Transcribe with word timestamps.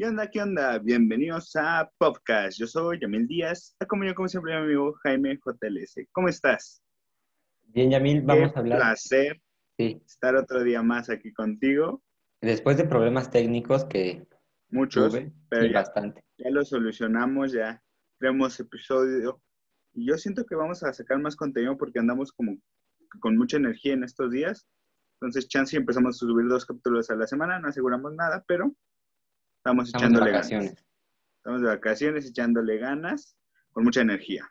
¿Qué 0.00 0.06
onda? 0.06 0.30
¿Qué 0.30 0.40
onda? 0.40 0.78
Bienvenidos 0.78 1.54
a 1.56 1.86
Podcast. 1.98 2.58
Yo 2.58 2.66
soy 2.66 2.98
Yamil 3.02 3.26
Díaz, 3.26 3.76
acompañado 3.80 4.14
como 4.14 4.28
siempre 4.28 4.58
mi 4.58 4.64
amigo 4.64 4.94
Jaime 5.02 5.38
JLS. 5.44 6.06
¿Cómo 6.12 6.28
estás? 6.28 6.82
Bien, 7.64 7.90
Yamil, 7.90 8.22
vamos 8.22 8.50
Qué 8.50 8.56
a 8.56 8.60
hablar. 8.60 8.78
placer 8.78 9.42
Sí, 9.76 10.00
estar 10.06 10.36
otro 10.36 10.64
día 10.64 10.82
más 10.82 11.10
aquí 11.10 11.34
contigo. 11.34 12.02
después 12.40 12.78
de 12.78 12.84
problemas 12.84 13.30
técnicos 13.30 13.84
que 13.84 14.26
Muchos, 14.70 15.12
tuve, 15.12 15.34
pero 15.50 15.64
sí, 15.64 15.68
ya, 15.68 15.80
bastante. 15.80 16.24
ya 16.38 16.48
lo 16.48 16.64
solucionamos, 16.64 17.52
ya 17.52 17.82
creamos 18.18 18.58
episodio. 18.58 19.42
Y 19.92 20.06
yo 20.06 20.16
siento 20.16 20.46
que 20.46 20.54
vamos 20.54 20.82
a 20.82 20.94
sacar 20.94 21.18
más 21.18 21.36
contenido 21.36 21.76
porque 21.76 21.98
andamos 21.98 22.32
como 22.32 22.56
con 23.20 23.36
mucha 23.36 23.58
energía 23.58 23.92
en 23.92 24.04
estos 24.04 24.30
días. 24.30 24.66
Entonces, 25.20 25.46
chance 25.46 25.76
y 25.76 25.78
empezamos 25.78 26.16
a 26.16 26.26
subir 26.26 26.48
dos 26.48 26.64
capítulos 26.64 27.10
a 27.10 27.16
la 27.16 27.26
semana. 27.26 27.58
No 27.58 27.68
aseguramos 27.68 28.14
nada, 28.14 28.42
pero 28.48 28.74
estamos 29.60 29.88
Estamos 29.88 30.02
echándole 30.02 30.32
vacaciones. 30.32 30.68
ganas. 30.70 30.86
Estamos 31.36 31.60
de 31.60 31.66
vacaciones, 31.66 32.26
echándole 32.26 32.78
ganas, 32.78 33.36
con 33.72 33.84
mucha 33.84 34.00
energía. 34.00 34.50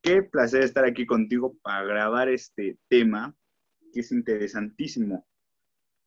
Qué 0.00 0.22
placer 0.22 0.62
estar 0.62 0.84
aquí 0.86 1.04
contigo 1.04 1.58
para 1.62 1.84
grabar 1.84 2.30
este 2.30 2.78
tema, 2.88 3.34
que 3.92 4.00
es 4.00 4.10
interesantísimo. 4.10 5.26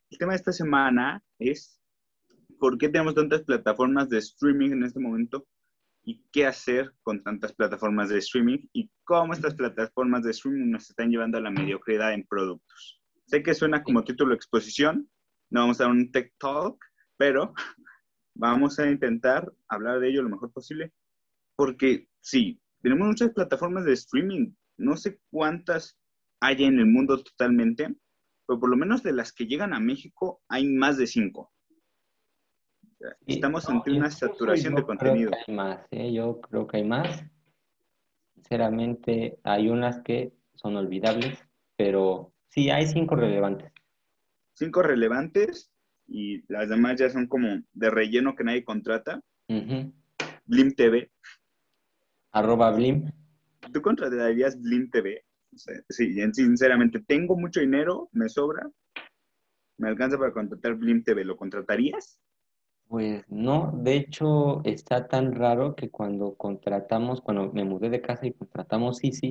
El 0.09 0.17
tema 0.17 0.31
de 0.33 0.37
esta 0.37 0.51
semana 0.51 1.23
es 1.37 1.79
por 2.59 2.79
qué 2.79 2.89
tenemos 2.89 3.13
tantas 3.13 3.43
plataformas 3.43 4.09
de 4.09 4.17
streaming 4.17 4.71
en 4.71 4.83
este 4.83 4.99
momento 4.99 5.45
y 6.03 6.23
qué 6.31 6.47
hacer 6.47 6.91
con 7.03 7.23
tantas 7.23 7.53
plataformas 7.53 8.09
de 8.09 8.17
streaming 8.17 8.67
y 8.73 8.89
cómo 9.03 9.33
estas 9.33 9.53
plataformas 9.53 10.23
de 10.23 10.31
streaming 10.31 10.71
nos 10.71 10.89
están 10.89 11.11
llevando 11.11 11.37
a 11.37 11.41
la 11.41 11.51
mediocridad 11.51 12.13
en 12.13 12.25
productos. 12.25 12.99
Sé 13.27 13.43
que 13.43 13.53
suena 13.53 13.83
como 13.83 14.03
título 14.03 14.31
de 14.31 14.37
exposición, 14.37 15.07
no 15.51 15.61
vamos 15.61 15.79
a 15.79 15.83
dar 15.83 15.91
un 15.91 16.11
tech 16.11 16.33
talk, 16.39 16.83
pero 17.17 17.53
vamos 18.35 18.79
a 18.79 18.89
intentar 18.89 19.51
hablar 19.67 19.99
de 19.99 20.09
ello 20.09 20.23
lo 20.23 20.29
mejor 20.29 20.51
posible, 20.51 20.93
porque 21.55 22.07
sí, 22.19 22.59
tenemos 22.81 23.07
muchas 23.07 23.31
plataformas 23.31 23.85
de 23.85 23.93
streaming, 23.93 24.53
no 24.77 24.97
sé 24.97 25.19
cuántas 25.31 25.97
hay 26.39 26.63
en 26.65 26.79
el 26.79 26.85
mundo 26.85 27.23
totalmente, 27.23 27.95
pero 28.45 28.59
por 28.59 28.69
lo 28.69 28.77
menos 28.77 29.01
de 29.03 29.13
las 29.13 29.33
que 29.33 29.45
llegan 29.45 29.73
a 29.73 29.79
México 29.79 30.41
hay 30.47 30.67
más 30.67 30.97
de 30.97 31.07
cinco. 31.07 31.51
Estamos 33.25 33.67
no, 33.69 33.75
ante 33.75 33.91
una 33.91 34.09
saturación 34.09 34.75
de 34.75 34.83
creo 34.83 34.87
contenido. 34.87 35.31
que 35.31 35.37
hay 35.47 35.55
más, 35.55 35.79
¿eh? 35.91 36.13
Yo 36.13 36.39
creo 36.41 36.67
que 36.67 36.77
hay 36.77 36.83
más. 36.83 37.23
Sinceramente, 38.35 39.39
hay 39.43 39.69
unas 39.69 40.01
que 40.01 40.33
son 40.55 40.75
olvidables, 40.75 41.37
pero 41.75 42.33
sí, 42.47 42.69
hay 42.69 42.87
cinco 42.87 43.15
relevantes. 43.15 43.71
Cinco 44.53 44.81
relevantes 44.81 45.71
y 46.07 46.43
las 46.51 46.69
demás 46.69 46.99
ya 46.99 47.09
son 47.09 47.27
como 47.27 47.61
de 47.73 47.89
relleno 47.89 48.35
que 48.35 48.43
nadie 48.43 48.63
contrata. 48.63 49.21
Blim 49.47 50.73
TV. 50.75 51.09
Arroba 52.31 52.71
Blim. 52.71 53.11
¿Tú 53.73 53.81
contratarías 53.81 54.59
Blim 54.61 54.89
TV? 54.91 55.23
O 55.53 55.57
sea, 55.57 55.75
sí, 55.89 56.19
en- 56.21 56.33
sinceramente, 56.33 56.99
tengo 56.99 57.37
mucho 57.37 57.59
dinero, 57.61 58.09
me 58.11 58.29
sobra, 58.29 58.69
me 59.77 59.87
alcanza 59.87 60.17
para 60.17 60.33
contratar 60.33 60.75
Blim 60.75 61.03
TV. 61.03 61.23
¿Lo 61.25 61.37
contratarías? 61.37 62.19
Pues 62.87 63.23
no, 63.29 63.71
de 63.81 63.95
hecho 63.95 64.61
está 64.63 65.07
tan 65.07 65.33
raro 65.33 65.75
que 65.75 65.89
cuando 65.89 66.35
contratamos, 66.35 67.21
cuando 67.21 67.51
me 67.51 67.63
mudé 67.63 67.89
de 67.89 68.01
casa 68.01 68.27
y 68.27 68.33
contratamos 68.33 69.03
Easy, 69.03 69.29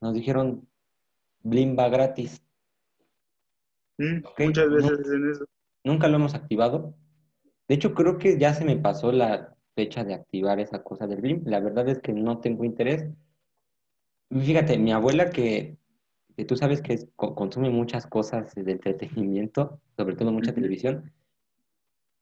nos 0.00 0.14
dijeron 0.14 0.68
Blim 1.42 1.76
va 1.76 1.88
gratis. 1.88 2.40
Mm, 3.98 4.22
Muchas 4.38 4.68
no. 4.68 4.74
veces 4.76 5.00
hacen 5.00 5.30
eso. 5.30 5.44
Nunca 5.84 6.08
lo 6.08 6.16
hemos 6.16 6.34
activado. 6.34 6.94
De 7.68 7.74
hecho, 7.74 7.94
creo 7.94 8.18
que 8.18 8.38
ya 8.38 8.54
se 8.54 8.64
me 8.64 8.76
pasó 8.76 9.12
la 9.12 9.56
fecha 9.74 10.04
de 10.04 10.14
activar 10.14 10.60
esa 10.60 10.82
cosa 10.82 11.06
del 11.06 11.20
Blim. 11.20 11.42
La 11.46 11.60
verdad 11.60 11.88
es 11.88 12.00
que 12.00 12.12
no 12.12 12.40
tengo 12.40 12.64
interés. 12.64 13.08
Fíjate, 14.30 14.78
mi 14.78 14.92
abuela 14.92 15.30
que, 15.30 15.76
que 16.36 16.44
tú 16.44 16.56
sabes 16.56 16.80
que 16.82 16.94
es- 16.94 17.08
consume 17.16 17.70
muchas 17.70 18.06
cosas 18.06 18.54
de 18.54 18.72
entretenimiento, 18.72 19.80
sobre 19.96 20.16
todo 20.16 20.32
mucha 20.32 20.54
televisión, 20.54 21.12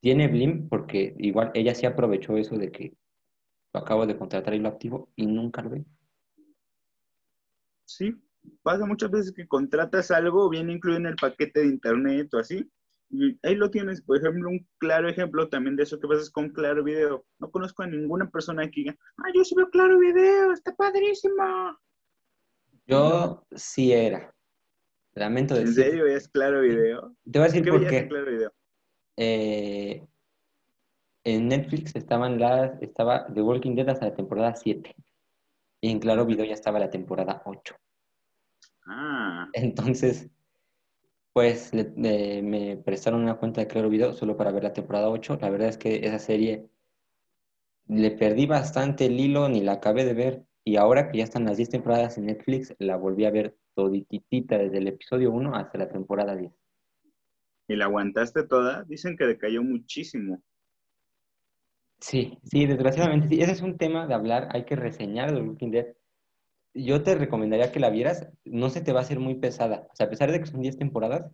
tiene 0.00 0.28
Blim 0.28 0.68
porque 0.68 1.14
igual 1.18 1.50
ella 1.54 1.74
sí 1.74 1.86
aprovechó 1.86 2.36
eso 2.36 2.56
de 2.56 2.72
que 2.72 2.94
lo 3.72 3.80
acabo 3.80 4.06
de 4.06 4.16
contratar 4.16 4.54
y 4.54 4.58
lo 4.58 4.68
activo 4.68 5.10
y 5.14 5.26
nunca 5.26 5.62
lo 5.62 5.70
ve. 5.70 5.84
Sí, 7.84 8.14
pasa 8.62 8.86
muchas 8.86 9.10
veces 9.10 9.32
que 9.32 9.46
contratas 9.46 10.10
algo, 10.10 10.48
viene 10.48 10.72
incluido 10.72 11.00
en 11.00 11.06
el 11.06 11.16
paquete 11.16 11.60
de 11.60 11.66
internet 11.66 12.32
o 12.34 12.38
así, 12.38 12.70
ahí 13.42 13.54
lo 13.54 13.70
tienes. 13.70 14.02
Por 14.02 14.18
ejemplo, 14.18 14.48
un 14.50 14.66
claro 14.78 15.08
ejemplo 15.08 15.48
también 15.48 15.76
de 15.76 15.82
eso 15.84 15.98
que 15.98 16.08
pasa 16.08 16.30
con 16.32 16.50
Claro 16.50 16.84
Video. 16.84 17.24
No 17.38 17.50
conozco 17.50 17.82
a 17.82 17.86
ninguna 17.86 18.30
persona 18.30 18.64
que 18.70 18.80
diga, 18.82 18.96
ah, 19.18 19.30
yo 19.34 19.44
sí 19.44 19.54
veo 19.54 19.70
Claro 19.70 19.98
Video, 19.98 20.52
está 20.52 20.74
padrísimo. 20.74 21.78
Yo 22.86 23.44
sí 23.54 23.92
era. 23.92 24.34
Lamento 25.14 25.56
¿En 25.56 25.66
decir. 25.66 25.84
serio 25.84 26.06
es 26.06 26.28
Claro 26.28 26.60
Video? 26.60 27.14
Te 27.30 27.38
voy 27.38 27.42
a 27.42 27.50
decir 27.50 27.64
¿Qué 27.64 27.70
por 27.70 27.82
en 27.82 27.88
qué. 27.88 28.08
Claro 28.08 28.30
Video? 28.30 28.52
Eh, 29.16 30.06
en 31.24 31.48
Netflix 31.48 31.94
estaban 31.94 32.38
las, 32.38 32.80
estaba 32.80 33.26
The 33.32 33.42
Walking 33.42 33.74
Dead 33.74 33.88
hasta 33.88 34.06
la 34.06 34.14
temporada 34.14 34.54
7. 34.54 34.94
Y 35.82 35.90
en 35.90 35.98
Claro 35.98 36.24
Video 36.26 36.44
ya 36.44 36.54
estaba 36.54 36.78
la 36.78 36.90
temporada 36.90 37.42
8. 37.44 37.74
Ah, 38.86 39.48
Entonces, 39.52 40.28
pues 41.32 41.72
le- 41.74 41.92
le- 41.96 42.42
me 42.42 42.76
prestaron 42.76 43.22
una 43.22 43.36
cuenta 43.36 43.60
de 43.60 43.66
Claro 43.68 43.88
Video 43.88 44.12
solo 44.12 44.36
para 44.36 44.52
ver 44.52 44.64
la 44.64 44.72
temporada 44.72 45.08
8. 45.10 45.38
La 45.40 45.50
verdad 45.50 45.68
es 45.68 45.78
que 45.78 46.04
esa 46.06 46.18
serie 46.18 46.68
le 47.86 48.10
perdí 48.12 48.46
bastante 48.46 49.06
el 49.06 49.18
hilo, 49.18 49.48
ni 49.48 49.60
la 49.60 49.72
acabé 49.72 50.04
de 50.04 50.14
ver. 50.14 50.44
Y 50.64 50.76
ahora 50.76 51.10
que 51.10 51.18
ya 51.18 51.24
están 51.24 51.44
las 51.44 51.56
10 51.56 51.70
temporadas 51.70 52.18
en 52.18 52.26
Netflix, 52.26 52.74
la 52.78 52.96
volví 52.96 53.24
a 53.24 53.30
ver 53.30 53.56
todititita 53.74 54.58
desde 54.58 54.78
el 54.78 54.88
episodio 54.88 55.30
1 55.32 55.54
hasta 55.54 55.78
la 55.78 55.88
temporada 55.88 56.36
10. 56.36 56.52
¿y 57.68 57.76
la 57.76 57.84
aguantaste 57.84 58.42
toda? 58.48 58.82
Dicen 58.84 59.16
que 59.16 59.24
decayó 59.24 59.62
muchísimo. 59.62 60.42
Sí, 62.00 62.38
sí, 62.42 62.66
desgraciadamente, 62.66 63.28
sí. 63.28 63.40
Ese 63.40 63.52
es 63.52 63.60
un 63.62 63.76
tema 63.76 64.06
de 64.06 64.14
hablar, 64.14 64.48
hay 64.52 64.64
que 64.64 64.74
reseñar 64.74 65.32
The 65.32 65.40
Walking 65.42 65.70
Dead. 65.70 65.86
Yo 66.72 67.02
te 67.02 67.14
recomendaría 67.14 67.72
que 67.72 67.80
la 67.80 67.90
vieras, 67.90 68.28
no 68.44 68.70
se 68.70 68.80
te 68.80 68.92
va 68.92 69.00
a 69.00 69.02
hacer 69.02 69.18
muy 69.18 69.34
pesada. 69.34 69.88
O 69.92 69.96
sea, 69.96 70.06
a 70.06 70.10
pesar 70.10 70.30
de 70.30 70.40
que 70.40 70.46
son 70.46 70.60
10 70.60 70.76
temporadas, 70.78 71.30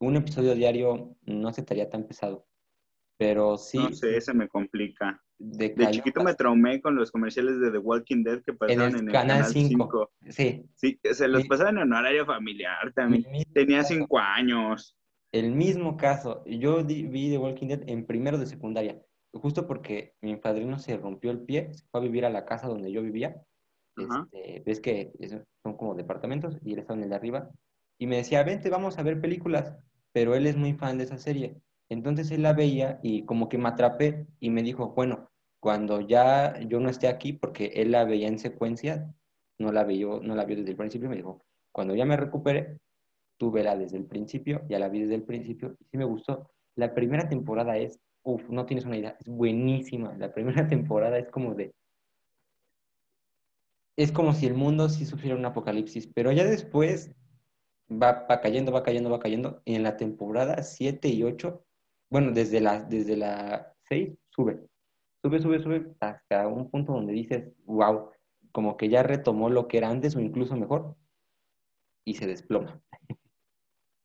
un 0.00 0.16
episodio 0.16 0.54
diario 0.54 1.16
no 1.22 1.52
se 1.52 1.62
te 1.62 1.74
haría 1.74 1.90
tan 1.90 2.06
pesado. 2.06 2.46
Pero 3.16 3.58
sí, 3.58 3.78
No 3.78 3.92
sé, 3.92 4.20
se 4.20 4.32
me 4.32 4.48
complica. 4.48 5.20
De 5.38 5.74
chiquito 5.90 6.22
me 6.22 6.34
traumé 6.34 6.80
con 6.80 6.96
los 6.96 7.10
comerciales 7.12 7.60
de 7.60 7.70
The 7.70 7.78
Walking 7.78 8.22
Dead 8.22 8.42
que 8.42 8.52
en 8.52 8.58
pasaban 8.58 8.94
el 8.94 9.00
en 9.00 9.06
el 9.08 9.12
Canal 9.12 9.36
Canal 9.38 9.52
5. 9.52 9.68
5. 9.68 10.10
Sí, 10.30 10.64
Sí, 10.74 11.00
se 11.12 11.28
los 11.28 11.42
Sí. 11.42 11.48
pasaban 11.48 11.78
en 11.78 11.92
horario 11.92 12.26
familiar 12.26 12.92
también. 12.94 13.24
Tenía 13.52 13.78
caso. 13.78 13.94
cinco 13.94 14.18
años. 14.18 14.96
El 15.32 15.52
mismo 15.52 15.96
caso. 15.96 16.44
Yo 16.46 16.84
vi 16.84 17.30
The 17.30 17.38
Walking 17.38 17.66
Dead 17.68 17.82
en 17.88 18.06
primero 18.06 18.38
de 18.38 18.46
secundaria, 18.46 19.00
justo 19.32 19.66
porque 19.66 20.14
mi 20.20 20.36
padrino 20.36 20.78
se 20.78 20.96
rompió 20.96 21.30
el 21.30 21.40
pie, 21.40 21.72
se 21.74 21.84
fue 21.88 22.00
a 22.00 22.04
vivir 22.04 22.24
a 22.24 22.30
la 22.30 22.44
casa 22.44 22.68
donde 22.68 22.90
yo 22.92 23.02
vivía. 23.02 23.36
Este, 23.98 24.62
ves 24.64 24.80
que 24.80 25.12
son 25.62 25.76
como 25.76 25.94
departamentos 25.94 26.58
y 26.64 26.72
él 26.72 26.80
estaba 26.80 26.96
en 26.98 27.04
el 27.04 27.10
de 27.10 27.16
arriba. 27.16 27.50
Y 27.98 28.06
me 28.06 28.16
decía, 28.16 28.42
vente, 28.42 28.70
vamos 28.70 28.98
a 28.98 29.02
ver 29.02 29.20
películas. 29.20 29.74
Pero 30.12 30.34
él 30.34 30.46
es 30.46 30.56
muy 30.56 30.74
fan 30.74 30.98
de 30.98 31.04
esa 31.04 31.18
serie. 31.18 31.56
Entonces 31.88 32.30
él 32.30 32.42
la 32.42 32.52
veía 32.52 33.00
y 33.02 33.24
como 33.24 33.48
que 33.48 33.58
me 33.58 33.68
atrapé 33.68 34.26
y 34.40 34.50
me 34.50 34.62
dijo, 34.62 34.90
bueno, 34.90 35.30
cuando 35.60 36.00
ya 36.00 36.58
yo 36.60 36.80
no 36.80 36.88
esté 36.88 37.08
aquí, 37.08 37.32
porque 37.32 37.72
él 37.74 37.90
la 37.92 38.04
veía 38.04 38.28
en 38.28 38.38
secuencia, 38.38 39.12
no 39.58 39.72
la 39.72 39.84
vio, 39.84 40.20
no 40.20 40.34
la 40.34 40.44
vio 40.44 40.56
desde 40.56 40.70
el 40.70 40.76
principio, 40.76 41.08
me 41.08 41.16
dijo, 41.16 41.44
cuando 41.72 41.94
ya 41.94 42.04
me 42.04 42.16
recupere, 42.16 42.78
tú 43.38 43.50
vela 43.50 43.76
desde 43.76 43.96
el 43.96 44.04
principio, 44.04 44.62
ya 44.68 44.78
la 44.78 44.88
vi 44.88 45.00
desde 45.00 45.14
el 45.14 45.24
principio 45.24 45.76
y 45.80 45.84
sí 45.86 45.96
me 45.96 46.04
gustó. 46.04 46.50
La 46.76 46.94
primera 46.94 47.28
temporada 47.28 47.76
es, 47.76 47.98
uff, 48.22 48.48
no 48.50 48.66
tienes 48.66 48.84
una 48.84 48.98
idea, 48.98 49.16
es 49.18 49.28
buenísima. 49.28 50.14
La 50.16 50.32
primera 50.32 50.66
temporada 50.68 51.18
es 51.18 51.28
como 51.30 51.54
de, 51.54 51.72
es 53.98 54.12
como 54.12 54.32
si 54.32 54.46
el 54.46 54.54
mundo 54.54 54.88
sí 54.88 55.04
sufriera 55.04 55.36
un 55.36 55.44
apocalipsis, 55.44 56.06
pero 56.06 56.30
ya 56.30 56.44
después 56.44 57.10
va, 57.90 58.26
va 58.30 58.40
cayendo, 58.40 58.70
va 58.70 58.84
cayendo, 58.84 59.10
va 59.10 59.18
cayendo. 59.18 59.60
Y 59.64 59.74
en 59.74 59.82
la 59.82 59.96
temporada 59.96 60.62
7 60.62 61.08
y 61.08 61.24
8, 61.24 61.64
bueno, 62.08 62.30
desde 62.30 62.60
la, 62.60 62.80
desde 62.80 63.16
la 63.16 63.74
6 63.88 64.16
sube, 64.28 64.60
sube, 65.20 65.40
sube, 65.40 65.60
sube 65.60 65.96
hasta 65.98 66.46
un 66.46 66.70
punto 66.70 66.92
donde 66.92 67.12
dices, 67.12 67.52
wow, 67.64 68.12
como 68.52 68.76
que 68.76 68.88
ya 68.88 69.02
retomó 69.02 69.50
lo 69.50 69.66
que 69.66 69.78
era 69.78 69.90
antes 69.90 70.14
o 70.14 70.20
incluso 70.20 70.54
mejor 70.54 70.94
y 72.04 72.14
se 72.14 72.28
desploma. 72.28 72.80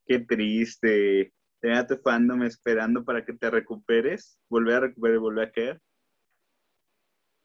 Qué 0.08 0.20
triste. 0.22 1.32
Tenía 1.60 1.86
tu 1.86 1.98
fandom 1.98 2.42
esperando 2.42 3.06
para 3.06 3.24
que 3.24 3.34
te 3.34 3.48
recuperes. 3.52 4.40
Volver 4.50 4.74
a 4.74 4.80
recuperar 4.80 5.18
y 5.18 5.20
volver 5.20 5.48
a 5.50 5.52
caer. 5.52 5.82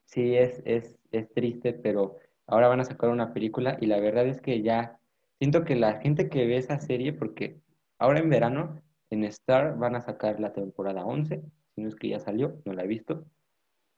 Sí, 0.07 0.35
es, 0.35 0.63
es, 0.65 0.99
es 1.13 1.31
triste, 1.35 1.75
pero 1.75 2.17
ahora 2.49 2.69
van 2.69 2.81
a 2.81 2.85
sacar 2.85 3.11
una 3.11 3.33
película 3.33 3.79
y 3.81 3.87
la 3.87 4.01
verdad 4.01 4.27
es 4.27 4.41
que 4.41 4.63
ya 4.63 4.99
siento 5.39 5.65
que 5.65 5.77
la 5.77 6.01
gente 6.01 6.29
que 6.29 6.47
ve 6.47 6.57
esa 6.57 6.79
serie, 6.81 7.13
porque 7.13 7.61
ahora 7.99 8.19
en 8.19 8.29
verano 8.31 8.83
en 9.11 9.25
Star 9.25 9.77
van 9.79 9.95
a 9.95 10.01
sacar 10.01 10.41
la 10.41 10.53
temporada 10.53 11.05
11, 11.05 11.43
si 11.75 11.81
no 11.83 11.89
es 11.89 11.95
que 11.95 12.09
ya 12.09 12.19
salió, 12.21 12.61
no 12.65 12.73
la 12.73 12.83
he 12.85 12.87
visto. 12.89 13.25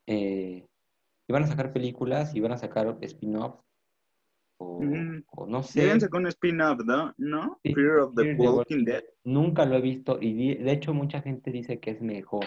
Eh, 0.07 0.67
y 1.27 1.33
van 1.33 1.45
a 1.45 1.47
sacar 1.47 1.73
películas 1.73 2.35
y 2.35 2.41
van 2.41 2.53
a 2.53 2.59
sacar 2.59 2.99
spin-offs. 3.01 3.65
O, 4.59 4.83
Mm. 4.83 5.25
o 5.29 5.47
no 5.47 5.63
sé. 5.63 5.81
Deben 5.83 6.01
sacar 6.01 6.21
un 6.21 6.27
spin-off, 6.27 6.81
¿no? 6.85 7.15
¿No? 7.17 7.59
Sí, 7.65 7.73
Fear 7.75 7.99
of 8.01 8.15
the 8.15 8.37
Fear 8.37 8.37
Walking 8.37 8.85
Dead. 8.85 9.05
Nunca 9.25 9.65
lo 9.65 9.77
he 9.77 9.81
visto 9.81 10.19
y 10.21 10.55
de 10.57 10.73
hecho 10.73 10.93
mucha 10.93 11.23
gente 11.23 11.51
dice 11.51 11.81
que 11.81 11.93
es 11.93 12.03
mejor. 12.03 12.45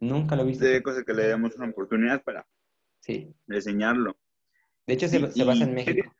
Nunca 0.00 0.36
lo 0.36 0.42
he 0.42 0.46
visto. 0.46 0.64
De 0.64 0.82
cosas 0.82 1.04
que 1.04 1.14
le 1.14 1.28
damos 1.28 1.54
una 1.56 1.68
oportunidad 1.70 2.22
para 2.22 2.46
Sí. 3.00 3.32
enseñarlo. 3.48 4.16
De 4.90 4.94
hecho, 4.94 5.06
se, 5.06 5.24
se 5.30 5.44
basa 5.44 5.62
en 5.62 5.74
México. 5.74 6.12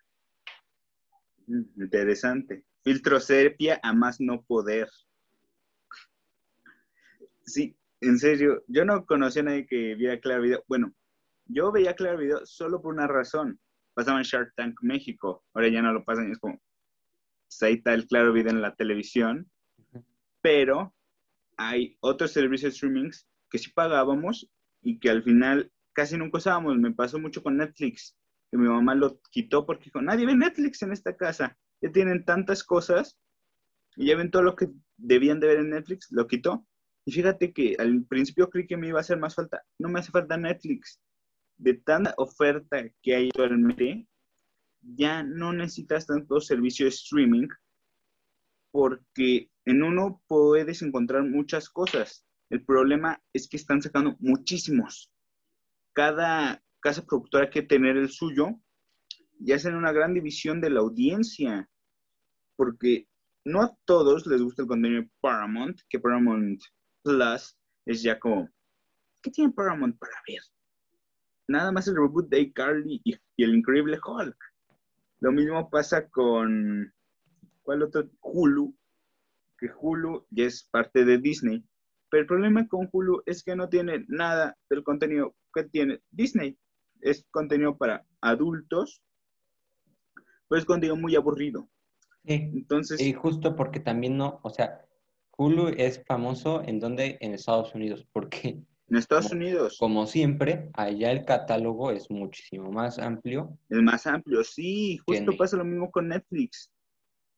Interesante. 1.77 2.63
Filtro 2.85 3.19
sepia 3.19 3.81
a 3.83 3.93
más 3.93 4.21
no 4.21 4.43
poder. 4.43 4.89
Sí, 7.45 7.77
en 8.01 8.17
serio, 8.21 8.63
yo 8.69 8.85
no 8.85 9.07
conocía 9.07 9.43
a 9.43 9.47
nadie 9.47 9.67
que 9.67 9.97
viera 9.97 10.21
Claro 10.21 10.43
Video. 10.43 10.63
Bueno, 10.69 10.95
yo 11.47 11.73
veía 11.73 11.97
Claro 11.97 12.19
Video 12.19 12.47
solo 12.47 12.81
por 12.81 12.95
una 12.95 13.09
razón. 13.09 13.59
Pasaban 13.93 14.23
Shark 14.23 14.55
Tank 14.55 14.79
México. 14.83 15.45
Ahora 15.53 15.67
ya 15.67 15.83
no 15.83 15.93
lo 15.93 16.05
pasan. 16.05 16.29
y 16.29 16.31
Es 16.31 16.39
como, 16.39 16.63
pues 17.49 17.63
ahí 17.65 17.75
está 17.75 17.93
el 17.93 18.07
Claro 18.07 18.33
Video 18.33 18.53
en 18.53 18.63
la 18.63 18.77
televisión. 18.77 19.51
Pero 20.43 20.95
hay 21.57 21.97
otros 21.99 22.31
servicios 22.31 22.73
de 22.73 22.77
streamings 22.77 23.27
que 23.51 23.59
sí 23.59 23.73
pagábamos 23.73 24.49
y 24.81 25.01
que 25.01 25.11
al 25.11 25.25
final 25.25 25.73
casi 25.93 26.17
nunca 26.17 26.39
usábamos. 26.39 26.79
Me 26.79 26.93
pasó 26.93 27.19
mucho 27.19 27.43
con 27.43 27.57
Netflix, 27.57 28.17
que 28.51 28.59
mi 28.59 28.69
mamá 28.69 28.95
lo 28.95 29.21
quitó 29.31 29.65
porque 29.65 29.85
dijo, 29.85 30.03
nadie 30.03 30.27
ve 30.27 30.35
Netflix 30.35 30.83
en 30.83 30.93
esta 30.93 31.17
casa. 31.17 31.57
Ya 31.81 31.93
tienen 31.93 32.25
tantas 32.25 32.65
cosas 32.65 33.19
y 33.97 34.07
ya 34.07 34.17
ven 34.17 34.31
todo 34.31 34.43
lo 34.43 34.57
que 34.57 34.69
debían 34.97 35.41
de 35.41 35.47
ver 35.47 35.59
en 35.59 35.71
Netflix, 35.71 36.09
lo 36.11 36.27
quitó. 36.27 36.67
Y 37.05 37.13
fíjate 37.13 37.53
que 37.53 37.77
al 37.79 38.05
principio 38.05 38.51
creí 38.51 38.67
que 38.67 38.77
me 38.77 38.89
iba 38.89 38.99
a 38.99 39.01
hacer 39.01 39.19
más 39.19 39.35
falta. 39.35 39.63
No 39.79 39.89
me 39.89 40.01
hace 40.01 40.11
falta 40.11 40.37
Netflix. 40.37 41.01
De 41.57 41.75
tanta 41.75 42.15
oferta 42.17 42.85
que 43.03 43.15
hay 43.15 43.29
actualmente, 43.29 44.07
ya 44.83 45.23
no 45.23 45.53
necesitas 45.53 46.07
tanto 46.07 46.41
servicio 46.41 46.87
de 46.87 46.91
streaming 46.91 47.49
porque 48.71 49.51
en 49.65 49.83
uno 49.83 50.23
puedes 50.27 50.83
encontrar 50.83 51.25
muchas 51.25 51.69
cosas. 51.69 52.25
El 52.49 52.65
problema 52.65 53.23
es 53.33 53.49
que 53.49 53.57
están 53.57 53.83
sacando 53.83 54.17
muchísimos. 54.21 55.13
Cada 55.93 56.63
casa 56.81 57.05
productora 57.05 57.51
quiere 57.51 57.69
tener 57.69 57.97
el 57.97 58.09
suyo 58.09 58.49
y 59.39 59.53
hacen 59.53 59.75
una 59.75 59.93
gran 59.93 60.15
división 60.15 60.61
de 60.61 60.71
la 60.71 60.81
audiencia, 60.81 61.69
porque 62.57 63.09
no 63.45 63.63
a 63.63 63.77
todos 63.85 64.27
les 64.27 64.43
gusta 64.43 64.63
el 64.63 64.69
contenido 64.69 65.03
de 65.03 65.11
Paramount, 65.21 65.81
que 65.89 65.99
Paramount 65.99 66.61
Plus 67.03 67.57
es 67.87 68.03
ya 68.03 68.19
como, 68.19 68.49
¿qué 69.23 69.31
tiene 69.31 69.53
Paramount 69.53 69.99
para 69.99 70.15
ver? 70.29 70.43
Nada 71.49 71.73
más 71.73 71.89
el 71.89 71.97
reboot 71.97 72.29
de 72.29 72.41
iCarly 72.41 73.01
y, 73.05 73.15
y 73.37 73.45
el 73.45 73.55
increíble 73.55 73.99
Hulk. 74.05 74.37
Lo 75.21 75.33
mismo 75.33 75.69
pasa 75.69 76.09
con, 76.09 76.93
¿cuál 77.63 77.83
otro? 77.83 78.09
Hulu, 78.21 78.75
que 79.59 79.71
Hulu 79.79 80.27
ya 80.31 80.45
es 80.45 80.65
parte 80.65 81.05
de 81.05 81.19
Disney, 81.19 81.65
pero 82.11 82.23
el 82.23 82.27
problema 82.27 82.67
con 82.67 82.89
Hulu 82.91 83.23
es 83.25 83.43
que 83.43 83.55
no 83.55 83.69
tiene 83.69 84.05
nada 84.09 84.57
del 84.69 84.83
contenido 84.83 85.35
que 85.55 85.65
tiene 85.65 86.03
Disney. 86.11 86.59
Es 87.03 87.27
contenido 87.31 87.77
para 87.77 88.05
adultos, 88.21 89.03
pero 90.49 90.59
es 90.59 90.65
contenido 90.65 90.97
muy 90.97 91.17
aburrido. 91.17 91.69
Sí. 92.27 92.51
Entonces, 92.55 93.01
Y 93.01 93.13
justo 93.13 93.57
porque 93.57 93.81
también 93.81 94.17
no, 94.17 94.41
o 94.43 94.51
sea, 94.51 94.85
Hulu 95.39 95.69
es 95.77 96.03
famoso 96.07 96.63
en 96.63 96.79
donde, 96.81 97.17
en 97.21 97.33
Estados 97.33 97.75
Unidos, 97.75 98.07
porque 98.13 98.63
en 98.89 98.97
Estados 98.97 99.29
como- 99.29 99.41
Unidos 99.41 99.77
como 99.79 100.07
siempre, 100.07 100.71
allá 100.75 101.13
el 101.13 101.25
catálogo 101.25 101.93
es 101.93 102.11
muchísimo 102.11 102.71
más 102.71 102.99
amplio. 102.99 103.57
es 103.69 103.81
más 103.83 104.07
amplio. 104.07 104.45
Sí, 104.45 104.99
justo 104.99 105.37
pasa 105.39 105.57
lo 105.57 105.65
mismo 105.65 105.91
con 105.91 106.09
Netflix. 106.09 106.71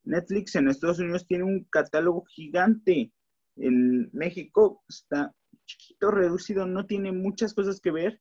Netflix 0.04 0.56
en 0.56 0.66
Estados 0.68 0.98
Unidos 0.98 1.26
tiene 1.26 1.44
un 1.44 1.62
catálogo 1.64 2.24
gigante. 2.24 3.12
En 3.56 4.10
México 4.12 4.82
está 4.88 5.32
chiquito, 5.64 6.10
reducido, 6.10 6.66
no 6.66 6.86
tiene 6.86 7.12
muchas 7.12 7.54
cosas 7.54 7.80
que 7.80 7.92
ver. 7.92 8.20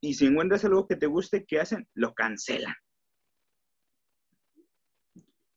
Y 0.00 0.14
si 0.14 0.26
encuentras 0.26 0.64
algo 0.64 0.86
que 0.86 0.96
te 0.96 1.06
guste, 1.06 1.44
¿qué 1.44 1.60
hacen? 1.60 1.88
Lo 1.94 2.14
cancelan. 2.14 2.74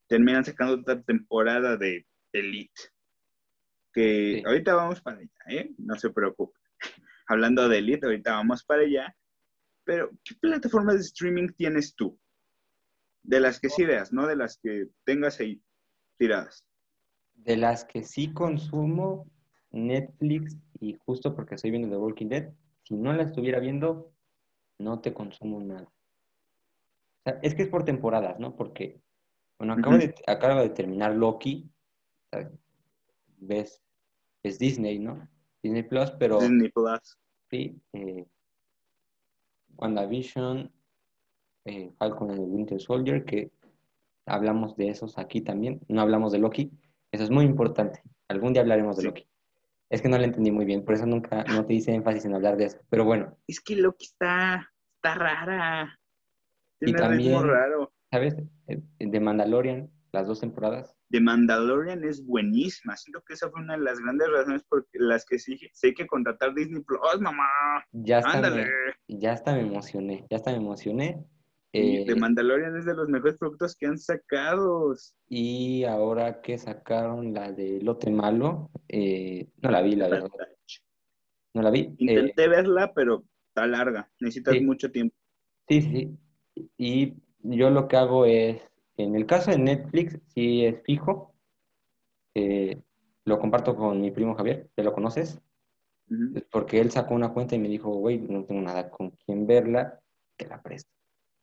Terminan 0.07 0.43
sacando 0.43 0.73
otra 0.75 1.01
temporada 1.01 1.77
de 1.77 2.05
Elite. 2.33 2.81
Que 3.93 4.37
Sí. 4.37 4.43
ahorita 4.45 4.73
vamos 4.75 5.01
para 5.01 5.17
allá, 5.17 5.29
¿eh? 5.47 5.71
No 5.77 5.95
se 5.95 6.09
preocupe. 6.09 6.57
Hablando 7.27 7.67
de 7.69 7.77
Elite, 7.77 8.05
ahorita 8.05 8.31
vamos 8.33 8.63
para 8.63 8.81
allá. 8.81 9.15
Pero, 9.83 10.11
¿qué 10.23 10.35
plataformas 10.35 10.95
de 10.95 11.01
streaming 11.01 11.49
tienes 11.55 11.95
tú? 11.95 12.19
De 13.23 13.39
las 13.39 13.59
que 13.59 13.69
sí 13.69 13.85
veas, 13.85 14.11
no 14.11 14.27
de 14.27 14.35
las 14.35 14.57
que 14.57 14.87
tengas 15.05 15.39
ahí 15.39 15.61
tiradas. 16.17 16.65
De 17.35 17.57
las 17.57 17.85
que 17.85 18.03
sí 18.03 18.33
consumo, 18.33 19.29
Netflix, 19.71 20.57
y 20.79 20.97
justo 21.05 21.35
porque 21.35 21.55
estoy 21.55 21.71
viendo 21.71 21.89
The 21.89 21.97
Walking 21.97 22.27
Dead, 22.29 22.53
si 22.83 22.95
no 22.95 23.13
la 23.13 23.23
estuviera 23.23 23.59
viendo, 23.59 24.11
no 24.81 24.99
te 24.99 25.13
consumo 25.13 25.59
nada. 25.61 25.83
O 25.83 27.23
sea, 27.23 27.39
es 27.43 27.53
que 27.55 27.63
es 27.63 27.69
por 27.69 27.85
temporadas, 27.85 28.39
¿no? 28.39 28.55
Porque, 28.55 28.99
bueno, 29.59 29.73
acabo, 29.73 29.95
Ujú. 29.95 30.05
de, 30.07 30.15
acabo 30.27 30.59
de 30.61 30.69
terminar 30.69 31.13
Loki, 31.15 31.69
¿sabes? 32.31 32.49
ves, 33.37 33.81
es 34.43 34.57
Disney, 34.59 34.99
¿no? 34.99 35.27
Disney 35.63 35.83
Plus, 35.83 36.11
pero 36.11 36.39
Disney 36.39 36.69
Plus. 36.69 37.17
sí, 37.49 37.79
eh, 37.93 38.25
WandaVision, 39.77 40.71
eh, 41.65 41.91
Falcon 41.97 42.31
and 42.31 42.39
the 42.39 42.45
Winter 42.45 42.79
Soldier, 42.79 43.23
que 43.25 43.51
hablamos 44.25 44.75
de 44.75 44.89
esos 44.89 45.17
aquí 45.17 45.41
también, 45.41 45.81
no 45.87 46.01
hablamos 46.01 46.31
de 46.31 46.39
Loki, 46.39 46.71
eso 47.11 47.23
es 47.23 47.29
muy 47.31 47.45
importante, 47.45 48.01
algún 48.27 48.53
día 48.53 48.61
hablaremos 48.61 48.95
de 48.97 49.01
Sí. 49.03 49.07
Loki. 49.07 49.27
Es 49.89 50.01
que 50.01 50.07
no 50.07 50.17
lo 50.17 50.23
entendí 50.23 50.51
muy 50.51 50.65
bien, 50.65 50.85
por 50.85 50.93
eso 50.95 51.05
nunca, 51.05 51.43
no 51.45 51.65
te 51.65 51.73
hice 51.73 51.93
énfasis 51.93 52.25
en 52.25 52.35
hablar 52.35 52.55
de 52.57 52.65
eso, 52.65 52.77
pero 52.89 53.03
bueno, 53.05 53.37
Es 53.47 53.59
que 53.59 53.75
Loki 53.75 54.05
está, 54.05 54.70
está 55.03 55.15
rara. 55.15 55.99
Y 56.79 56.85
Tiene 56.85 56.99
ritmo 56.99 57.39
también- 57.39 57.47
raro. 57.47 57.91
¿sabes? 58.11 58.35
Eh, 58.67 58.81
De 58.99 59.19
Mandalorian, 59.19 59.89
las 60.11 60.27
dos 60.27 60.39
temporadas, 60.41 60.95
The 61.09 61.19
Mandalorian 61.21 62.03
es 62.05 62.25
buenísima. 62.25 62.95
Siento 62.95 63.21
que 63.25 63.33
esa 63.33 63.49
fue 63.49 63.61
una 63.61 63.73
de 63.77 63.83
las 63.83 63.99
grandes 63.99 64.29
razones 64.29 64.63
por 64.63 64.85
las 64.93 65.25
que 65.25 65.39
sí, 65.39 65.57
sí 65.73 65.87
hay 65.87 65.93
que 65.93 66.07
contratar 66.07 66.53
Disney 66.53 66.81
Plus, 66.83 66.99
mamá. 67.19 67.47
ya 67.91 68.19
hasta, 68.19 68.31
Ándale. 68.37 68.65
me, 68.65 69.19
ya 69.19 69.33
hasta 69.33 69.53
me 69.53 69.61
emocioné, 69.61 70.25
ya 70.29 70.37
hasta 70.37 70.51
me 70.51 70.57
emocioné. 70.57 71.23
Eh, 71.73 72.03
The 72.05 72.15
Mandalorian 72.15 72.77
es 72.77 72.85
de 72.85 72.93
los 72.95 73.07
mejores 73.09 73.37
productos 73.37 73.75
que 73.77 73.87
han 73.87 73.97
sacado. 73.97 74.93
y 75.27 75.83
ahora 75.85 76.41
que 76.41 76.57
sacaron 76.57 77.33
la 77.33 77.51
de 77.51 77.81
Lote 77.81 78.09
Malo, 78.11 78.69
eh, 78.89 79.47
no 79.61 79.71
la 79.71 79.81
vi, 79.81 79.95
la 79.95 80.07
verdad, 80.09 80.29
no 81.53 81.61
la 81.61 81.71
vi. 81.71 81.79
Eh, 81.81 81.95
Intenté 81.97 82.47
verla, 82.49 82.91
pero 82.93 83.23
está 83.65 83.77
larga. 83.77 84.09
Necesitas 84.19 84.53
Sí. 84.55 84.61
mucho 84.61 84.91
tiempo. 84.91 85.15
Sí, 85.67 85.81
sí. 85.81 86.17
Y 86.77 87.13
yo 87.43 87.69
lo 87.69 87.87
que 87.87 87.97
hago 87.97 88.25
es, 88.25 88.61
en 88.97 89.15
el 89.15 89.25
caso 89.25 89.51
de 89.51 89.57
Netflix, 89.57 90.19
sí 90.27 90.65
es 90.65 90.81
fijo. 90.83 91.33
Eh, 92.35 92.79
lo 93.25 93.39
comparto 93.39 93.75
con 93.75 94.01
mi 94.01 94.11
primo 94.11 94.35
Javier, 94.35 94.69
¿te 94.75 94.83
lo 94.83 94.93
conoces? 94.93 95.39
Porque 96.51 96.81
él 96.81 96.91
sacó 96.91 97.13
una 97.13 97.31
cuenta 97.31 97.55
y 97.55 97.59
me 97.59 97.69
dijo, 97.69 97.89
güey, 97.91 98.17
no 98.19 98.43
tengo 98.43 98.61
nada 98.61 98.89
con 98.89 99.11
quien 99.11 99.47
verla, 99.47 100.01
te 100.35 100.45
la 100.45 100.61
presto. 100.61 100.91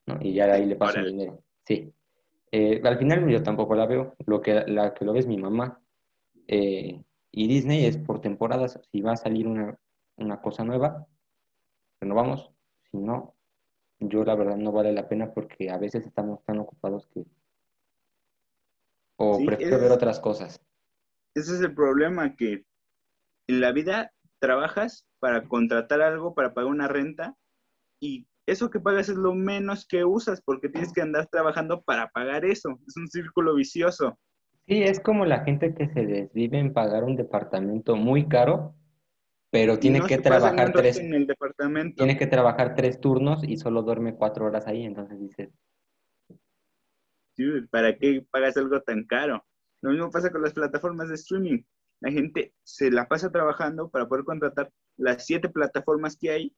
¿no? 0.05 0.17
Y 0.21 0.33
ya 0.33 0.45
de 0.45 0.51
ahí 0.53 0.65
le 0.65 0.75
paso 0.75 0.99
el 0.99 1.07
dinero. 1.07 1.43
Sí. 1.65 1.91
Eh, 2.51 2.79
al 2.83 2.97
final 2.97 3.27
yo 3.27 3.41
tampoco 3.41 3.73
la 3.73 3.87
veo. 3.87 4.15
Lo 4.27 4.41
que, 4.41 4.63
la 4.67 4.93
que 4.93 5.05
lo 5.05 5.13
ve 5.13 5.19
es 5.19 5.27
mi 5.27 5.37
mamá. 5.37 5.79
Eh, 6.47 7.01
y 7.31 7.47
Disney 7.47 7.85
es 7.85 7.97
por 7.97 8.21
temporadas. 8.21 8.79
Si 8.91 9.01
va 9.01 9.13
a 9.13 9.17
salir 9.17 9.47
una, 9.47 9.75
una 10.17 10.39
cosa 10.41 10.63
nueva, 10.63 11.07
renovamos. 12.01 12.51
Si 12.91 12.97
no, 12.97 13.35
yo 13.99 14.23
la 14.23 14.35
verdad 14.35 14.57
no 14.57 14.71
vale 14.71 14.91
la 14.93 15.07
pena 15.07 15.33
porque 15.33 15.69
a 15.69 15.77
veces 15.77 16.05
estamos 16.05 16.43
tan 16.45 16.59
ocupados 16.59 17.07
que... 17.07 17.25
O 19.17 19.37
Sí, 19.37 19.45
prefiero 19.45 19.75
es- 19.75 19.81
ver 19.83 19.91
otras 19.91 20.19
cosas. 20.19 20.61
Ese 21.35 21.55
es 21.55 21.61
el 21.61 21.73
problema, 21.75 22.35
que 22.35 22.65
en 23.47 23.61
la 23.61 23.71
vida 23.71 24.11
trabajas 24.39 25.05
para 25.19 25.47
contratar 25.47 26.01
algo, 26.01 26.33
para 26.33 26.53
pagar 26.53 26.71
una 26.71 26.87
renta, 26.87 27.35
y 27.99 28.27
eso 28.47 28.69
que 28.69 28.79
pagas 28.79 29.09
es 29.09 29.15
lo 29.15 29.33
menos 29.35 29.85
que 29.87 30.05
usas, 30.05 30.41
porque 30.41 30.69
tienes 30.69 30.91
que 30.93 31.01
andar 31.01 31.27
trabajando 31.27 31.81
para 31.83 32.09
pagar 32.09 32.45
eso. 32.45 32.79
Es 32.87 32.97
un 32.97 33.07
círculo 33.07 33.53
vicioso. 33.55 34.17
Sí, 34.67 34.83
es 34.83 34.99
como 34.99 35.25
la 35.25 35.43
gente 35.43 35.73
que 35.73 35.89
se 35.89 36.05
desvive 36.05 36.59
en 36.59 36.73
pagar 36.73 37.03
un 37.03 37.15
departamento 37.15 37.95
muy 37.95 38.27
caro, 38.27 38.75
pero 39.51 39.79
tiene 39.79 39.99
no 39.99 40.05
que 40.05 40.17
trabajar 40.17 40.71
tres, 40.73 40.97
en 40.99 41.13
el 41.13 41.27
departamento. 41.27 41.95
tiene 41.97 42.17
que 42.17 42.27
trabajar 42.27 42.75
tres 42.75 42.99
turnos 42.99 43.43
y 43.43 43.57
solo 43.57 43.81
duerme 43.81 44.15
cuatro 44.15 44.45
horas 44.45 44.67
ahí, 44.67 44.83
entonces 44.85 45.19
dices, 45.19 45.49
Sí, 47.35 47.45
¿Para 47.71 47.97
qué 47.97 48.25
pagas 48.29 48.57
algo 48.57 48.81
tan 48.81 49.05
caro? 49.05 49.45
Lo 49.81 49.91
mismo 49.91 50.11
pasa 50.11 50.29
con 50.29 50.41
las 50.41 50.51
plataformas 50.51 51.07
de 51.07 51.15
streaming. 51.15 51.63
La 52.01 52.11
gente 52.11 52.53
se 52.63 52.91
la 52.91 53.07
pasa 53.07 53.31
trabajando 53.31 53.89
para 53.89 54.09
poder 54.09 54.25
contratar 54.25 54.69
las 54.97 55.25
siete 55.25 55.47
plataformas 55.47 56.17
que 56.17 56.31
hay 56.31 56.55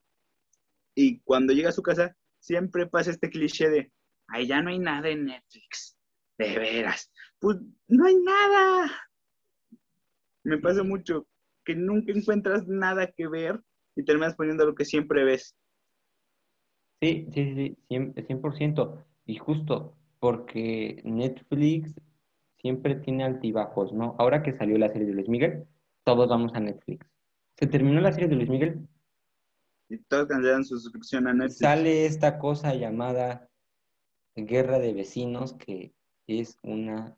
y 0.96 1.20
cuando 1.20 1.54
llega 1.54 1.70
a 1.70 1.74
su 1.74 1.84
casa 1.84 2.16
siempre 2.40 2.88
pasa 2.88 3.12
este 3.12 3.30
cliché 3.30 3.70
de, 3.70 3.92
ay, 4.28 4.48
ya 4.48 4.62
no 4.64 4.72
hay 4.72 4.80
nada 4.80 5.10
en 5.10 5.26
Netflix. 5.26 5.96
De 6.40 6.58
veras. 6.58 7.12
Pues 7.40 7.58
no 7.88 8.06
hay 8.06 8.16
nada. 8.16 8.92
Me 10.44 10.58
pasa 10.58 10.82
mucho 10.82 11.28
que 11.64 11.76
nunca 11.76 12.12
encuentras 12.12 12.68
nada 12.68 13.08
que 13.08 13.28
ver 13.28 13.60
y 13.96 14.04
terminas 14.04 14.36
poniendo 14.36 14.66
lo 14.66 14.76
que 14.76 14.86
siempre 14.86 15.24
ves. 15.24 15.56
Sí, 17.02 17.28
sí, 17.34 17.56
sí, 17.56 17.78
100%. 17.90 19.06
Y 19.26 19.38
justo 19.38 19.96
porque 20.20 21.02
Netflix 21.04 21.96
siempre 22.60 22.96
tiene 22.96 23.24
altibajos, 23.24 23.92
¿no? 23.92 24.16
Ahora 24.20 24.44
que 24.44 24.56
salió 24.56 24.78
la 24.78 24.90
serie 24.90 25.08
de 25.08 25.14
Luis 25.14 25.30
Miguel, 25.30 25.66
todos 26.04 26.30
vamos 26.30 26.54
a 26.54 26.60
Netflix. 26.60 27.06
Se 27.58 27.68
terminó 27.68 28.00
la 28.02 28.12
serie 28.12 28.30
de 28.30 28.36
Luis 28.36 28.50
Miguel. 28.50 28.88
Y 29.90 29.98
todos 30.04 30.28
cancelan 30.28 30.64
su 30.64 30.78
suscripción 30.78 31.28
a 31.28 31.34
Netflix. 31.34 31.58
Sale 31.58 32.06
esta 32.06 32.38
cosa 32.38 32.76
llamada 32.76 33.50
Guerra 34.36 34.80
de 34.80 34.94
Vecinos, 34.94 35.54
que 35.54 35.94
es 36.28 36.58
una... 36.62 37.18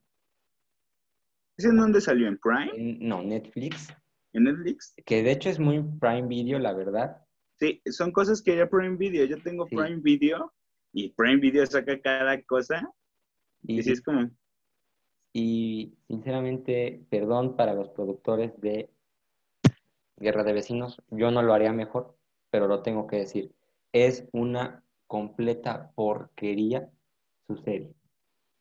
¿Es 1.57 1.65
en 1.65 1.77
dónde 1.77 2.01
salió? 2.01 2.27
¿En 2.27 2.39
Prime? 2.39 2.97
no, 2.99 3.21
Netflix. 3.21 3.93
¿En 4.33 4.43
Netflix? 4.43 4.95
Que 5.05 5.23
de 5.23 5.31
hecho 5.31 5.49
es 5.49 5.59
muy 5.59 5.81
Prime 5.99 6.27
Video, 6.27 6.59
la 6.59 6.73
verdad. 6.73 7.17
Sí, 7.59 7.81
son 7.85 8.11
cosas 8.11 8.41
que 8.41 8.57
ya 8.57 8.67
Prime 8.67 8.97
Video. 8.97 9.25
Yo 9.25 9.41
tengo 9.41 9.65
Prime 9.67 9.99
Video 10.01 10.51
y 10.91 11.09
Prime 11.09 11.37
Video 11.37 11.65
saca 11.65 11.99
cada 12.01 12.41
cosa. 12.43 12.91
Y, 13.61 13.79
y 13.79 13.83
sí 13.83 13.91
es 13.91 14.01
como... 14.01 14.29
Y 15.31 15.95
sinceramente, 16.07 17.05
perdón 17.09 17.55
para 17.55 17.73
los 17.73 17.89
productores 17.89 18.59
de 18.59 18.89
Guerra 20.17 20.43
de 20.43 20.53
Vecinos, 20.53 21.01
yo 21.09 21.31
no 21.31 21.41
lo 21.41 21.53
haría 21.53 21.73
mejor, 21.73 22.15
pero 22.51 22.67
lo 22.67 22.83
tengo 22.83 23.07
que 23.07 23.17
decir. 23.17 23.51
Es 23.91 24.27
una 24.31 24.83
completa 25.07 25.91
porquería 25.95 26.89
su 27.47 27.57
serie. 27.57 27.93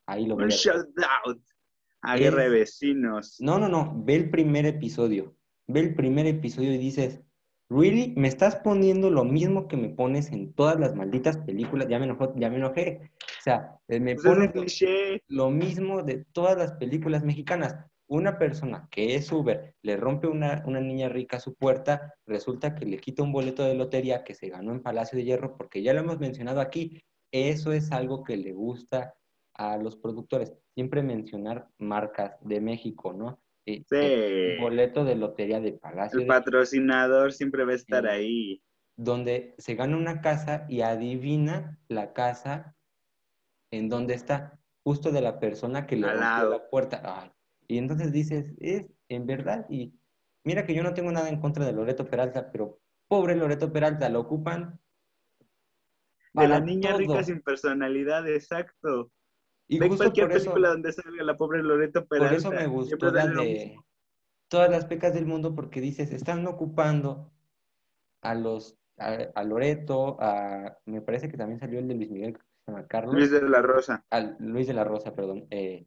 Ahí 0.07 0.27
lo 0.27 0.37
Un 0.37 0.49
shout 0.49 0.89
out 1.25 1.41
a 2.01 2.17
Guerra 2.17 2.45
de 2.45 2.49
Vecinos. 2.51 3.41
No, 3.41 3.59
no, 3.59 3.69
no. 3.69 3.93
Ve 4.05 4.17
el 4.17 4.31
primer 4.31 4.67
episodio. 4.67 5.35
Ve 5.69 5.81
el 5.81 5.95
primer 5.95 6.27
episodio 6.27 6.73
y 6.73 6.79
dices, 6.79 7.21
¿really? 7.71 8.15
¿Me 8.17 8.29
estás 8.29 8.57
poniendo 8.57 9.11
lo 9.11 9.25
mismo 9.25 9.69
que 9.69 9.77
me 9.77 9.89
pones 9.89 10.31
en 10.33 10.53
todas 10.53 10.79
las 10.79 10.95
malditas 10.95 11.39
películas? 11.39 11.89
Ya 11.89 11.99
me 11.99 12.07
enojé, 12.07 12.29
ya 12.37 12.51
me 12.51 12.57
enojé. 12.57 13.11
O 13.15 13.43
sea, 13.43 13.79
eh, 13.89 14.01
me 14.01 14.15
Pues 14.15 14.27
pones 14.27 14.53
cliché. 14.53 15.23
lo 15.29 15.51
mismo 15.51 16.03
de 16.03 16.25
todas 16.33 16.57
las 16.57 16.73
películas 16.73 17.25
mexicanas. 17.25 17.77
Una 18.09 18.39
persona 18.39 18.89
que 18.91 19.15
es 19.15 19.33
Uber 19.33 19.75
le 19.83 19.97
rompe 19.97 20.27
una, 20.27 20.63
una 20.67 20.81
niña 20.81 21.09
rica 21.09 21.39
a 21.39 21.41
su 21.41 21.55
puerta, 21.55 22.15
resulta 22.27 22.75
que 22.75 22.85
le 22.85 22.99
quita 22.99 23.23
un 23.23 23.33
boleto 23.33 23.63
de 23.65 23.75
lotería 23.75 24.23
que 24.23 24.35
se 24.35 24.49
ganó 24.51 24.73
en 24.73 24.83
Palacio 24.83 25.17
de 25.17 25.25
Hierro, 25.25 25.57
porque 25.57 25.83
ya 25.83 25.95
lo 25.95 26.01
hemos 26.01 26.19
mencionado 26.21 26.61
aquí. 26.61 27.01
Eso 27.33 27.73
es 27.73 27.91
algo 27.91 28.23
que 28.23 28.37
le 28.37 28.53
gusta 28.53 29.15
a 29.55 29.79
los 29.79 29.97
productores. 29.97 30.53
Siempre 30.75 31.03
mencionar 31.03 31.69
marcas 31.79 32.37
de 32.43 32.61
México, 32.61 33.15
¿no? 33.15 33.42
Eh, 33.67 33.85
Sí. 33.89 33.97
el 33.97 34.61
boleto 34.61 35.05
de 35.05 35.15
lotería 35.15 35.61
de 35.61 35.73
Palacio 35.73 36.19
El 36.19 36.25
de 36.25 36.29
patrocinador 36.29 37.33
siempre 37.33 37.65
va 37.65 37.73
a 37.73 37.77
estar 37.77 38.03
Sí. 38.05 38.09
ahí. 38.11 38.63
donde 38.97 39.55
se 39.59 39.75
gana 39.75 39.97
una 39.97 40.21
casa 40.21 40.67
y 40.69 40.83
adivina 40.83 41.79
la 41.89 42.13
casa 42.13 42.75
en 43.71 43.89
dónde 43.89 44.13
está, 44.15 44.59
justo 44.85 45.11
de 45.13 45.23
la 45.23 45.41
persona 45.41 45.87
que 45.87 45.97
le 45.97 46.07
lado. 46.15 46.51
la 46.51 46.69
puerta. 46.69 47.01
Ay, 47.05 47.31
Y 47.69 47.79
entonces 47.79 48.13
dices, 48.13 48.53
es 48.61 48.85
en 49.09 49.27
verdad, 49.27 49.65
y 49.71 49.95
mira 50.45 50.67
que 50.67 50.75
yo 50.75 50.83
no 50.83 50.93
tengo 50.93 51.11
nada 51.11 51.31
en 51.31 51.41
contra 51.41 51.65
de 51.65 51.73
Loreto 51.73 52.07
Peralta, 52.07 52.51
pero 52.53 52.79
pobre 53.09 53.35
Loreto 53.35 53.73
Peralta, 53.73 54.09
lo 54.11 54.21
ocupan 54.21 54.79
De 56.35 56.47
la 56.49 56.61
niña 56.61 56.91
todo. 56.91 56.99
rica 56.99 57.23
sin 57.23 57.41
personalidad, 57.41 58.29
exacto. 58.29 59.11
Y 59.73 59.79
Ve 59.79 59.89
justo 59.89 60.05
cualquier 60.05 60.29
por 60.29 60.37
eso, 60.37 60.45
película 60.45 60.69
donde 60.69 60.93
salga 60.93 61.25
la 61.25 61.37
pobre 61.37 61.63
Loreto 61.63 62.01
por 62.01 62.19
Peralta. 62.19 62.37
eso 62.37 62.51
me 62.51 62.67
gustó 62.67 63.11
la 63.11 63.27
de 63.27 63.79
todas 64.49 64.71
las 64.71 64.85
pecas 64.85 65.15
del 65.15 65.25
mundo, 65.25 65.55
porque 65.55 65.81
dices, 65.81 66.13
están 66.13 66.47
ocupando 66.47 67.33
a 68.21 68.35
los, 68.35 68.77
a, 68.99 69.17
a 69.35 69.45
Loreto, 69.45 70.19
a, 70.21 70.77
me 70.85 71.01
parece 71.01 71.31
que 71.31 71.39
también 71.39 71.59
salió 71.59 71.79
el 71.79 71.89
de 71.89 71.95
Luis 71.95 72.11
Miguel, 72.11 72.35
que 72.35 72.41
se 72.41 72.71
llama 72.71 72.87
Carlos. 72.87 73.15
Luis 73.15 73.31
de 73.31 73.49
la 73.49 73.63
Rosa. 73.63 74.05
al 74.11 74.37
Luis 74.41 74.67
de 74.67 74.75
la 74.75 74.85
Rosa, 74.85 75.15
perdón, 75.15 75.47
eh, 75.49 75.87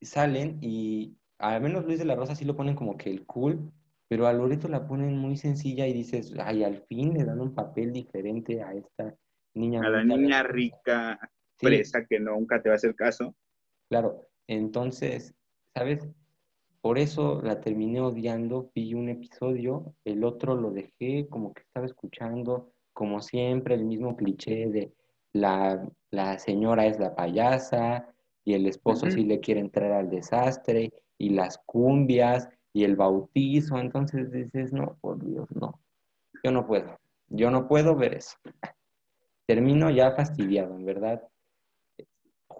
salen 0.00 0.58
y 0.62 1.18
al 1.38 1.60
menos 1.60 1.84
Luis 1.84 1.98
de 1.98 2.06
la 2.06 2.16
Rosa 2.16 2.34
sí 2.34 2.46
lo 2.46 2.56
ponen 2.56 2.76
como 2.76 2.96
que 2.96 3.10
el 3.10 3.26
cool, 3.26 3.70
pero 4.08 4.26
a 4.26 4.32
Loreto 4.32 4.68
la 4.68 4.88
ponen 4.88 5.18
muy 5.18 5.36
sencilla 5.36 5.86
y 5.86 5.92
dices, 5.92 6.32
ay, 6.42 6.64
al 6.64 6.82
fin 6.88 7.12
le 7.12 7.24
dan 7.24 7.42
un 7.42 7.54
papel 7.54 7.92
diferente 7.92 8.62
a 8.62 8.72
esta 8.72 9.14
niña. 9.54 9.80
A 9.80 9.90
la 9.90 10.02
niña 10.02 10.42
talentosa". 10.42 11.30
Sí, 11.60 11.66
presa, 11.66 12.04
que 12.06 12.18
nunca 12.18 12.60
te 12.62 12.68
va 12.68 12.74
a 12.74 12.76
hacer 12.76 12.94
caso. 12.94 13.34
claro. 13.88 14.26
Entonces, 14.46 15.34
¿sabes? 15.74 16.08
Por 16.80 16.98
eso 16.98 17.40
la 17.42 17.60
terminé 17.60 18.00
odiando, 18.00 18.70
vi 18.74 18.94
un 18.94 19.08
episodio, 19.10 19.94
el 20.04 20.24
otro 20.24 20.54
lo 20.56 20.70
dejé 20.70 21.28
como 21.28 21.52
que 21.52 21.62
estaba 21.62 21.86
escuchando, 21.86 22.72
como 22.92 23.20
siempre, 23.20 23.74
el 23.74 23.84
mismo 23.84 24.16
cliché 24.16 24.66
de 24.68 24.92
la, 25.32 25.86
la 26.10 26.38
señora 26.38 26.86
es 26.86 26.98
la 26.98 27.14
payasa 27.14 28.12
y 28.44 28.54
el 28.54 28.66
esposo 28.66 29.06
Ujú. 29.06 29.16
sí 29.16 29.24
le 29.24 29.40
quiere 29.40 29.60
entrar 29.60 29.92
al 29.92 30.10
desastre 30.10 30.90
y 31.18 31.30
las 31.30 31.58
cumbias 31.66 32.48
y 32.72 32.84
el 32.84 32.96
bautizo, 32.96 33.78
entonces 33.78 34.30
dices, 34.32 34.72
no, 34.72 34.96
por 35.00 35.22
Dios, 35.24 35.48
no, 35.52 35.80
yo 36.42 36.50
no 36.50 36.66
puedo, 36.66 36.98
yo 37.28 37.50
no 37.50 37.68
puedo 37.68 37.94
ver 37.94 38.14
eso. 38.14 38.36
Termino 39.46 39.90
ya 39.90 40.12
fastidiado, 40.12 40.74
en 40.76 40.84
verdad. 40.86 41.22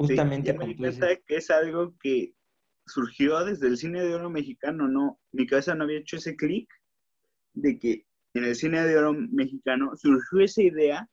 Justamente 0.06 0.52
Sí, 0.52 0.58
me 0.58 0.66
di 0.66 0.74
dices, 0.74 1.20
que 1.26 1.36
es 1.36 1.50
algo 1.50 1.94
que 2.02 2.34
surgió 2.86 3.44
desde 3.44 3.68
el 3.68 3.76
cine 3.76 4.02
de 4.02 4.14
oro 4.14 4.30
mexicano, 4.30 4.88
¿no? 4.88 5.20
Mi 5.32 5.46
cabeza 5.46 5.74
no 5.74 5.84
había 5.84 5.98
hecho 5.98 6.16
ese 6.16 6.36
clic 6.36 6.68
de 7.52 7.78
que 7.78 8.06
en 8.34 8.44
el 8.44 8.54
cine 8.56 8.82
de 8.86 8.96
oro 8.96 9.12
mexicano 9.12 9.92
surgió 9.96 10.40
esa 10.40 10.62
idea 10.62 11.08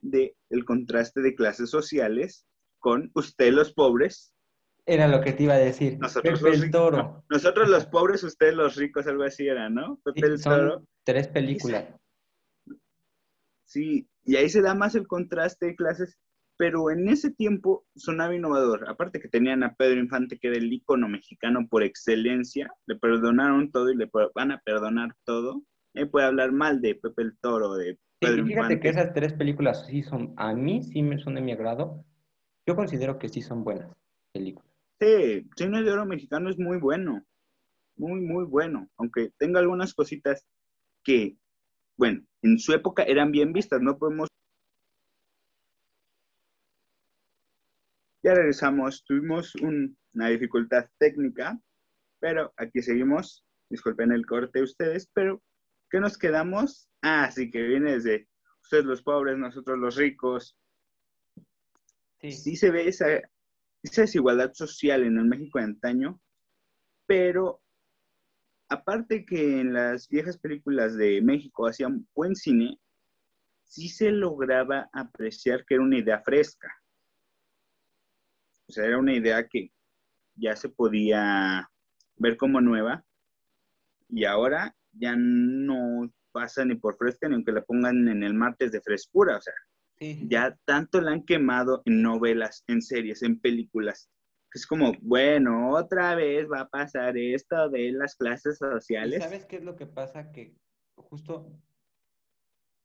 de 0.00 0.36
el 0.50 0.64
contraste 0.64 1.20
de 1.20 1.34
clases 1.34 1.70
sociales 1.70 2.46
con 2.78 3.10
usted 3.14 3.52
los 3.52 3.72
pobres, 3.74 4.32
Era 4.86 5.08
lo 5.08 5.20
que 5.20 5.32
te 5.32 5.42
iba 5.42 5.54
a 5.54 5.58
decir. 5.58 5.98
nosotros 5.98 6.40
Pepe 6.40 6.56
los 6.56 6.62
el. 6.62 6.70
Toro. 6.70 7.24
Nosotros 7.30 7.68
los 7.68 7.86
pobres, 7.86 8.22
ustedes 8.22 8.54
los 8.54 8.76
ricos, 8.76 9.06
algo 9.06 9.24
así 9.24 9.46
era, 9.48 9.68
¿no? 9.68 10.00
Sí, 10.14 10.22
Pepe 10.22 10.26
el 10.28 10.38
son 10.38 10.52
Toro. 10.58 10.84
tres 11.04 11.26
películas. 11.28 11.84
Sí, 13.64 14.08
y 14.24 14.36
ahí 14.36 14.48
se 14.48 14.62
da 14.62 14.74
más 14.74 14.94
el 14.94 15.06
contraste 15.06 15.66
de 15.66 15.76
clases, 15.76 16.16
pero 16.58 16.90
en 16.90 17.08
ese 17.08 17.30
tiempo 17.30 17.86
sonaba 17.94 18.34
innovador. 18.34 18.88
Aparte 18.88 19.20
que 19.20 19.28
tenían 19.28 19.62
a 19.62 19.74
Pedro 19.74 20.00
Infante, 20.00 20.38
que 20.38 20.48
era 20.48 20.58
el 20.58 20.72
ícono 20.72 21.08
mexicano 21.08 21.66
por 21.70 21.84
excelencia, 21.84 22.70
le 22.86 22.96
perdonaron 22.96 23.70
todo 23.70 23.90
y 23.90 23.96
le 23.96 24.10
van 24.34 24.50
a 24.50 24.60
perdonar 24.60 25.14
todo. 25.24 25.62
Él 25.94 26.10
puede 26.10 26.26
hablar 26.26 26.52
mal 26.52 26.80
de 26.80 26.96
Pepe 26.96 27.22
el 27.22 27.38
Toro, 27.38 27.74
de 27.74 27.94
Sí, 28.20 28.26
Pedro 28.26 28.42
y 28.42 28.48
fíjate 28.48 28.74
Infante. 28.74 28.80
que 28.80 28.88
esas 28.88 29.12
tres 29.14 29.32
películas 29.32 29.86
sí 29.86 30.02
son, 30.02 30.34
a 30.36 30.52
mí 30.52 30.82
sí 30.82 31.02
me 31.02 31.18
son 31.18 31.36
de 31.36 31.40
mi 31.40 31.52
agrado. 31.52 32.04
Yo 32.66 32.74
considero 32.74 33.16
que 33.18 33.28
sí 33.28 33.40
son 33.40 33.62
buenas 33.62 33.88
películas. 34.32 34.68
Sí, 35.00 35.48
cine 35.56 35.84
de 35.84 35.92
oro 35.92 36.04
mexicano 36.04 36.50
es 36.50 36.58
muy 36.58 36.78
bueno, 36.78 37.24
muy, 37.96 38.20
muy 38.20 38.44
bueno, 38.44 38.88
aunque 38.96 39.30
tenga 39.38 39.60
algunas 39.60 39.94
cositas 39.94 40.44
que, 41.04 41.36
bueno, 41.96 42.22
en 42.42 42.58
su 42.58 42.72
época 42.72 43.04
eran 43.04 43.30
bien 43.30 43.52
vistas, 43.52 43.80
no 43.80 43.96
podemos... 43.98 44.28
Ya 48.28 48.34
regresamos, 48.34 49.02
tuvimos 49.04 49.54
un- 49.54 49.96
una 50.12 50.28
dificultad 50.28 50.84
técnica, 50.98 51.58
pero 52.20 52.52
aquí 52.58 52.82
seguimos, 52.82 53.42
disculpen 53.70 54.12
el 54.12 54.26
corte 54.26 54.60
ustedes, 54.62 55.08
pero 55.14 55.42
¿qué 55.88 55.98
nos 55.98 56.18
quedamos? 56.18 56.90
Ah, 57.00 57.30
sí, 57.30 57.50
que 57.50 57.62
viene 57.62 57.92
desde 57.92 58.28
ustedes 58.62 58.84
los 58.84 59.02
pobres, 59.02 59.38
nosotros 59.38 59.78
los 59.78 59.96
ricos, 59.96 60.58
sí 62.20 62.54
se 62.54 62.70
ve 62.70 62.88
esa, 62.88 63.06
esa 63.82 64.02
desigualdad 64.02 64.52
social 64.52 65.04
en 65.04 65.16
el 65.16 65.24
México 65.24 65.58
de 65.58 65.64
antaño, 65.64 66.20
pero 67.06 67.62
aparte 68.68 69.24
que 69.24 69.62
en 69.62 69.72
las 69.72 70.06
viejas 70.06 70.36
películas 70.36 70.98
de 70.98 71.22
México 71.22 71.66
hacían 71.66 72.06
buen 72.14 72.36
cine, 72.36 72.78
sí 73.64 73.88
se 73.88 74.10
lograba 74.10 74.90
apreciar 74.92 75.64
que 75.64 75.76
era 75.76 75.82
una 75.82 75.96
idea 75.96 76.20
fresca. 76.20 76.77
O 78.68 78.72
sea, 78.72 78.84
era 78.84 78.98
una 78.98 79.14
idea 79.14 79.46
que 79.48 79.72
ya 80.36 80.54
se 80.56 80.68
podía 80.68 81.68
ver 82.16 82.36
como 82.36 82.60
nueva 82.60 83.04
y 84.08 84.24
ahora 84.24 84.74
ya 84.92 85.14
no 85.16 86.12
pasa 86.32 86.64
ni 86.64 86.74
por 86.74 86.96
fresca 86.96 87.28
ni 87.28 87.34
aunque 87.34 87.52
la 87.52 87.62
pongan 87.64 88.08
en 88.08 88.22
el 88.22 88.34
martes 88.34 88.72
de 88.72 88.80
frescura. 88.80 89.36
O 89.36 89.40
sea, 89.40 89.54
Sí, 89.98 90.28
ya 90.30 90.56
tanto 90.64 91.00
la 91.00 91.10
han 91.10 91.24
quemado 91.24 91.82
en 91.84 92.02
novelas, 92.02 92.62
en 92.68 92.80
series, 92.82 93.24
en 93.24 93.40
películas, 93.40 94.08
Es 94.54 94.64
como, 94.64 94.92
bueno, 95.00 95.70
otra 95.72 96.14
vez 96.14 96.46
va 96.48 96.60
a 96.60 96.68
pasar 96.68 97.18
esto 97.18 97.68
de 97.68 97.90
las 97.90 98.14
clases 98.14 98.54
¿Y 98.62 98.64
sociales. 98.64 99.24
sabes 99.24 99.44
qué 99.46 99.56
es 99.56 99.64
lo 99.64 99.74
que 99.74 99.86
pasa? 99.86 100.30
Que 100.30 100.54
justo 100.94 101.50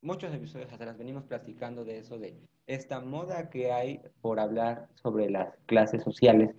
muchos 0.04 0.34
episodios 0.34 0.72
atrás 0.72 0.98
venimos 0.98 1.24
platicando 1.24 1.84
de 1.86 2.00
eso, 2.00 2.20
de 2.20 2.38
esta 2.68 3.00
moda 3.00 3.50
que 3.50 3.72
hay 3.72 4.02
por 4.22 4.40
hablar 4.40 4.90
sobre 5.02 5.30
las 5.30 5.56
clases 5.66 6.04
sociales. 6.04 6.54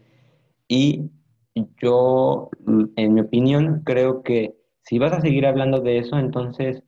Y 0.67 1.11
yo, 1.81 2.51
mm, 2.67 2.85
en 2.97 3.15
mi 3.15 3.21
opinión, 3.21 3.83
creo 3.85 4.23
que 4.23 4.57
si 4.83 4.99
vas 4.99 5.13
a 5.13 5.21
seguir 5.21 5.47
hablando 5.47 5.81
de 5.81 5.99
eso, 5.99 6.19
entonces 6.19 6.83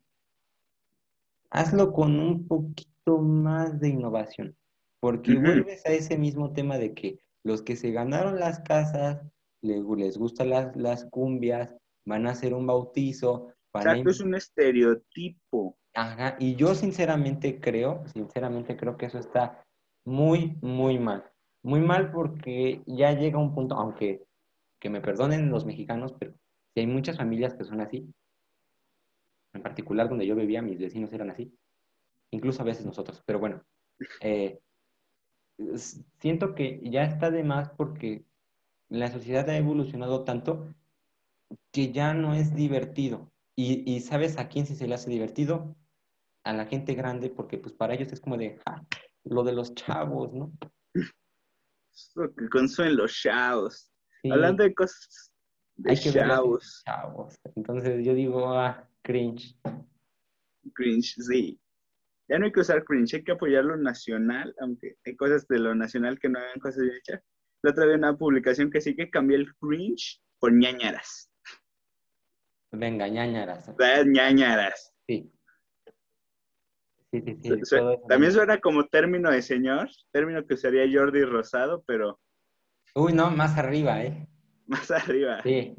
hazlo 1.51 1.93
con 1.93 2.19
un 2.19 2.47
poquito 2.47 3.19
más 3.19 3.79
de 3.81 3.91
innovación, 3.91 4.57
porque 5.01 5.35
vuelves 5.35 5.85
a 5.87 5.91
ese 5.91 6.19
mismo 6.19 6.53
tema 6.53 6.79
de 6.79 6.95
que 6.95 7.19
los 7.45 7.63
que 7.63 7.77
se 7.77 7.93
ganaron 7.93 8.41
las 8.41 8.61
casas, 8.61 9.23
le- 9.63 9.83
les, 9.97 10.19
gustan 10.19 10.51
las, 10.51 10.75
las 10.77 11.05
cumbias, 11.07 11.75
van 12.05 12.27
a 12.27 12.31
hacer 12.31 12.55
un 12.55 12.67
bautizo, 12.67 13.53
van 13.73 13.89
a 13.89 13.91
Exacto, 13.93 14.11
es 14.11 14.21
un 14.21 14.35
estereotipo. 14.35 15.77
Ajá, 15.97 16.37
y 16.39 16.57
yo 16.57 16.75
sinceramente 16.75 17.59
creo, 17.61 18.05
sinceramente 18.13 18.77
creo 18.77 18.97
que 18.99 19.07
eso 19.07 19.19
está 19.19 19.65
muy, 20.05 20.57
muy 20.61 20.99
mal. 20.99 21.25
Muy 21.63 21.81
mal 21.81 22.13
porque 22.13 22.83
ya 22.87 23.13
llega 23.13 23.39
un 23.39 23.55
punto, 23.55 23.75
aunque 23.77 24.23
que 24.79 24.91
me 24.91 25.01
perdonen 25.01 25.51
los 25.51 25.65
mexicanos, 25.67 26.15
pero 26.19 26.35
si 26.75 26.81
hay 26.81 26.87
muchas 26.87 27.17
familias 27.17 27.55
que 27.55 27.65
son 27.65 27.81
así, 27.81 28.13
en 29.55 29.63
particular 29.63 30.09
donde 30.09 30.27
yo 30.27 30.37
vivía, 30.37 30.63
mis 30.63 30.79
vecinos 30.79 31.13
eran 31.13 31.31
así, 31.31 31.53
incluso 32.33 32.63
a 32.63 32.67
veces 32.67 32.87
nosotros, 32.87 33.23
pero 33.27 33.41
bueno, 33.41 33.63
eh, 34.23 34.61
siento 36.19 36.55
que 36.55 36.81
ya 36.85 37.05
está 37.05 37.31
de 37.31 37.45
más 37.45 37.71
porque 37.71 38.25
la 38.89 39.11
sociedad 39.11 39.49
ha 39.51 39.57
evolucionado 39.59 40.25
tanto 40.25 40.75
que 41.73 41.93
ya 41.93 42.15
no 42.15 42.35
es 42.35 42.55
divertido. 42.55 43.31
Y, 43.55 43.91
y 43.91 44.01
¿sabes 44.01 44.39
a 44.39 44.49
quién 44.49 44.67
sí 44.67 44.75
se 44.75 44.87
le 44.89 44.95
hace 44.95 45.11
divertido? 45.11 45.77
A 46.47 46.53
la 46.53 46.65
gente 46.67 46.95
grande, 46.95 47.29
porque 47.29 47.59
pues 47.59 47.75
para 47.75 47.95
ellos 47.95 48.13
es 48.13 48.21
como 48.21 48.37
de, 48.37 48.57
"Ja, 48.65 48.87
lo 49.25 49.43
de 49.43 49.53
los 49.53 49.75
chavos, 49.75 50.33
¿no? 50.33 50.53
Lo 52.15 52.35
que 52.35 52.49
consumen 52.49 52.97
los 52.97 53.13
chavos. 53.13 53.91
Sí, 54.23 54.31
Hablando 54.31 54.63
de 54.63 54.73
cosas 54.73 55.33
de 55.75 55.91
hay 55.91 55.99
que 55.99 56.13
chavos, 56.13 56.83
chavos. 56.87 57.35
Entonces 57.57 58.05
yo 58.05 58.15
digo, 58.15 58.53
ah, 58.53 58.89
cringe. 59.03 59.57
cringe, 60.73 61.15
sí. 61.21 61.61
Ya 62.29 62.39
no 62.39 62.45
hay 62.47 62.53
que 62.53 62.61
usar 62.61 62.85
cringe, 62.85 63.15
hay 63.15 63.25
que 63.25 63.33
apoyar 63.33 63.65
lo 63.65 63.77
nacional, 63.77 64.55
aunque 64.61 64.97
hay 65.05 65.17
cosas 65.17 65.49
de 65.49 65.59
lo 65.59 65.75
nacional 65.75 66.19
que 66.21 66.29
no 66.29 66.39
hagan 66.39 66.61
cosas 66.61 66.83
bien 66.83 66.97
hechas. 66.97 67.23
La 67.63 67.71
otra 67.73 67.87
vez 67.87 67.97
una 67.97 68.17
publicación 68.17 68.71
que 68.71 68.81
sí 68.81 68.95
que 68.95 69.11
cambié 69.11 69.37
el 69.37 69.53
cringe 69.57 70.21
por 70.39 70.53
ñañaras. 70.53 71.29
Venga, 72.71 73.09
ñañaras. 73.09 73.73
Las 73.79 74.07
ñañaras. 74.07 74.93
Sí. 75.09 75.33
Sí, 77.13 77.21
sí, 77.23 77.37
sí. 77.43 77.51
Su-. 77.65 78.01
También 78.09 78.33
suena 78.33 78.59
como 78.61 78.87
término 78.87 79.31
de 79.31 79.43
señor, 79.43 79.89
término 80.11 80.45
que 80.47 80.55
usaría 80.55 80.85
Jordi 80.93 81.23
Rosado, 81.25 81.83
pero 81.87 82.19
Uy, 82.95 83.13
no, 83.13 83.31
más 83.31 83.57
arriba, 83.59 84.03
¿eh? 84.03 84.27
más 84.67 84.91
arriba. 84.91 85.43
Sí. 85.43 85.75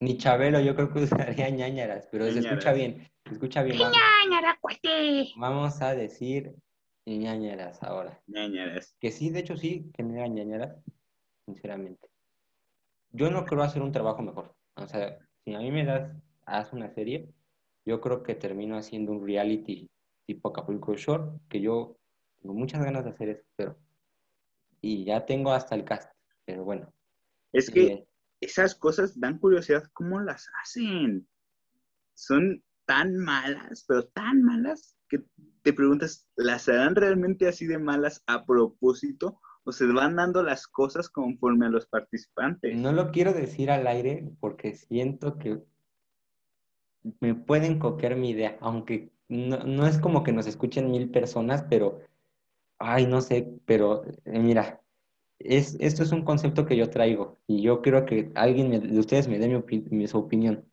Ni 0.00 0.16
Chabelo, 0.16 0.60
yo 0.60 0.74
creo 0.74 0.92
que 0.92 1.00
usaría 1.00 1.50
ñañaras, 1.50 2.08
pero 2.10 2.24
se 2.24 2.32
Ñañaras. 2.34 2.52
escucha 2.52 2.72
bien. 2.72 3.08
Se 3.26 3.32
escucha 3.34 3.62
bien. 3.62 3.78
Vamos, 3.78 3.96
Ñañara, 4.24 4.58
cuate. 4.60 5.28
vamos 5.36 5.82
a 5.82 5.94
decir 5.94 6.54
ñañaras 7.06 7.82
ahora. 7.82 8.20
ñañaras. 8.26 8.96
Que 9.00 9.10
sí, 9.10 9.30
de 9.30 9.40
hecho 9.40 9.56
sí, 9.56 9.90
que 9.94 10.02
me 10.02 10.26
ñañaras, 10.28 10.76
sinceramente. 11.44 12.08
Yo 13.12 13.30
no 13.30 13.44
creo 13.44 13.62
hacer 13.62 13.82
un 13.82 13.92
trabajo 13.92 14.22
mejor. 14.22 14.54
O 14.74 14.86
sea, 14.86 15.18
si 15.44 15.54
a 15.54 15.58
mí 15.58 15.70
me 15.70 15.84
das, 15.84 16.16
haz 16.46 16.72
una 16.72 16.88
serie, 16.90 17.28
yo 17.84 18.00
creo 18.00 18.22
que 18.22 18.34
termino 18.34 18.76
haciendo 18.76 19.12
un 19.12 19.26
reality 19.26 19.90
tipo 20.34 20.48
Acapulco 20.48 20.94
Shore, 20.94 21.24
que 21.48 21.60
yo 21.60 21.98
tengo 22.40 22.54
muchas 22.54 22.84
ganas 22.84 23.04
de 23.04 23.10
hacer 23.10 23.28
eso, 23.30 23.44
pero... 23.56 23.76
Y 24.80 25.04
ya 25.04 25.26
tengo 25.26 25.52
hasta 25.52 25.74
el 25.74 25.84
cast, 25.84 26.10
pero 26.46 26.64
bueno. 26.64 26.90
Es 27.52 27.68
que 27.68 27.86
eh, 27.86 28.08
esas 28.40 28.74
cosas 28.76 29.18
dan 29.18 29.38
curiosidad 29.38 29.82
cómo 29.92 30.20
las 30.20 30.46
hacen. 30.62 31.28
Son 32.14 32.62
tan 32.86 33.16
malas, 33.16 33.84
pero 33.86 34.06
tan 34.06 34.42
malas 34.42 34.96
que 35.08 35.22
te 35.62 35.72
preguntas, 35.72 36.28
¿las 36.36 36.68
harán 36.68 36.94
realmente 36.94 37.48
así 37.48 37.66
de 37.66 37.78
malas 37.78 38.22
a 38.26 38.46
propósito 38.46 39.40
o 39.64 39.72
se 39.72 39.84
van 39.86 40.16
dando 40.16 40.42
las 40.42 40.66
cosas 40.66 41.10
conforme 41.10 41.66
a 41.66 41.70
los 41.70 41.86
participantes? 41.86 42.74
no 42.76 42.92
lo 42.92 43.10
quiero 43.10 43.32
decir 43.32 43.70
al 43.70 43.86
aire 43.86 44.32
porque 44.40 44.74
siento 44.74 45.36
que 45.38 45.62
me 47.20 47.34
pueden 47.34 47.78
copiar 47.78 48.16
mi 48.16 48.30
idea, 48.30 48.56
aunque 48.60 49.12
no, 49.30 49.58
no 49.64 49.86
es 49.86 49.98
como 49.98 50.22
que 50.22 50.32
nos 50.32 50.46
escuchen 50.46 50.90
mil 50.90 51.10
personas, 51.10 51.64
pero, 51.70 52.00
ay, 52.78 53.06
no 53.06 53.20
sé, 53.22 53.48
pero 53.64 54.04
eh, 54.04 54.38
mira, 54.40 54.80
es, 55.38 55.76
esto 55.80 56.02
es 56.02 56.12
un 56.12 56.22
concepto 56.24 56.66
que 56.66 56.76
yo 56.76 56.90
traigo 56.90 57.38
y 57.46 57.62
yo 57.62 57.80
creo 57.80 58.04
que 58.04 58.30
alguien 58.34 58.68
me- 58.68 58.80
de 58.80 58.98
ustedes 58.98 59.26
me 59.28 59.38
dé 59.38 59.48
mi 59.48 59.54
opi- 59.54 59.88
mi- 59.90 60.06
su 60.06 60.18
opinión. 60.18 60.66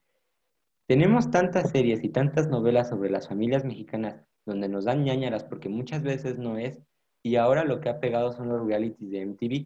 Tenemos 0.88 1.30
tantas 1.32 1.70
series 1.72 2.04
y 2.04 2.10
tantas 2.10 2.48
novelas 2.48 2.90
sobre 2.90 3.10
las 3.10 3.28
familias 3.28 3.64
mexicanas 3.66 4.24
donde 4.46 4.70
nos 4.70 4.86
dan 4.86 5.04
ñáñaras 5.04 5.44
porque 5.44 5.68
muchas 5.70 6.02
veces 6.04 6.38
no 6.40 6.58
es, 6.58 6.82
y 7.24 7.36
ahora 7.36 7.64
lo 7.66 7.82
que 7.82 7.90
ha 7.90 8.00
pegado 8.00 8.32
son 8.32 8.48
los 8.50 8.66
realities 8.66 9.10
de 9.12 9.22
MTV, 9.22 9.66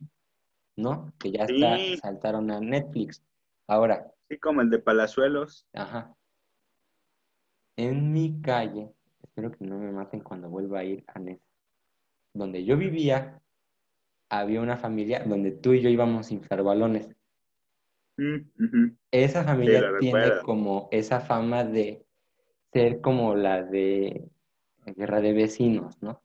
¿no? 0.77 1.13
Que 1.19 1.31
ya 1.31 1.43
está, 1.45 1.77
Sí. 1.77 1.97
saltaron 1.97 2.49
a 2.51 2.59
Netflix. 2.59 3.23
Ahora, 3.67 4.11
Así 4.29 4.39
como 4.39 4.61
el 4.61 4.69
de 4.69 4.79
Palazuelos. 4.79 5.67
Ajá. 5.73 6.15
En 7.81 8.11
mi 8.13 8.39
calle, 8.41 8.93
espero 9.23 9.51
que 9.51 9.65
no 9.65 9.79
me 9.79 9.91
maten 9.91 10.19
cuando 10.19 10.47
vuelva 10.47 10.81
a 10.81 10.83
ir 10.83 11.03
a 11.07 11.17
Nesa, 11.17 11.43
donde 12.31 12.63
yo 12.63 12.77
vivía, 12.77 13.41
había 14.29 14.61
una 14.61 14.77
familia 14.77 15.23
donde 15.25 15.49
tú 15.49 15.73
y 15.73 15.81
yo 15.81 15.89
íbamos 15.89 16.29
a 16.29 16.33
inflar 16.35 16.61
balones. 16.61 17.09
Mm. 18.17 18.91
Esa 19.09 19.43
familia 19.43 19.83
tiene 19.99 20.41
como 20.45 20.89
esa 20.91 21.21
fama 21.21 21.63
de 21.63 22.05
ser 22.71 23.01
como 23.01 23.33
la 23.33 23.63
de 23.63 24.29
guerra 24.95 25.19
de 25.19 25.33
vecinos, 25.33 25.99
¿no? 26.03 26.21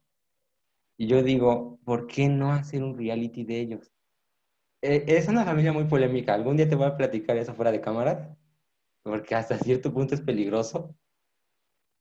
Y 0.99 1.07
yo 1.07 1.23
digo, 1.23 1.79
¿por 1.85 2.07
qué 2.07 2.29
no 2.29 2.53
hacer 2.53 2.83
un 2.83 2.99
reality 2.99 3.45
de 3.45 3.61
ellos? 3.61 3.93
Eh, 4.83 5.05
es 5.07 5.27
una 5.29 5.47
familia 5.47 5.73
muy 5.73 5.85
polémica. 5.85 6.35
Algún 6.35 6.59
día 6.59 6.69
te 6.69 6.77
voy 6.77 6.87
a 6.87 6.99
platicar 6.99 7.39
eso 7.39 7.55
fuera 7.55 7.73
de 7.73 7.81
cámaras, 7.81 8.29
porque 9.03 9.35
hasta 9.35 9.57
cierto 9.57 9.91
punto 9.91 10.15
es 10.15 10.21
peligroso. 10.21 10.95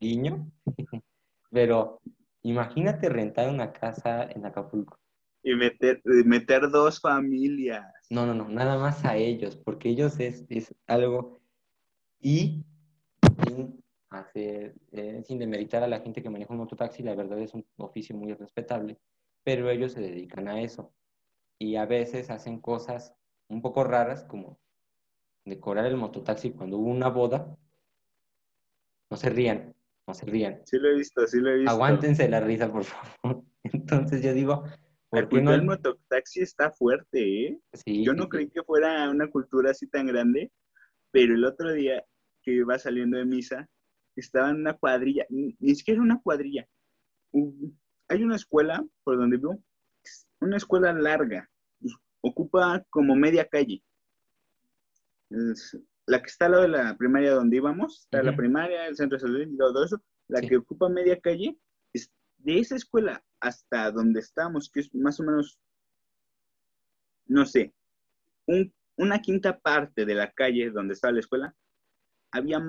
Guiño. 0.05 0.51
Pero 1.51 2.01
imagínate 2.43 3.09
rentar 3.09 3.49
una 3.49 3.73
casa 3.73 4.29
en 4.29 4.45
Acapulco. 4.45 4.99
Y 5.41 5.55
meter, 5.55 6.01
meter 6.03 6.69
dos 6.69 6.99
familias. 6.99 7.93
No, 8.09 8.25
no, 8.25 8.33
no, 8.33 8.49
nada 8.49 8.77
más 8.77 9.05
a 9.05 9.15
ellos, 9.15 9.55
porque 9.55 9.89
ellos 9.89 10.19
es, 10.19 10.45
es 10.49 10.73
algo. 10.87 11.39
Y 12.19 12.63
sin 13.43 13.83
hacer, 14.09 14.75
eh, 14.91 15.21
sin 15.25 15.37
demeritar 15.37 15.83
a 15.83 15.87
la 15.87 15.99
gente 15.99 16.23
que 16.23 16.29
maneja 16.29 16.53
un 16.53 16.59
mototaxi, 16.59 17.03
la 17.03 17.15
verdad 17.15 17.39
es 17.39 17.53
un 17.53 17.65
oficio 17.77 18.15
muy 18.15 18.33
respetable, 18.33 18.97
pero 19.43 19.69
ellos 19.69 19.91
se 19.91 20.01
dedican 20.01 20.47
a 20.47 20.61
eso. 20.61 20.91
Y 21.59 21.75
a 21.75 21.85
veces 21.85 22.29
hacen 22.31 22.59
cosas 22.59 23.13
un 23.47 23.61
poco 23.61 23.83
raras, 23.83 24.23
como 24.23 24.57
decorar 25.45 25.85
el 25.85 25.97
mototaxi 25.97 26.51
cuando 26.51 26.77
hubo 26.77 26.89
una 26.89 27.09
boda. 27.09 27.55
No 29.11 29.17
se 29.17 29.29
rían, 29.29 29.74
no 30.07 30.13
se 30.13 30.25
rían. 30.25 30.61
Sí 30.65 30.77
lo 30.77 30.89
he 30.89 30.95
visto, 30.95 31.25
sí 31.27 31.39
lo 31.39 31.51
he 31.51 31.55
visto. 31.57 31.71
Aguántense 31.71 32.27
la 32.29 32.39
risa, 32.39 32.71
por 32.71 32.83
favor. 32.83 33.43
Entonces 33.63 34.21
yo 34.21 34.33
digo, 34.33 34.63
La 34.65 34.71
¿por 35.09 35.19
qué 35.21 35.29
cultura 35.29 35.43
no? 35.43 35.51
del 35.51 35.63
mototaxi 35.63 36.41
está 36.41 36.71
fuerte, 36.71 37.47
¿eh? 37.47 37.59
Sí, 37.73 38.03
Yo 38.05 38.13
no 38.13 38.23
sí. 38.23 38.29
creí 38.29 38.49
que 38.49 38.63
fuera 38.63 39.09
una 39.09 39.27
cultura 39.29 39.71
así 39.71 39.87
tan 39.87 40.07
grande, 40.07 40.51
pero 41.11 41.33
el 41.33 41.45
otro 41.45 41.71
día 41.73 42.03
que 42.43 42.51
iba 42.51 42.77
saliendo 42.77 43.17
de 43.17 43.25
misa, 43.25 43.67
estaba 44.15 44.49
en 44.49 44.57
una 44.57 44.73
cuadrilla, 44.73 45.25
ni, 45.29 45.55
siquiera 45.75 46.01
una 46.01 46.21
cuadrilla. 46.21 46.67
Hay 48.07 48.23
una 48.23 48.35
escuela 48.35 48.85
por 49.03 49.17
donde 49.17 49.37
vivo, 49.37 49.59
una 50.39 50.57
escuela 50.57 50.93
larga, 50.93 51.49
ocupa 52.21 52.85
como 52.89 53.15
media 53.15 53.45
calle. 53.45 53.83
Es 55.31 55.77
la 56.07 56.21
que 56.21 56.27
está 56.27 56.45
al 56.45 56.51
lado 56.51 56.63
de 56.63 56.69
la 56.69 56.97
primaria 56.97 57.31
donde 57.33 57.57
íbamos, 57.57 58.01
está 58.01 58.21
la 58.23 58.35
primaria, 58.35 58.87
el 58.87 58.95
centro 58.95 59.17
de 59.17 59.21
salud 59.21 59.41
y 59.41 59.57
todo 59.57 59.83
eso, 59.83 60.01
la 60.27 60.39
Sí. 60.39 60.47
que 60.49 60.57
ocupa 60.57 60.87
media 60.89 61.19
calle, 61.19 61.57
es 61.93 62.11
de 62.37 62.59
esa 62.59 62.75
escuela 62.75 63.23
hasta 63.39 63.91
donde 63.91 64.19
estamos, 64.19 64.69
que 64.69 64.81
es 64.81 64.93
más 64.93 65.19
o 65.19 65.23
menos, 65.23 65.59
no 67.27 67.45
sé, 67.45 67.73
un- 68.45 68.73
una 68.97 69.19
quinta 69.21 69.59
parte 69.59 70.05
de 70.05 70.13
la 70.15 70.31
calle 70.31 70.69
donde 70.71 70.93
estaba 70.93 71.13
la 71.13 71.19
escuela, 71.19 71.55
había, 72.31 72.59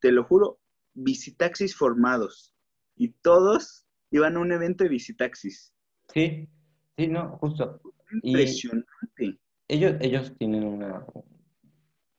te 0.00 0.10
lo 0.12 0.24
juro, 0.24 0.58
visitaxis 0.94 1.76
formados. 1.76 2.54
Y 2.96 3.08
todos 3.20 3.86
iban 4.10 4.36
a 4.36 4.40
un 4.40 4.52
evento 4.52 4.84
de 4.84 4.90
visitaxis. 4.90 5.74
Sí, 6.12 6.48
sí, 6.96 7.06
no, 7.08 7.36
justo. 7.38 7.80
Y- 8.22 8.30
Impresionante. 8.30 9.38
Ellos, 9.68 9.96
ellos 10.00 10.32
tienen 10.38 10.64
una... 10.64 11.04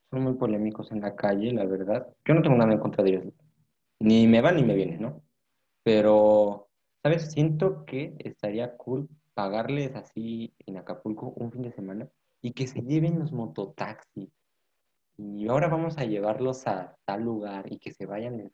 Son 0.09 0.21
muy 0.21 0.33
polémicos 0.35 0.91
en 0.91 1.01
la 1.01 1.15
calle, 1.15 1.51
la 1.51 1.65
verdad. 1.65 2.07
Yo 2.25 2.33
no 2.33 2.41
tengo 2.41 2.55
nada 2.55 2.71
en 2.73 2.79
contra 2.79 3.03
de 3.03 3.09
ellos. 3.11 3.33
Ni 3.99 4.27
me 4.27 4.41
va 4.41 4.51
ni 4.51 4.63
me 4.63 4.75
viene, 4.75 4.97
¿no? 4.97 5.23
Pero, 5.83 6.69
¿sabes? 7.03 7.31
Siento 7.31 7.85
que 7.85 8.15
estaría 8.19 8.77
cool 8.77 9.09
pagarles 9.33 9.95
así 9.95 10.53
en 10.65 10.77
Acapulco 10.77 11.33
un 11.35 11.51
fin 11.51 11.61
de 11.61 11.71
semana 11.71 12.09
y 12.41 12.53
que 12.53 12.67
se 12.67 12.81
lleven 12.81 13.19
los 13.19 13.31
mototaxis. 13.31 14.31
Y 15.17 15.47
ahora 15.47 15.67
vamos 15.67 15.97
a 15.97 16.05
llevarlos 16.05 16.67
a 16.67 16.95
tal 17.05 17.23
lugar 17.23 17.71
y 17.71 17.79
que 17.79 17.91
se 17.91 18.05
vayan 18.05 18.41
a 18.41 18.49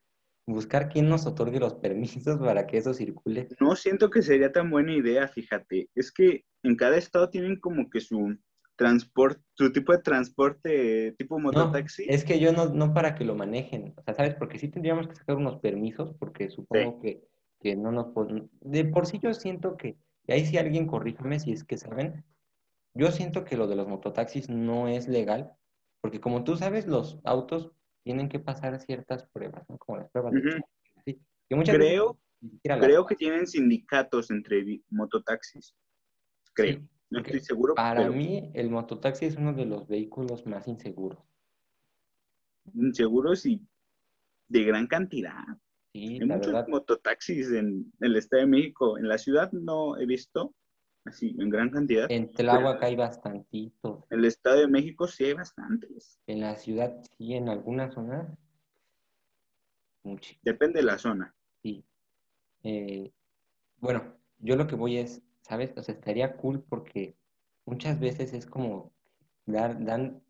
buscar 0.45 0.89
quién 0.89 1.07
nos 1.07 1.25
otorgue 1.25 1.59
los 1.59 1.75
permisos 1.75 2.37
para 2.39 2.67
que 2.67 2.77
eso 2.77 2.93
circule. 2.93 3.47
No 3.59 3.75
siento 3.75 4.09
que 4.09 4.21
sería 4.21 4.51
tan 4.51 4.69
buena 4.69 4.93
idea, 4.93 5.27
fíjate. 5.27 5.89
Es 5.95 6.11
que 6.11 6.45
en 6.63 6.75
cada 6.75 6.97
estado 6.97 7.29
tienen 7.29 7.59
como 7.59 7.89
que 7.89 8.01
su 8.01 8.37
transporte, 8.75 9.41
su 9.53 9.71
tipo 9.71 9.91
de 9.91 9.99
transporte 9.99 11.13
tipo 11.17 11.37
No, 11.37 11.43
mototaxi. 11.43 12.05
es 12.07 12.23
que 12.25 12.39
yo 12.39 12.51
no, 12.53 12.69
no 12.69 12.93
para 12.93 13.15
que 13.15 13.23
lo 13.25 13.35
manejen, 13.35 13.93
o 13.97 14.01
sea, 14.03 14.13
¿sabes? 14.15 14.35
Porque 14.35 14.59
sí 14.59 14.67
tendríamos 14.67 15.07
que 15.07 15.15
sacar 15.15 15.35
unos 15.35 15.59
permisos, 15.59 16.13
porque 16.19 16.49
supongo 16.49 16.99
que, 17.01 17.23
que 17.59 17.75
no 17.75 17.91
nos... 17.91 18.07
pod- 18.07 18.49
De 18.61 18.85
por 18.85 19.05
sí 19.05 19.19
yo 19.21 19.33
siento 19.33 19.77
que, 19.77 19.97
y 20.27 20.31
ahí 20.31 20.45
sí 20.45 20.57
alguien 20.57 20.87
corríjame 20.87 21.39
si 21.39 21.51
es 21.51 21.63
que 21.63 21.77
saben, 21.77 22.23
yo 22.93 23.11
siento 23.11 23.43
que 23.43 23.57
lo 23.57 23.67
de 23.67 23.75
los 23.75 23.87
mototaxis 23.87 24.49
no 24.49 24.87
es 24.87 25.07
legal, 25.07 25.51
porque 26.01 26.19
como 26.19 26.43
tú 26.43 26.57
sabes, 26.57 26.87
los 26.87 27.19
autos 27.23 27.71
tienen 28.03 28.27
que 28.27 28.39
pasar 28.39 28.79
ciertas 28.81 29.25
pruebas, 29.27 29.63
¿no? 29.69 29.77
Como 29.77 29.99
las 29.99 30.09
pruebas 30.09 30.33
de 30.33 30.63
que 31.05 31.55
muchas 31.55 31.77
veces 31.77 31.91
Creo, 31.93 32.17
las 32.63 32.79
creo 32.79 33.05
que 33.05 33.15
tienen 33.15 33.47
sindicatos 33.47 34.31
entre 34.31 34.81
mototaxis. 34.89 35.75
Creo. 36.53 36.81
No 37.13 37.19
estoy 37.19 37.39
seguro, 37.41 37.75
Para 37.75 38.01
pero 38.01 38.13
mí, 38.13 38.49
el 38.53 38.69
mototaxi 38.69 39.25
es 39.25 39.35
uno 39.35 39.53
de 39.53 39.65
los 39.65 39.87
vehículos 39.87 40.45
más 40.45 40.67
inseguros. 40.67 41.19
seguros 42.93 43.45
y 43.45 43.61
de 44.47 44.63
gran 44.63 44.87
cantidad. 44.87 45.43
Sí, 45.93 46.17
Hay 46.21 46.25
muchos 46.27 46.47
verdad. 46.47 46.67
mototaxis 46.67 47.51
en 47.51 47.91
el 47.99 48.15
Estado 48.15 48.41
de 48.41 48.47
México. 48.47 48.97
En 48.97 49.07
la 49.07 49.17
ciudad 49.17 49.51
no 49.51 49.95
he 49.97 50.05
visto 50.05 50.53
así 51.05 51.35
en 51.39 51.49
gran 51.49 51.69
cantidad. 51.69 52.09
En 52.11 52.31
Tláhuac 52.31 52.81
hay 52.81 52.95
bastantitos. 52.95 54.03
En 54.09 54.19
el 54.19 54.25
Estado 54.25 54.59
de 54.61 54.67
México 54.67 55.07
sí 55.07 55.25
hay 55.25 55.33
bastantes. 55.33 56.19
En 56.27 56.41
la 56.41 56.55
ciudad 56.55 56.99
sí, 57.17 57.33
en 57.35 57.49
algunas 57.49 57.93
zonas. 57.93 58.27
Mucho, 60.03 60.33
Depende 60.41 60.79
de 60.79 60.85
la 60.85 60.97
zona. 60.97 61.33
sí. 61.61 61.83
Eh, 62.65 63.11
bueno, 63.79 64.15
yo 64.39 64.55
lo 64.55 64.65
que 64.67 64.75
voy 64.75 64.95
es, 64.97 65.21
¿sabes? 65.43 65.73
O 65.77 65.83
sea, 65.83 65.93
estaría 65.95 66.35
cool 66.37 66.63
porque 66.63 67.15
muchas 67.65 67.99
veces 67.99 68.33
es 68.33 68.45
como 68.45 68.91
dar, 69.45 69.83
dan, 69.83 70.23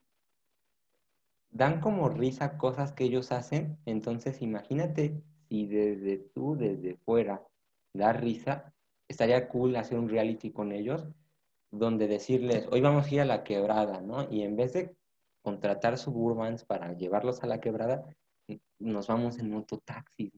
dan 1.52 1.80
como 1.80 2.10
risa 2.10 2.58
cosas 2.58 2.92
que 2.92 3.06
ellos 3.06 3.32
hacen. 3.32 3.78
Entonces, 3.86 4.42
imagínate 4.42 5.24
si 5.48 5.68
desde 5.68 6.18
tú, 6.18 6.58
desde 6.58 6.96
fuera, 6.98 7.42
da 7.94 8.12
risa, 8.12 8.74
estaría 9.08 9.48
cool 9.48 9.76
hacer 9.76 9.98
un 9.98 10.10
reality 10.10 10.52
con 10.52 10.72
ellos 10.72 11.08
donde 11.72 12.08
decirles, 12.08 12.68
hoy 12.72 12.82
vamos 12.82 13.08
a 13.08 13.14
ir 13.14 13.22
a 13.22 13.26
la 13.26 13.44
quebrada, 13.44 14.00
¿no? 14.00 14.32
Y 14.32 14.44
en 14.44 14.56
vez 14.56 14.74
de 14.74 14.96
contratar 15.42 15.98
suburbans 15.98 16.64
para 16.66 16.94
llevarlos 16.94 17.44
a 17.44 17.48
la 17.48 17.60
quebrada, 17.60 18.06
nos 18.78 19.08
vamos 19.08 19.40
en 19.40 19.50
mototaxis. 19.50 20.32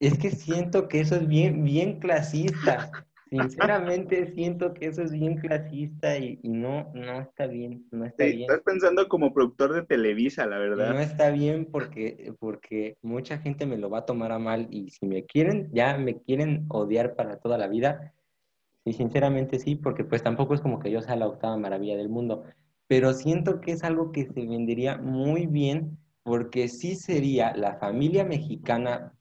Es 0.00 0.18
que 0.18 0.30
siento 0.30 0.88
que 0.88 1.00
eso 1.00 1.14
es 1.16 1.28
bien, 1.28 1.62
bien 1.62 2.00
clasista. 2.00 2.90
Sinceramente 3.30 4.32
siento 4.34 4.74
que 4.74 4.86
eso 4.86 5.02
es 5.02 5.12
bien 5.12 5.36
clasista 5.36 6.18
y, 6.18 6.40
y 6.42 6.48
no, 6.48 6.90
no 6.94 7.20
está 7.20 7.46
bien, 7.46 7.86
no 7.92 8.04
está 8.04 8.24
Sí, 8.24 8.30
bien. 8.32 8.40
estás 8.42 8.62
pensando 8.62 9.08
como 9.08 9.32
productor 9.32 9.72
de 9.72 9.82
Televisa, 9.84 10.46
la 10.46 10.58
No 10.58 10.62
verdad. 10.62 11.00
está 11.00 11.30
bien 11.30 11.66
porque, 11.70 12.34
porque 12.40 12.96
mucha 13.02 13.38
gente 13.38 13.66
me 13.66 13.78
lo 13.78 13.88
va 13.88 13.98
a 13.98 14.06
tomar 14.06 14.32
a 14.32 14.38
mal 14.40 14.66
y 14.70 14.90
si 14.90 15.06
me 15.06 15.24
quieren, 15.24 15.70
ya 15.72 15.96
me 15.96 16.20
quieren 16.20 16.66
odiar 16.68 17.14
para 17.14 17.38
toda 17.38 17.56
la 17.56 17.68
vida. 17.68 18.12
Y 18.84 18.94
sinceramente 18.94 19.58
sí, 19.60 19.76
porque 19.76 20.04
pues 20.04 20.22
tampoco 20.22 20.54
es 20.54 20.60
como 20.60 20.80
que 20.80 20.90
yo 20.90 21.00
sea 21.00 21.14
la 21.14 21.28
octava 21.28 21.56
maravilla 21.56 21.96
del 21.96 22.08
mundo, 22.08 22.44
pero 22.88 23.12
siento 23.12 23.60
que 23.60 23.72
es 23.72 23.84
algo 23.84 24.10
que 24.10 24.26
se 24.26 24.46
vendería 24.46 24.96
muy 24.98 25.46
bien 25.46 25.98
porque 26.24 26.66
sí 26.68 26.96
sería 26.96 27.54
la 27.54 27.76
familia 27.76 28.24
mexicana 28.24 29.12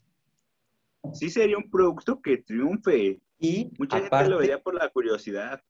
Sí 1.14 1.30
sería 1.30 1.58
un 1.58 1.70
producto 1.70 2.22
que 2.22 2.38
triunfe. 2.38 3.20
Y 3.40 3.72
Mucha 3.78 4.00
gente 4.00 4.08
aparte, 4.08 4.30
lo 4.30 4.38
vería 4.38 4.62
por 4.62 4.76
la 4.76 4.90
curiosidad. 4.90 5.62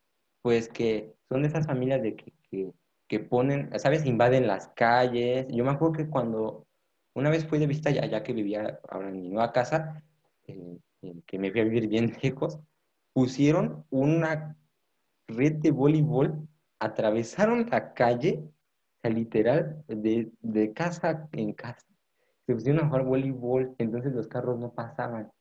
pues 0.42 0.70
que 0.70 1.14
son 1.30 1.42
de 1.44 1.50
esas 1.50 1.66
familias 1.68 2.02
de 2.02 2.16
que, 2.16 2.34
que, 2.50 2.72
que 3.08 3.20
ponen, 3.20 3.70
¿sabes? 3.80 4.06
Invaden 4.06 4.48
las 4.48 4.70
calles. 4.70 5.48
Yo 5.50 5.64
me 5.66 5.72
acuerdo 5.72 5.94
que 5.94 6.10
cuando 6.10 6.68
una 7.14 7.30
vez 7.30 7.46
fui 7.48 7.60
de 7.60 7.68
visita 7.68 7.92
ya, 7.92 8.06
ya 8.06 8.24
que 8.24 8.34
vivía 8.34 8.80
ahora 8.90 9.10
en 9.10 9.22
mi 9.22 9.30
nueva 9.30 9.52
casa, 9.52 10.04
eh, 10.48 10.80
que 11.26 11.40
me 11.40 11.52
fui 11.52 11.62
a 11.62 11.64
vivir 11.66 11.88
bien 11.88 12.14
lejos, 12.24 12.60
pusieron 13.14 13.86
una 13.90 14.58
red 15.28 15.54
de 15.56 15.72
voleibol, 15.72 16.48
atravesaron 16.80 17.70
la 17.70 17.94
calle, 17.94 18.40
o 18.44 19.02
sea, 19.02 19.12
literal, 19.12 19.84
de, 19.88 20.32
de 20.42 20.74
casa 20.74 21.28
en 21.34 21.54
casa. 21.54 21.86
Se 22.46 22.54
pusieron 22.54 22.84
a 22.84 22.88
jugar 22.88 23.06
voleibol, 23.06 23.76
entonces 23.78 24.14
los 24.14 24.28
carros 24.28 24.60
no 24.60 24.74
pasaban. 24.74 25.32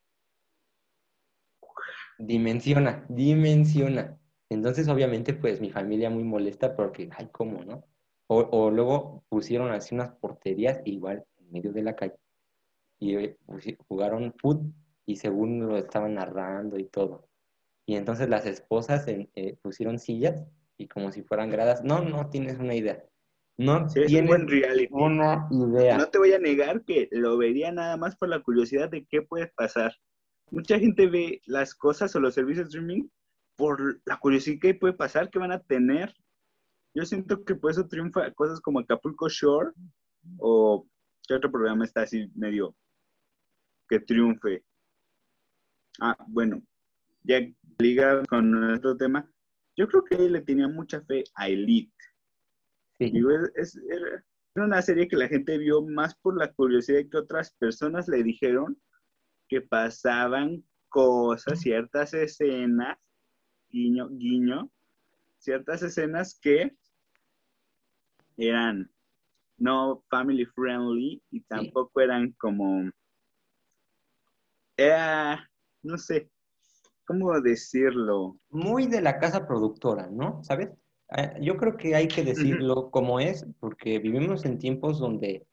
Dimensiona, 2.19 3.05
dimensiona. 3.09 4.19
Entonces, 4.51 4.89
obviamente, 4.89 5.35
pues 5.35 5.61
mi 5.61 5.71
familia 5.71 6.11
muy 6.11 6.25
molesta 6.25 6.75
porque, 6.75 7.09
ay, 7.17 7.29
¿cómo, 7.31 7.65
no? 7.65 7.85
O, 8.27 8.41
o 8.41 8.71
luego 8.71 9.25
pusieron 9.29 9.71
así 9.71 9.95
unas 9.95 10.11
porterías 10.17 10.81
igual 10.85 11.25
en 11.39 11.51
medio 11.53 11.73
de 11.73 11.83
la 11.83 11.95
calle 11.97 12.17
y 12.99 13.17
eh, 13.17 13.37
pusi- 13.47 13.77
jugaron 13.89 14.35
fútbol 14.37 14.73
y 15.07 15.17
según 15.17 15.67
lo 15.67 15.77
estaban 15.79 16.15
narrando 16.15 16.79
y 16.79 16.85
todo. 16.85 17.29
Y 17.87 17.97
entonces 17.97 18.29
las 18.29 18.47
esposas 18.47 19.07
en- 19.09 19.31
eh, 19.35 19.57
pusieron 19.63 19.99
sillas 19.99 20.45
y 20.77 20.89
como 20.89 21.13
si 21.13 21.23
fueran 21.23 21.51
gradas. 21.51 21.85
No, 21.85 22.03
no 22.03 22.29
tienes 22.31 22.59
una 22.59 22.75
idea. 22.75 23.05
No 23.57 23.89
Sí, 23.89 24.01
es 24.01 24.07
un 24.07 24.11
tienes 24.11 24.29
buen 24.29 24.49
reality. 24.49 24.89
una 24.93 25.49
idea. 25.51 25.97
No 25.99 26.09
te 26.09 26.19
voy 26.19 26.33
a 26.33 26.39
negar 26.39 26.85
que 26.85 27.09
lo 27.13 27.39
vería 27.39 27.73
nada 27.73 27.97
más 27.97 28.17
por 28.17 28.29
la 28.29 28.41
curiosidad 28.41 28.91
de 28.91 29.07
qué 29.07 29.23
puede 29.23 29.47
pasar. 29.49 29.95
Mucha 30.51 30.79
gente 30.79 31.07
ve 31.07 31.41
las 31.47 31.75
cosas 31.75 32.15
o 32.15 32.21
los 32.21 32.35
servicios 32.35 32.67
de 32.67 32.79
streaming 32.79 33.09
por 33.57 34.01
la 34.05 34.17
curiosidad 34.19 34.61
que 34.61 34.75
puede 34.75 34.95
pasar, 34.95 35.31
que 35.31 35.39
van 35.39 35.53
a 35.53 35.61
tener. 35.61 36.15
Yo 36.95 37.05
siento 37.05 37.45
que 37.45 37.55
por 37.55 37.71
eso 37.71 37.87
triunfa 37.87 38.31
cosas 38.33 38.61
como 38.61 38.79
Acapulco 38.79 39.29
Shore 39.29 39.73
o 40.39 40.87
qué 41.27 41.35
otro 41.35 41.51
programa 41.51 41.85
está 41.85 42.03
así 42.03 42.31
medio 42.35 42.75
que 43.89 44.01
triunfe. 44.01 44.65
Ah, 46.01 46.17
bueno, 46.29 46.63
ya 47.25 47.41
ligado 47.79 48.25
con 48.27 48.51
nuestro 48.51 48.97
tema, 48.97 49.29
yo 49.77 49.89
creo 49.89 50.05
que 50.05 50.17
le 50.17 50.41
tenía 50.43 50.69
mucha 50.69 51.01
fe 51.03 51.25
a 51.35 51.49
Elite. 51.49 51.93
Sí. 52.99 53.11
Digo, 53.11 53.31
es, 53.55 53.77
era 54.55 54.67
una 54.67 54.83
serie 54.83 55.09
que 55.09 55.17
la 55.17 55.29
gente 55.29 55.57
vio 55.59 55.83
más 55.83 56.15
por 56.17 56.37
la 56.37 56.53
curiosidad 56.53 57.01
que 57.11 57.19
otras 57.19 57.53
personas 57.53 58.09
le 58.09 58.23
dijeron 58.23 58.77
que 59.49 59.61
pasaban 59.61 60.63
cosas, 60.89 61.61
ciertas 61.61 62.15
escenas, 62.15 62.99
guiño, 63.71 64.09
guiño, 64.11 64.71
ciertas 65.39 65.83
escenas 65.83 66.39
que 66.41 66.75
eran 68.37 68.91
no 69.59 70.05
family 70.09 70.47
friendly 70.47 71.23
y 71.31 71.41
tampoco 71.43 72.01
eran 72.01 72.33
como, 72.33 72.91
era, 74.77 75.51
no 75.83 75.99
sé, 75.99 76.31
¿cómo 77.05 77.41
decirlo? 77.41 78.39
muy 78.51 78.87
de 78.87 79.01
la 79.01 79.19
casa 79.19 79.47
productora, 79.47 80.09
¿no? 80.11 80.43
¿Sabes? 80.45 80.71
Eh, 81.17 81.39
Yo 81.41 81.57
creo 81.57 81.77
que 81.77 81.95
hay 81.95 82.07
que 82.07 82.23
decirlo 82.23 82.91
como 82.91 83.19
es, 83.19 83.47
porque 83.59 83.99
vivimos 83.99 84.45
en 84.45 84.59
tiempos 84.59 84.99
donde, 85.01 85.47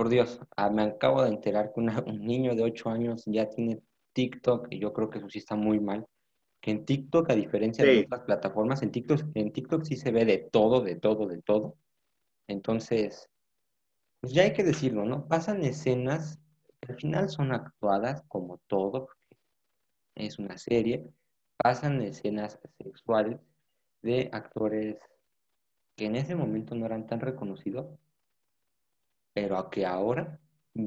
por 0.00 0.08
Dios, 0.08 0.40
ah, 0.56 0.70
me 0.70 0.80
acabo 0.80 1.22
de 1.22 1.28
enterar 1.28 1.74
que 1.74 1.80
una- 1.80 2.02
un 2.06 2.24
niño 2.24 2.54
de 2.54 2.62
8 2.62 2.88
años 2.88 3.22
ya 3.26 3.50
tiene 3.50 3.82
TikTok, 4.14 4.68
y 4.70 4.78
yo 4.78 4.94
creo 4.94 5.10
que 5.10 5.18
eso 5.18 5.28
sí 5.28 5.40
está 5.40 5.56
muy 5.56 5.78
mal. 5.78 6.06
Que 6.62 6.70
en 6.70 6.86
TikTok, 6.86 7.28
a 7.28 7.34
diferencia 7.34 7.84
de 7.84 8.04
otras 8.06 8.22
plataformas, 8.22 8.82
en 8.82 8.92
TikTok, 8.92 9.20
en 9.34 9.52
TikTok 9.52 9.84
sí 9.84 9.96
se 9.96 10.10
ve 10.10 10.24
de 10.24 10.38
todo, 10.38 10.80
de 10.80 10.96
todo, 10.96 11.26
de 11.26 11.42
todo. 11.42 11.76
Entonces, 12.48 13.28
pues 14.22 14.32
ya 14.32 14.44
hay 14.44 14.54
que 14.54 14.64
decirlo, 14.64 15.04
¿no? 15.04 15.28
Pasan 15.28 15.62
escenas 15.64 16.40
que 16.80 16.92
al 16.92 16.98
final 16.98 17.28
son 17.28 17.52
actuadas 17.52 18.22
como 18.26 18.58
todo, 18.68 19.04
porque 19.04 19.36
es 20.14 20.38
una 20.38 20.56
serie, 20.56 21.04
pasan 21.58 22.00
escenas 22.00 22.58
sexuales 22.78 23.38
de 24.00 24.30
actores 24.32 24.96
que 25.94 26.06
en 26.06 26.16
ese 26.16 26.34
momento 26.36 26.74
no 26.74 26.86
eran 26.86 27.06
tan 27.06 27.20
reconocidos, 27.20 27.86
pero 29.32 29.58
a 29.58 29.70
que 29.70 29.86
ahora 29.86 30.38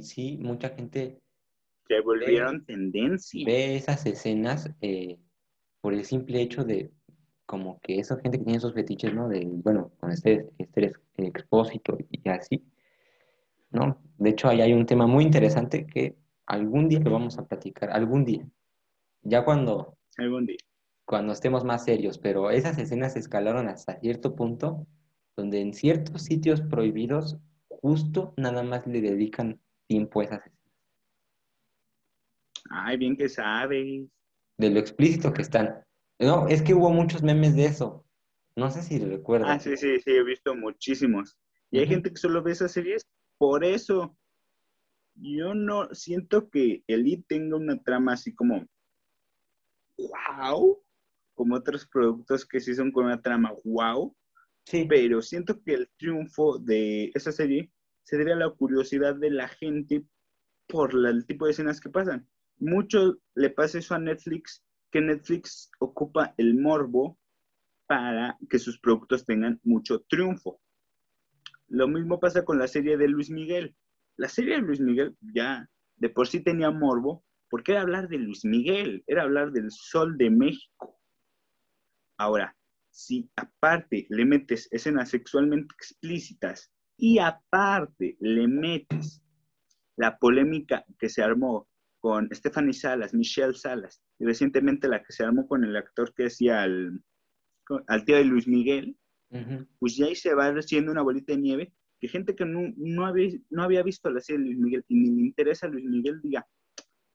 sí 0.02 0.38
mucha 0.42 0.70
gente 0.70 1.22
Se 1.88 2.02
volvieron 2.02 2.66
tendencia. 2.66 3.46
ve 3.46 3.76
esas 3.76 4.06
escenas 4.06 4.70
eh, 4.82 5.18
por 5.82 5.94
el 5.94 6.06
simple 6.06 6.42
hecho 6.42 6.64
de 6.64 6.92
como 7.46 7.80
que 7.82 8.00
esa 8.00 8.16
gente 8.20 8.38
que 8.38 8.46
tiene 8.46 8.58
esos 8.58 8.74
fetiches, 8.74 9.14
¿no? 9.14 9.28
De, 9.28 9.46
bueno, 9.46 9.92
con 10.00 10.12
este, 10.12 10.50
este 10.58 10.94
expósito 11.18 11.98
y 12.10 12.30
así, 12.30 12.64
¿no? 13.70 14.02
De 14.18 14.30
hecho, 14.30 14.48
ahí 14.48 14.62
hay 14.62 14.74
un 14.74 14.86
tema 14.86 15.08
muy 15.08 15.24
interesante 15.24 15.86
que 15.86 16.16
algún 16.46 16.88
día 16.88 17.00
lo 17.00 17.12
vamos 17.12 17.38
a 17.38 17.46
platicar, 17.46 17.92
algún 17.92 18.24
día. 18.26 18.48
Ya 19.22 19.44
cuando... 19.44 19.98
Algún 20.18 20.46
día. 20.46 20.58
Cuando 21.06 21.34
estemos 21.34 21.66
más 21.66 21.84
serios, 21.84 22.18
pero 22.18 22.50
esas 22.50 22.78
escenas 22.78 23.18
escalaron 23.18 23.68
hasta 23.68 24.00
cierto 24.00 24.36
punto 24.36 24.88
donde 25.36 25.60
en 25.60 25.74
ciertos 25.74 26.22
sitios 26.22 26.62
prohibidos 26.62 27.38
justo 27.84 28.34
nada 28.38 28.64
más 28.64 28.88
le 28.88 29.02
dedican 29.02 29.60
tiempo 29.88 30.22
a 30.22 30.24
esas 30.24 30.40
escenas. 30.40 30.74
Ay, 32.70 32.98
bien 32.98 33.18
que 33.18 33.28
sabes. 33.28 34.06
De 34.58 34.70
lo 34.70 34.80
explícito 34.80 35.34
que 35.34 35.42
están. 35.42 35.84
No, 36.18 36.48
es 36.48 36.62
que 36.62 36.74
hubo 36.74 36.90
muchos 36.92 37.22
memes 37.22 37.58
de 37.58 37.66
eso. 37.66 38.06
No 38.56 38.72
sé 38.72 38.84
si 38.84 39.00
recuerdas. 39.00 39.50
Ah, 39.50 39.60
sí, 39.60 39.76
sí, 39.76 40.00
sí, 40.00 40.12
he 40.12 40.24
visto 40.24 40.56
muchísimos. 40.56 41.38
Y 41.72 41.80
hay 41.80 41.88
gente 41.88 42.10
que 42.10 42.16
solo 42.16 42.42
ve 42.42 42.54
esas 42.54 42.72
series 42.72 43.06
por 43.38 43.66
eso. 43.66 44.16
Yo 45.16 45.54
no 45.54 45.94
siento 45.94 46.50
que 46.50 46.84
Elite 46.88 47.26
tenga 47.28 47.58
una 47.58 47.78
trama 47.84 48.14
así 48.14 48.34
como 48.34 48.66
wow, 49.98 50.82
como 51.34 51.56
otros 51.56 51.86
productos 51.86 52.46
que 52.46 52.62
sí 52.62 52.74
son 52.74 52.94
con 52.94 53.06
una 53.06 53.22
trama 53.22 53.52
wow. 53.66 54.16
Sí. 54.66 54.86
Pero 54.88 55.22
siento 55.22 55.62
que 55.64 55.74
el 55.74 55.90
triunfo 55.98 56.58
de 56.60 57.12
esa 57.14 57.32
serie 57.32 57.72
se 58.04 58.18
debe 58.18 58.34
a 58.34 58.38
la 58.38 58.50
curiosidad 58.50 59.16
de 59.16 59.32
la 59.32 59.48
gente 59.48 60.04
por 60.68 60.94
el 60.94 61.26
tipo 61.26 61.46
de 61.46 61.52
escenas 61.52 61.80
que 61.80 61.90
pasan. 61.90 62.28
Mucho 62.58 63.18
le 63.36 63.50
pasa 63.50 63.80
eso 63.80 63.96
a 63.96 64.00
Netflix, 64.00 64.64
que 64.92 65.02
Netflix 65.02 65.70
ocupa 65.80 66.34
el 66.38 66.56
morbo 66.56 67.18
para 67.88 68.38
que 68.50 68.60
sus 68.60 68.80
productos 68.80 69.26
tengan 69.26 69.60
mucho 69.64 70.02
triunfo. 70.02 70.62
Lo 71.68 71.88
mismo 71.88 72.20
pasa 72.20 72.46
con 72.46 72.60
la 72.60 72.68
serie 72.68 72.98
de 72.98 73.08
Luis 73.08 73.30
Miguel. 73.30 73.76
La 74.16 74.30
serie 74.30 74.56
de 74.56 74.62
Luis 74.62 74.80
Miguel 74.80 75.16
ya 75.22 75.68
de 75.98 76.10
por 76.10 76.28
sí 76.28 76.42
tenía 76.42 76.72
morbo, 76.72 77.24
porque 77.50 77.72
era 77.72 77.82
hablar 77.82 78.08
de 78.10 78.18
Luis 78.18 78.46
Miguel, 78.46 79.04
era 79.08 79.24
hablar 79.24 79.52
del 79.52 79.72
sol 79.72 80.18
de 80.18 80.30
México. 80.30 81.00
Ahora, 82.18 82.56
si 82.94 83.28
aparte 83.36 84.06
le 84.10 84.24
metes 84.24 84.70
escenas 84.72 85.10
sexualmente 85.10 85.74
explícitas 85.76 86.72
y 86.96 87.18
aparte 87.18 88.16
le 88.20 88.48
metes 88.48 89.22
la 89.98 90.18
polémica 90.18 90.86
que 91.00 91.10
se 91.10 91.24
armó 91.24 91.68
con 92.00 92.30
Stephanie 92.32 92.74
Salas, 92.74 93.14
Michelle 93.14 93.56
Salas, 93.56 94.02
y 94.20 94.26
recientemente 94.26 94.88
la 94.88 95.02
que 95.02 95.12
se 95.12 95.24
armó 95.24 95.48
con 95.48 95.64
el 95.64 95.76
actor 95.76 96.14
que 96.14 96.24
decía 96.24 96.62
al, 96.62 97.02
al 97.88 98.06
tío 98.06 98.18
de 98.18 98.26
Luis 98.26 98.48
Miguel, 98.48 98.98
pues 99.80 99.96
ya 99.96 100.06
ahí 100.06 100.16
se 100.16 100.36
va 100.36 100.50
haciendo 100.50 100.92
una 100.92 101.02
bolita 101.02 101.34
de 101.34 101.40
nieve 101.40 101.74
que 102.00 102.08
gente 102.08 102.36
que 102.36 102.46
no, 102.46 102.72
no, 102.78 103.08
había, 103.08 103.30
no 103.50 103.64
había 103.64 103.82
visto 103.82 104.12
la 104.12 104.22
serie 104.22 104.42
de 104.42 104.46
Luis 104.46 104.60
Miguel 104.60 104.86
y 104.88 104.96
ni 104.96 105.10
le 105.10 105.22
interesa 105.24 105.66
a 105.66 105.70
Luis 105.70 105.86
Miguel 105.86 106.22
diga, 106.22 106.46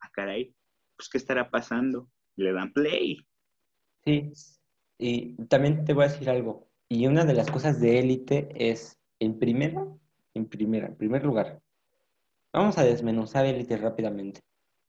ah, 0.01 0.11
caray, 0.12 0.53
pues 0.97 1.09
¿qué 1.09 1.19
estará 1.19 1.49
pasando? 1.49 2.11
le 2.35 2.53
dan 2.53 2.73
play. 2.73 3.19
Sí, 4.05 4.33
y 4.98 5.34
también 5.46 5.84
te 5.84 5.94
voy 5.94 6.04
a 6.04 6.08
decir 6.08 6.28
algo. 6.28 6.68
Y 6.88 7.06
una 7.06 7.24
de 7.24 7.34
las 7.34 7.50
cosas 7.50 7.80
de 7.80 7.98
élite 7.98 8.48
es, 8.70 8.98
en 9.20 9.38
primero, 9.38 10.00
en 10.34 10.46
primera, 10.46 10.88
en 10.88 10.96
primer 10.96 11.24
lugar, 11.24 11.61
vamos 12.52 12.78
a 12.78 12.84
desmenuzar 12.84 13.46
élite 13.46 13.76
rápidamente. 13.76 14.40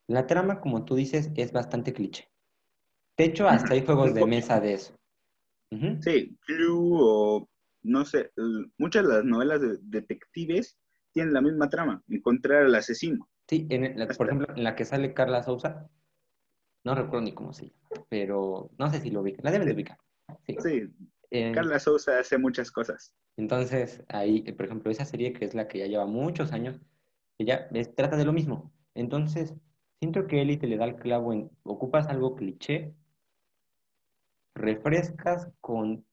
La 0.07 0.25
trama, 0.25 0.59
como 0.59 0.85
tú 0.85 0.95
dices, 0.95 1.31
es 1.35 1.51
bastante 1.51 1.93
cliché. 1.93 2.27
De 3.17 3.25
hecho, 3.25 3.47
hasta 3.47 3.73
hay 3.73 3.85
juegos 3.85 4.13
de 4.13 4.25
mesa 4.25 4.59
de 4.59 4.73
eso. 4.73 4.95
Sí, 6.01 6.35
Clue 6.45 6.97
o 6.99 7.49
no 7.83 8.05
sé, 8.05 8.31
muchas 8.77 9.07
de 9.07 9.13
las 9.13 9.23
novelas 9.23 9.61
de 9.61 9.77
detectives 9.81 10.77
tienen 11.11 11.33
la 11.33 11.41
misma 11.41 11.69
trama, 11.69 12.03
encontrar 12.07 12.65
al 12.65 12.75
asesino. 12.75 13.29
Sí, 13.47 13.67
por 14.17 14.27
ejemplo, 14.27 14.47
en 14.55 14.63
la 14.63 14.75
que 14.75 14.85
sale 14.85 15.13
Carla 15.13 15.43
Sousa, 15.43 15.89
no 16.83 16.95
recuerdo 16.95 17.21
ni 17.21 17.33
cómo 17.33 17.53
se 17.53 17.67
llama, 17.67 17.78
pero 18.09 18.69
no 18.77 18.91
sé 18.91 19.01
si 19.01 19.09
lo 19.09 19.21
ubica, 19.21 19.41
la 19.43 19.51
debe 19.51 19.65
de 19.65 19.73
ubicar. 19.73 19.97
Sí, 20.61 20.89
eh, 21.31 21.51
Carla 21.53 21.79
Sousa 21.79 22.19
hace 22.19 22.37
muchas 22.37 22.71
cosas. 22.71 23.13
Entonces, 23.37 24.03
ahí, 24.09 24.41
por 24.51 24.65
ejemplo, 24.65 24.91
esa 24.91 25.05
serie 25.05 25.33
que 25.33 25.45
es 25.45 25.53
la 25.53 25.67
que 25.67 25.79
ya 25.79 25.87
lleva 25.87 26.05
muchos 26.05 26.51
años, 26.51 26.79
ella 27.37 27.69
trata 27.95 28.17
de 28.17 28.25
lo 28.25 28.33
mismo. 28.33 28.71
Entonces, 28.95 29.53
siento 29.99 30.27
que 30.27 30.41
Elite 30.41 30.67
le 30.67 30.77
da 30.77 30.85
el 30.85 30.95
clavo 30.95 31.33
en, 31.33 31.49
ocupas 31.63 32.07
algo 32.07 32.35
cliché, 32.35 32.93
refrescas 34.55 35.49
con 35.61 36.05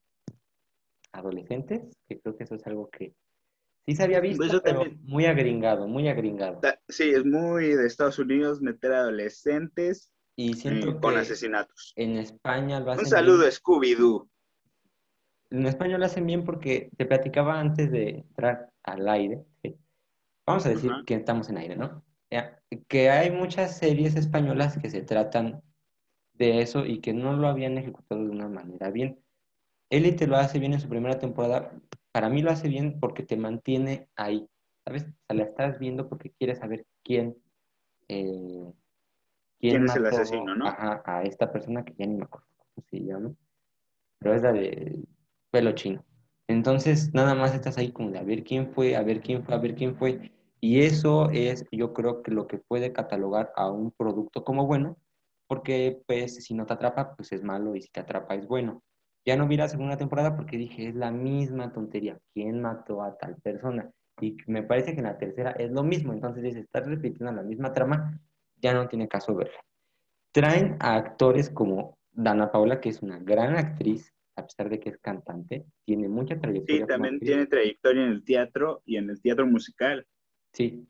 adolescentes, 1.12 1.82
que 2.08 2.20
creo 2.20 2.36
que 2.36 2.44
eso 2.44 2.54
es 2.54 2.66
algo 2.66 2.90
que 2.90 3.14
sí 3.86 3.96
se 3.96 4.02
había 4.02 4.20
visto, 4.20 4.44
pues 4.46 4.60
pero 4.62 4.84
muy 5.02 5.24
agringado, 5.26 5.88
muy 5.88 6.08
agringado. 6.08 6.60
Sí, 6.88 7.10
es 7.10 7.24
muy 7.24 7.68
de 7.74 7.86
Estados 7.86 8.18
Unidos 8.18 8.60
meter 8.60 8.92
adolescentes 8.92 10.12
y 10.36 10.54
siento 10.54 10.90
eh, 10.90 11.00
con 11.00 11.16
asesinatos. 11.16 11.92
En 11.96 12.18
España 12.18 12.78
lo 12.78 12.92
hacen 12.92 13.06
Un 13.06 13.10
saludo 13.10 13.46
a 13.46 13.50
Scooby-Doo. 13.50 14.28
En 15.50 15.66
España 15.66 15.96
lo 15.96 16.04
hacen 16.04 16.26
bien 16.26 16.44
porque 16.44 16.90
te 16.96 17.06
platicaba 17.06 17.58
antes 17.58 17.90
de 17.90 18.10
entrar 18.10 18.70
al 18.82 19.08
aire. 19.08 19.44
Vamos 20.44 20.66
a 20.66 20.68
decir 20.68 20.92
que 21.06 21.14
estamos 21.14 21.48
en 21.48 21.58
aire, 21.58 21.76
¿no? 21.76 22.04
que 22.88 23.10
hay 23.10 23.30
muchas 23.30 23.78
series 23.78 24.16
españolas 24.16 24.78
que 24.78 24.90
se 24.90 25.02
tratan 25.02 25.62
de 26.34 26.60
eso 26.60 26.84
y 26.84 27.00
que 27.00 27.12
no 27.12 27.34
lo 27.34 27.48
habían 27.48 27.78
ejecutado 27.78 28.24
de 28.24 28.30
una 28.30 28.48
manera 28.48 28.90
bien. 28.90 29.18
Élite 29.88 30.26
lo 30.26 30.36
hace 30.36 30.58
bien 30.58 30.74
en 30.74 30.80
su 30.80 30.88
primera 30.88 31.18
temporada. 31.18 31.72
Para 32.12 32.28
mí 32.28 32.42
lo 32.42 32.50
hace 32.50 32.68
bien 32.68 32.98
porque 33.00 33.22
te 33.22 33.36
mantiene 33.36 34.08
ahí. 34.16 34.48
¿Sabes? 34.84 35.04
O 35.04 35.26
sea, 35.26 35.36
la 35.36 35.44
estás 35.44 35.78
viendo 35.78 36.08
porque 36.08 36.32
quieres 36.32 36.58
saber 36.58 36.84
quién. 37.02 37.36
Eh, 38.08 38.72
quién, 39.58 39.84
es 39.84 39.96
el 39.96 40.06
asesino, 40.06 40.54
¿no? 40.54 40.66
a 40.66 41.22
esta 41.24 41.50
persona 41.50 41.84
que 41.84 41.94
ya 41.98 42.06
ni 42.06 42.16
me 42.16 42.24
acuerdo 42.24 42.46
cómo 42.56 42.86
se 42.90 43.00
llama. 43.00 43.34
Pero 44.18 44.34
es 44.34 44.42
la 44.42 44.52
de 44.52 45.04
pelo 45.50 45.72
chino. 45.72 46.04
Entonces, 46.48 47.12
nada 47.12 47.34
más 47.34 47.54
estás 47.54 47.76
ahí 47.76 47.90
como 47.92 48.10
de 48.10 48.18
a 48.18 48.22
ver 48.22 48.44
quién 48.44 48.72
fue, 48.72 48.96
a 48.96 49.02
ver 49.02 49.20
quién 49.20 49.44
fue, 49.44 49.54
a 49.54 49.58
ver 49.58 49.74
quién 49.74 49.96
fue. 49.96 50.32
Y 50.60 50.80
eso 50.82 51.30
es, 51.30 51.64
yo 51.72 51.92
creo 51.92 52.22
que 52.22 52.30
lo 52.30 52.46
que 52.46 52.58
puede 52.58 52.92
catalogar 52.92 53.52
a 53.56 53.70
un 53.70 53.90
producto 53.90 54.44
como 54.44 54.66
bueno, 54.66 54.96
porque 55.48 56.02
pues 56.06 56.44
si 56.44 56.54
no 56.54 56.66
te 56.66 56.74
atrapa, 56.74 57.14
pues 57.16 57.32
es 57.32 57.42
malo 57.42 57.74
y 57.74 57.82
si 57.82 57.88
te 57.90 58.00
atrapa 58.00 58.34
es 58.34 58.46
bueno. 58.46 58.82
Ya 59.24 59.36
no 59.36 59.48
vi 59.48 59.56
la 59.56 59.68
segunda 59.68 59.96
temporada 59.96 60.36
porque 60.36 60.56
dije, 60.56 60.88
es 60.88 60.94
la 60.94 61.10
misma 61.10 61.72
tontería. 61.72 62.18
¿Quién 62.32 62.62
mató 62.62 63.02
a 63.02 63.16
tal 63.16 63.36
persona? 63.42 63.90
Y 64.20 64.36
me 64.46 64.62
parece 64.62 64.92
que 64.92 64.98
en 64.98 65.06
la 65.06 65.18
tercera 65.18 65.50
es 65.52 65.70
lo 65.72 65.82
mismo. 65.82 66.12
Entonces 66.12 66.44
dice, 66.44 66.60
estás 66.60 66.86
repitiendo 66.86 67.32
la 67.32 67.42
misma 67.42 67.72
trama, 67.72 68.20
ya 68.60 68.74
no 68.74 68.88
tiene 68.88 69.08
caso 69.08 69.34
verla. 69.34 69.60
Traen 70.32 70.76
a 70.80 70.96
actores 70.96 71.50
como 71.50 71.98
Dana 72.12 72.50
Paula, 72.50 72.80
que 72.80 72.88
es 72.88 73.02
una 73.02 73.18
gran 73.18 73.56
actriz, 73.56 74.12
a 74.36 74.46
pesar 74.46 74.68
de 74.68 74.80
que 74.80 74.90
es 74.90 74.98
cantante, 74.98 75.66
tiene 75.84 76.08
mucha 76.08 76.38
trayectoria. 76.38 76.82
Sí, 76.82 76.86
también 76.86 77.20
tiene 77.20 77.46
trayectoria 77.46 78.04
en 78.04 78.10
el 78.10 78.24
teatro 78.24 78.82
y 78.84 78.96
en 78.96 79.10
el 79.10 79.20
teatro 79.20 79.46
musical. 79.46 80.06
Sí. 80.52 80.86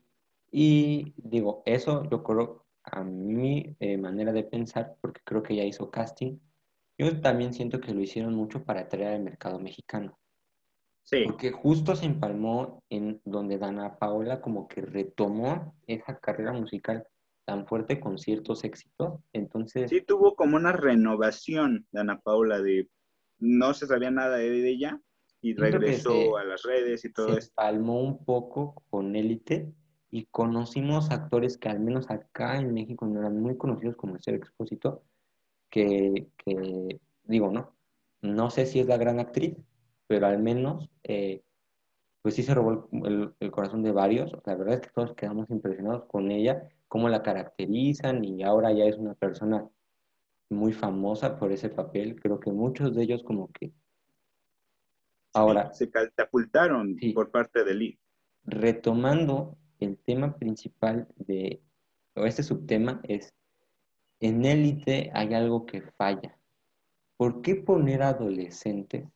Y 0.51 1.13
digo, 1.17 1.63
eso 1.65 2.09
yo 2.09 2.23
creo 2.23 2.65
a 2.83 3.03
mi 3.03 3.75
eh, 3.79 3.97
manera 3.97 4.31
de 4.31 4.43
pensar, 4.43 4.95
porque 5.01 5.21
creo 5.23 5.43
que 5.43 5.55
ya 5.55 5.63
hizo 5.63 5.91
casting, 5.91 6.37
yo 6.97 7.19
también 7.21 7.53
siento 7.53 7.79
que 7.79 7.93
lo 7.93 8.01
hicieron 8.01 8.33
mucho 8.33 8.63
para 8.63 8.81
atraer 8.81 9.15
al 9.15 9.23
mercado 9.23 9.59
mexicano. 9.59 10.17
Sí. 11.03 11.23
Porque 11.25 11.51
justo 11.51 11.95
se 11.95 12.05
empalmó 12.05 12.83
en 12.89 13.21
donde 13.23 13.57
Dana 13.57 13.97
Paola 13.97 14.41
como 14.41 14.67
que 14.67 14.81
retomó 14.81 15.75
esa 15.85 16.17
carrera 16.19 16.53
musical 16.53 17.05
tan 17.47 17.65
fuerte 17.65 18.01
con 18.01 18.17
ciertos 18.17 18.65
éxitos. 18.65 19.21
Entonces. 19.31 19.89
Sí, 19.89 20.01
tuvo 20.01 20.35
como 20.35 20.57
una 20.57 20.73
renovación 20.73 21.87
Dana 21.91 22.19
Paola 22.19 22.61
de 22.61 22.89
no 23.39 23.73
se 23.73 23.87
sabía 23.87 24.11
nada 24.11 24.35
de 24.35 24.69
ella 24.69 24.99
y 25.41 25.53
regresó 25.53 26.37
a 26.37 26.43
las 26.43 26.63
redes 26.63 27.05
y 27.05 27.13
todo 27.13 27.35
se 27.35 27.41
Se 27.41 27.47
empalmó 27.49 28.01
un 28.01 28.25
poco 28.25 28.83
con 28.89 29.15
Élite 29.15 29.71
y 30.11 30.25
conocimos 30.25 31.09
actores 31.09 31.57
que 31.57 31.69
al 31.69 31.79
menos 31.79 32.09
acá 32.09 32.57
en 32.57 32.73
México 32.73 33.05
no 33.05 33.19
eran 33.21 33.39
muy 33.39 33.55
conocidos 33.55 33.95
como 33.95 34.15
el 34.15 34.21
Ser 34.21 34.35
Expósito 34.35 35.03
que, 35.69 36.27
digo, 37.23 37.51
no, 37.51 37.75
no 38.21 38.49
sé 38.49 38.65
si 38.65 38.79
es 38.79 38.87
la 38.87 38.97
gran 38.97 39.19
actriz, 39.19 39.55
pero 40.07 40.27
al 40.27 40.39
menos, 40.39 40.89
eh, 41.03 41.43
pues 42.21 42.35
sí 42.35 42.43
se 42.43 42.53
robó 42.53 42.89
el, 42.91 43.51
corazón 43.51 43.83
de 43.83 43.91
varios. 43.91 44.31
La 44.45 44.55
verdad 44.55 44.75
es 44.75 44.81
que 44.81 44.89
todos 44.93 45.13
quedamos 45.13 45.49
impresionados 45.49 46.05
con 46.05 46.31
ella, 46.31 46.67
cómo 46.87 47.09
la 47.09 47.23
caracterizan 47.23 48.23
y 48.23 48.43
ahora 48.43 48.71
ya 48.71 48.85
es 48.85 48.97
una 48.97 49.13
persona 49.13 49.67
muy 50.49 50.73
famosa 50.73 51.37
por 51.37 51.51
ese 51.51 51.69
papel. 51.69 52.19
Creo 52.21 52.39
que 52.39 52.51
muchos 52.51 52.95
de 52.95 53.03
ellos 53.03 53.23
como 53.23 53.51
que... 53.51 53.71
Ahora... 55.33 55.73
se 55.73 55.89
catapultaron 55.89 56.97
por 57.13 57.29
parte 57.31 57.63
de 57.63 57.75
Lee. 57.75 57.99
Retomando 58.45 59.57
el 59.79 59.97
tema 59.97 60.35
principal 60.35 61.07
de, 61.17 61.61
o 62.15 62.25
este 62.25 62.43
subtema 62.43 63.01
es 63.03 63.33
en 64.19 64.45
élite 64.45 65.11
hay 65.13 65.33
algo 65.33 65.65
que 65.65 65.81
falla. 65.81 66.37
¿por 67.17 67.41
qué 67.41 67.55
poner 67.55 68.03
adolescentes 68.03 69.09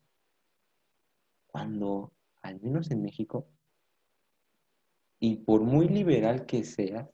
cuando, 1.47 2.11
al 2.41 2.59
menos 2.59 2.89
en 2.89 3.03
México, 3.03 3.47
y 5.19 5.37
por 5.37 5.61
muy 5.61 5.87
liberal 5.87 6.47
que 6.47 6.63
seas, 6.63 7.07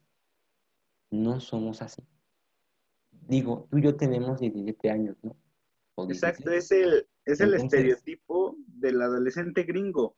no 1.11 1.39
somos 1.39 1.81
así? 1.81 2.03
Digo, 3.11 3.67
tú 3.69 3.77
y 3.77 3.83
yo 3.83 3.95
tenemos 3.95 4.39
17 4.39 4.89
años, 4.89 5.17
¿no? 5.21 5.35
Exacto, 6.09 6.51
es 6.51 6.71
el, 6.71 7.07
es 7.25 7.39
el 7.41 7.55
estereotipo 7.55 8.55
del 8.67 9.01
adolescente 9.01 9.63
gringo. 9.63 10.15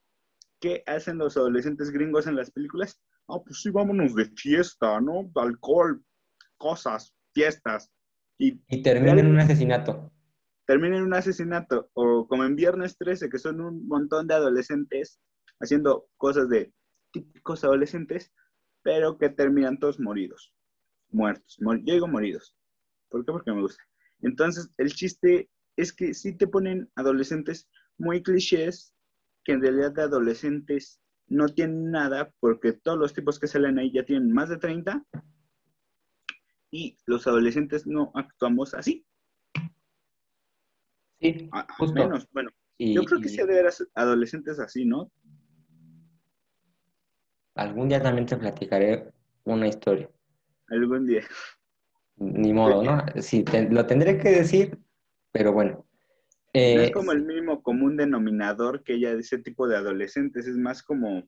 ¿Qué 0.60 0.84
hacen 0.86 1.18
los 1.18 1.38
adolescentes 1.38 1.90
gringos 1.92 2.28
en 2.28 2.36
las 2.36 2.52
películas? 2.52 3.02
Ah, 3.28 3.40
pues 3.44 3.62
sí, 3.62 3.70
vámonos 3.70 4.14
de 4.14 4.26
fiesta, 4.26 5.00
¿no? 5.00 5.32
Alcohol, 5.36 6.04
cosas, 6.58 7.16
fiestas. 7.34 7.90
Y, 8.38 8.62
y 8.68 8.84
termina 8.84 9.20
en 9.20 9.28
un 9.28 9.40
asesinato. 9.40 10.12
Termina 10.66 10.98
en 10.98 11.04
un 11.04 11.14
asesinato. 11.14 11.90
O 11.94 12.28
como 12.28 12.44
en 12.44 12.56
Viernes 12.56 12.98
13, 12.98 13.30
que 13.30 13.40
son 13.40 13.62
un 13.62 13.88
montón 13.88 14.28
de 14.28 14.34
adolescentes 14.34 15.20
haciendo 15.62 16.10
cosas 16.18 16.50
de 16.50 16.74
típicos 17.12 17.64
adolescentes, 17.64 18.34
pero 18.82 19.18
que 19.18 19.30
terminan 19.30 19.80
todos 19.80 20.00
moridos. 20.00 20.54
Muertos. 21.12 21.58
yo 21.60 21.94
digo 21.94 22.08
moridos. 22.08 22.56
¿Por 23.10 23.26
qué? 23.26 23.32
Porque 23.32 23.52
me 23.52 23.62
gusta. 23.62 23.84
Entonces, 24.22 24.70
el 24.78 24.94
chiste 24.94 25.50
es 25.76 25.94
que 25.94 26.14
sí 26.14 26.36
te 26.36 26.48
ponen 26.48 26.90
adolescentes 26.96 27.70
muy 27.98 28.22
clichés, 28.22 28.94
que 29.44 29.54
en 29.54 29.62
realidad 29.62 29.92
de 29.94 30.04
adolescentes 30.04 31.02
no 31.28 31.48
tienen 31.48 31.92
nada, 31.92 32.34
porque 32.40 32.74
todos 32.74 32.98
los 32.98 33.14
tipos 33.14 33.40
que 33.40 33.48
salen 33.48 33.80
ahí 33.80 33.92
ya 33.92 34.04
tienen 34.04 34.32
más 34.34 34.50
de 34.50 34.58
30, 34.58 35.04
y 36.72 36.98
los 37.06 37.26
adolescentes 37.28 37.88
no 37.88 38.12
actuamos 38.14 38.74
así. 38.74 39.06
Sí, 41.20 41.50
al 41.52 41.94
menos, 41.94 42.28
bueno, 42.32 42.50
yo 42.78 43.04
creo 43.04 43.20
que 43.20 43.30
sí 43.30 43.38
debe 43.38 43.60
haber 43.60 43.74
adolescentes 43.96 44.60
así, 44.60 44.86
¿no? 44.86 45.12
Algún 47.56 47.90
día 47.90 48.02
también 48.02 48.26
te 48.26 48.38
platicaré 48.38 49.12
una 49.44 49.68
historia. 49.68 50.10
Algún 50.70 51.06
día. 51.06 51.24
Ni 52.18 52.54
modo, 52.54 52.84
¿no? 52.84 53.06
Sí, 53.22 53.46
lo 53.70 53.86
tendré 53.86 54.18
que 54.18 54.30
decir 54.30 54.78
pero 55.32 55.54
bueno. 55.54 55.86
es 56.54 56.90
eh, 56.90 56.92
como 56.92 57.12
el 57.12 57.24
mínimo 57.24 57.62
común 57.62 57.98
denominador 57.98 58.84
que 58.84 58.94
ella 58.94 59.14
de 59.14 59.22
ese 59.22 59.38
tipo 59.38 59.68
de 59.68 59.78
adolescentes, 59.78 60.48
es 60.48 60.58
más 60.58 60.84
como... 60.84 61.24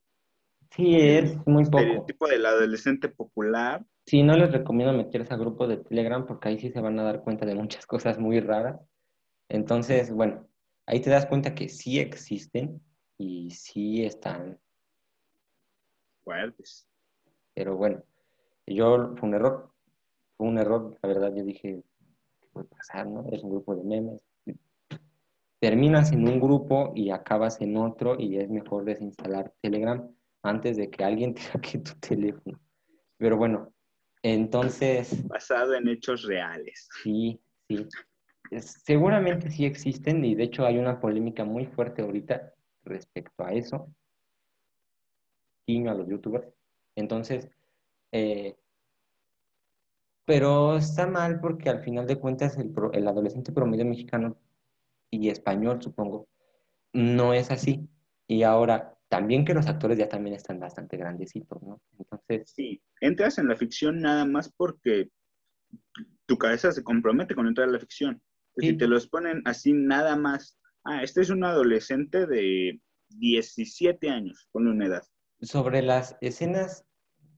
Sí, 0.71 0.95
es 0.95 1.35
muy 1.45 1.65
poco. 1.65 1.79
El 1.79 2.05
tipo 2.05 2.27
del 2.27 2.45
adolescente 2.45 3.09
popular. 3.09 3.85
Sí, 4.05 4.23
no 4.23 4.37
les 4.37 4.51
recomiendo 4.51 4.93
meterse 4.93 5.33
a 5.33 5.37
grupo 5.37 5.67
de 5.67 5.77
Telegram 5.77 6.25
porque 6.25 6.47
ahí 6.47 6.59
sí 6.59 6.71
se 6.71 6.79
van 6.79 6.97
a 6.97 7.03
dar 7.03 7.23
cuenta 7.23 7.45
de 7.45 7.55
muchas 7.55 7.85
cosas 7.85 8.17
muy 8.17 8.39
raras. 8.39 8.79
Entonces, 9.49 10.11
bueno, 10.13 10.47
ahí 10.85 11.01
te 11.01 11.09
das 11.09 11.25
cuenta 11.25 11.53
que 11.53 11.67
sí 11.67 11.99
existen 11.99 12.81
y 13.17 13.51
sí 13.51 14.05
están 14.05 14.59
fuertes. 16.23 16.87
Pero 17.53 17.75
bueno, 17.75 18.01
yo 18.67 19.15
fue 19.17 19.29
un 19.29 19.35
error, 19.35 19.71
fue 20.37 20.47
un 20.47 20.57
error, 20.57 20.97
la 21.01 21.09
verdad, 21.09 21.33
yo 21.35 21.43
dije, 21.43 21.83
puede 22.51 22.67
pasar, 22.67 23.07
¿no? 23.07 23.25
Es 23.31 23.43
un 23.43 23.51
grupo 23.51 23.75
de 23.75 23.83
memes. 23.83 24.21
Terminas 25.59 26.11
en 26.11 26.27
un 26.27 26.39
grupo 26.39 26.91
y 26.95 27.11
acabas 27.11 27.61
en 27.61 27.77
otro 27.77 28.19
y 28.19 28.37
es 28.37 28.49
mejor 28.49 28.83
desinstalar 28.83 29.53
Telegram 29.61 30.09
antes 30.41 30.77
de 30.77 30.89
que 30.89 31.03
alguien 31.03 31.33
te 31.35 31.41
saque 31.41 31.79
tu 31.79 31.93
teléfono. 31.99 32.59
Pero 33.17 33.37
bueno, 33.37 33.71
entonces... 34.23 35.27
Basado 35.27 35.75
en 35.75 35.87
hechos 35.87 36.23
reales. 36.23 36.89
Sí, 37.03 37.39
sí. 37.67 37.87
Seguramente 38.59 39.49
sí 39.49 39.65
existen 39.65 40.25
y 40.25 40.35
de 40.35 40.43
hecho 40.43 40.65
hay 40.65 40.77
una 40.77 40.99
polémica 40.99 41.45
muy 41.45 41.67
fuerte 41.67 42.01
ahorita 42.01 42.53
respecto 42.83 43.45
a 43.45 43.53
eso. 43.53 43.93
Guiño 45.67 45.91
a 45.91 45.93
los 45.93 46.07
youtubers. 46.07 46.47
Entonces, 46.95 47.49
eh, 48.11 48.55
pero 50.25 50.77
está 50.77 51.07
mal 51.07 51.39
porque 51.39 51.69
al 51.69 51.83
final 51.83 52.07
de 52.07 52.19
cuentas 52.19 52.57
el, 52.57 52.73
el 52.93 53.07
adolescente 53.07 53.51
promedio 53.51 53.85
mexicano 53.85 54.37
y 55.09 55.29
español, 55.29 55.81
supongo, 55.81 56.27
no 56.93 57.33
es 57.33 57.51
así. 57.51 57.89
Y 58.27 58.43
ahora, 58.43 58.97
también 59.09 59.43
que 59.43 59.53
los 59.53 59.67
actores 59.67 59.97
ya 59.97 60.07
también 60.07 60.35
están 60.35 60.59
bastante 60.59 60.95
grandecitos, 60.95 61.61
¿no? 61.61 61.81
Entonces... 61.99 62.49
Sí, 62.49 62.81
entras 63.01 63.37
en 63.37 63.49
la 63.49 63.57
ficción 63.57 63.99
nada 63.99 64.25
más 64.25 64.49
porque 64.55 65.09
tu 66.25 66.37
cabeza 66.37 66.71
se 66.71 66.83
compromete 66.83 67.35
con 67.35 67.47
entrar 67.47 67.67
a 67.67 67.71
la 67.71 67.79
ficción. 67.79 68.21
Si 68.57 68.77
te 68.77 68.87
los 68.87 69.07
ponen 69.07 69.41
así 69.45 69.73
nada 69.73 70.15
más, 70.15 70.57
ah, 70.85 71.03
este 71.03 71.21
es 71.21 71.29
un 71.29 71.43
adolescente 71.43 72.25
de 72.25 72.79
17 73.09 74.09
años, 74.09 74.47
ponle 74.51 74.71
una 74.71 74.85
edad. 74.85 75.03
Sobre 75.41 75.81
las 75.81 76.17
escenas 76.21 76.85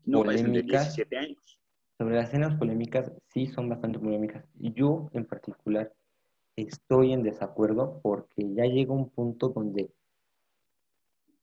no, 0.06 0.24
polémicas... 0.24 0.96
de 0.96 1.04
17 1.04 1.18
años 1.18 1.60
sobre 1.98 2.16
las 2.16 2.30
escenas 2.30 2.58
polémicas, 2.58 3.12
sí 3.28 3.48
son 3.48 3.70
bastante 3.70 4.00
polémicas. 4.00 4.44
Yo, 4.56 5.10
en 5.14 5.26
particular, 5.26 5.94
estoy 6.56 7.14
en 7.14 7.24
desacuerdo 7.24 8.00
porque 8.02 8.54
ya 8.54 8.66
llega 8.66 8.94
un 8.94 9.10
punto 9.10 9.50
donde 9.50 9.92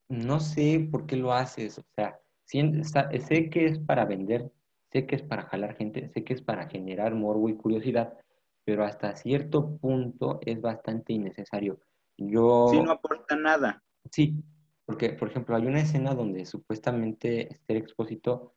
no 0.09 0.41
sé 0.41 0.89
por 0.91 1.07
qué 1.07 1.17
lo 1.17 1.33
haces. 1.33 1.79
O 1.79 1.85
sea, 1.95 2.21
sé 2.45 3.49
que 3.49 3.67
es 3.67 3.79
para 3.79 4.05
vender, 4.05 4.51
sé 4.93 5.07
que 5.07 5.17
es 5.17 5.23
para 5.23 5.43
jalar 5.43 5.77
gente, 5.77 6.09
sé 6.09 6.25
que 6.25 6.35
es 6.35 6.43
para 6.43 6.69
generar 6.69 7.15
morbo 7.15 7.49
y 7.49 7.57
curiosidad, 7.57 8.19
pero 8.65 8.85
hasta 8.85 9.17
cierto 9.17 9.77
punto 9.79 10.41
es 10.45 10.61
bastante 10.61 11.13
innecesario. 11.13 11.81
Yo... 12.19 12.69
Sí, 12.71 12.81
no 12.83 12.91
aporta 12.91 13.37
nada. 13.37 13.83
Sí, 14.11 14.35
porque, 14.91 15.11
por 15.11 15.29
ejemplo, 15.29 15.55
hay 15.55 15.65
una 15.67 15.83
escena 15.83 16.17
donde 16.17 16.45
supuestamente 16.45 17.43
Esther 17.53 17.77
Expósito 17.77 18.55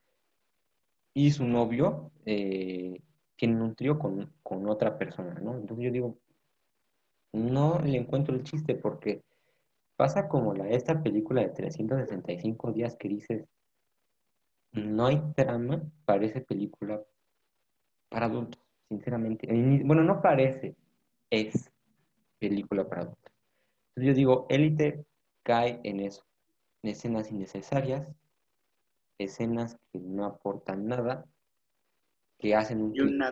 y 1.14 1.30
su 1.30 1.44
novio 1.44 2.10
eh, 2.26 3.00
tienen 3.36 3.62
un 3.62 3.76
trío 3.76 4.00
con, 4.00 4.32
otra 4.68 4.98
persona, 4.98 5.34
¿no? 5.34 5.56
Entonces 5.56 5.84
yo 5.84 5.92
digo, 5.92 6.18
no 7.32 7.78
le 7.78 7.98
encuentro 7.98 8.34
el 8.34 8.42
chiste 8.42 8.74
porque 8.74 9.22
pasa 9.94 10.26
como 10.26 10.54
la, 10.54 10.68
esta 10.68 11.00
película 11.00 11.40
de 11.40 11.50
365 11.50 12.72
días 12.72 12.96
que 12.96 13.10
dices, 13.10 13.46
no 14.72 15.06
hay 15.06 15.22
trama, 15.36 15.84
parece 16.04 16.40
película 16.40 17.00
para 18.08 18.26
adultos, 18.26 18.60
sinceramente. 18.88 19.46
Bueno, 19.84 20.02
no 20.02 20.20
parece, 20.20 20.74
es 21.30 21.70
película 22.40 22.88
para 22.88 23.02
adultos. 23.02 23.32
Entonces 23.90 24.08
yo 24.08 24.14
digo, 24.16 24.46
élite 24.48 25.04
cae 25.44 25.78
en 25.84 26.00
eso, 26.00 26.24
en 26.82 26.90
escenas 26.90 27.30
innecesarias, 27.30 28.10
escenas 29.18 29.76
que 29.92 30.00
no 30.00 30.24
aportan 30.24 30.88
nada, 30.88 31.24
que 32.38 32.56
hacen 32.56 32.82
un... 32.82 33.22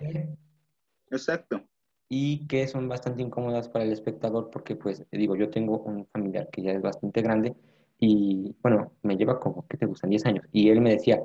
Exacto. 1.11 1.65
Y 2.09 2.47
que 2.47 2.69
son 2.69 2.89
bastante 2.89 3.23
incómodas 3.23 3.69
para 3.69 3.85
el 3.85 3.93
espectador 3.93 4.51
porque, 4.51 4.77
pues, 4.77 5.05
digo, 5.11 5.35
yo 5.35 5.51
tengo 5.51 5.79
un 5.81 6.07
familiar 6.07 6.49
que 6.51 6.63
ya 6.63 6.73
es 6.73 6.83
bastante 6.83 7.23
grande 7.23 7.57
y, 7.99 8.55
bueno, 8.63 8.93
me 9.03 9.17
lleva 9.17 9.41
como, 9.41 9.67
¿qué 9.67 9.79
te 9.79 9.87
gustan? 9.87 10.11
10 10.11 10.27
años. 10.27 10.47
Y 10.53 10.69
él 10.69 10.81
me 10.83 10.91
decía, 10.91 11.23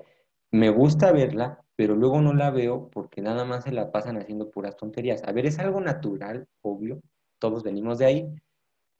me 0.51 0.69
gusta 0.69 1.11
verla, 1.11 1.61
pero 1.75 1.95
luego 1.95 2.21
no 2.21 2.33
la 2.33 2.51
veo 2.51 2.89
porque 2.89 3.21
nada 3.21 3.43
más 3.43 3.65
se 3.65 3.71
la 3.71 3.91
pasan 3.91 4.17
haciendo 4.17 4.49
puras 4.49 4.77
tonterías. 4.77 5.23
A 5.25 5.33
ver, 5.33 5.45
es 5.45 5.59
algo 5.59 5.81
natural, 5.81 6.47
obvio, 6.61 7.01
todos 7.39 7.63
venimos 7.63 7.97
de 7.97 8.05
ahí 8.05 8.35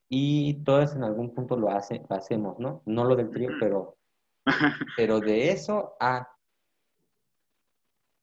y 0.09 0.63
todos 0.63 0.95
en 0.95 1.03
algún 1.03 1.33
punto 1.33 1.57
lo, 1.57 1.69
hace, 1.69 2.03
lo 2.09 2.15
hacemos, 2.15 2.57
¿no? 2.59 2.81
No 2.85 3.03
lo 3.03 3.15
del 3.15 3.29
trío, 3.29 3.49
pero 3.59 3.97
pero 4.97 5.19
de 5.19 5.51
eso 5.51 5.95
a 5.99 6.29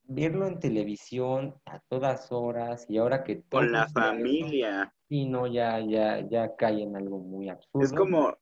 verlo 0.05 0.47
en 0.47 0.59
televisión 0.59 1.55
a 1.67 1.81
todas 1.81 2.33
horas 2.33 2.87
y 2.89 2.99
ahora 2.99 3.25
que 3.25 3.43
con 3.43 3.73
la 3.73 3.89
familia. 3.89 4.95
y 5.09 5.27
no 5.27 5.47
ya 5.47 5.81
ya 5.81 6.27
ya 6.29 6.57
cae 6.57 6.83
en 6.83 6.97
algo 6.97 7.19
muy 7.19 7.49
absurdo. 7.49 7.85
Es 7.85 7.93
como 7.93 8.37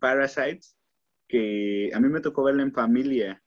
Parasites 0.00 0.76
que 1.28 1.90
a 1.94 2.00
mí 2.00 2.08
me 2.08 2.20
tocó 2.20 2.44
verla 2.44 2.62
en 2.62 2.72
familia. 2.72 3.42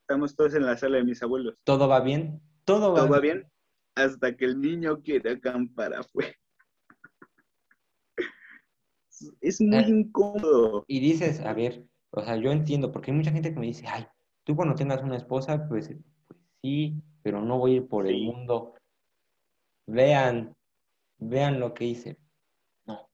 Estamos 0.00 0.34
todos 0.34 0.54
en 0.54 0.64
la 0.64 0.76
sala 0.76 0.98
de 0.98 1.04
mis 1.04 1.22
abuelos. 1.22 1.54
Todo 1.64 1.88
va 1.88 2.00
bien 2.00 2.40
todo 2.68 2.92
va, 2.92 3.00
¿Todo 3.00 3.08
va 3.08 3.20
bien 3.20 3.50
hasta 3.94 4.36
que 4.36 4.44
el 4.44 4.60
niño 4.60 5.00
quiere 5.02 5.30
acampar 5.30 5.94
afuera 5.94 6.36
es 9.40 9.60
muy 9.60 9.78
eh, 9.78 9.88
incómodo 9.88 10.84
y 10.86 11.00
dices 11.00 11.40
a 11.40 11.52
ver 11.52 11.86
o 12.10 12.22
sea, 12.22 12.36
yo 12.36 12.50
entiendo, 12.50 12.90
porque 12.90 13.10
hay 13.10 13.16
mucha 13.16 13.32
gente 13.32 13.52
que 13.52 13.60
me 13.60 13.66
dice, 13.66 13.84
ay, 13.86 14.06
tú 14.44 14.56
cuando 14.56 14.74
tengas 14.74 15.02
una 15.02 15.16
esposa, 15.16 15.68
pues, 15.68 15.94
pues 16.26 16.40
sí, 16.62 17.02
pero 17.22 17.42
no 17.42 17.58
voy 17.58 17.72
a 17.72 17.76
ir 17.76 17.88
por 17.88 18.06
el 18.06 18.20
mundo. 18.22 18.74
Vean, 19.86 20.54
vean 21.18 21.60
lo 21.60 21.74
que 21.74 21.84
hice. 21.84 22.18
No. 22.86 23.08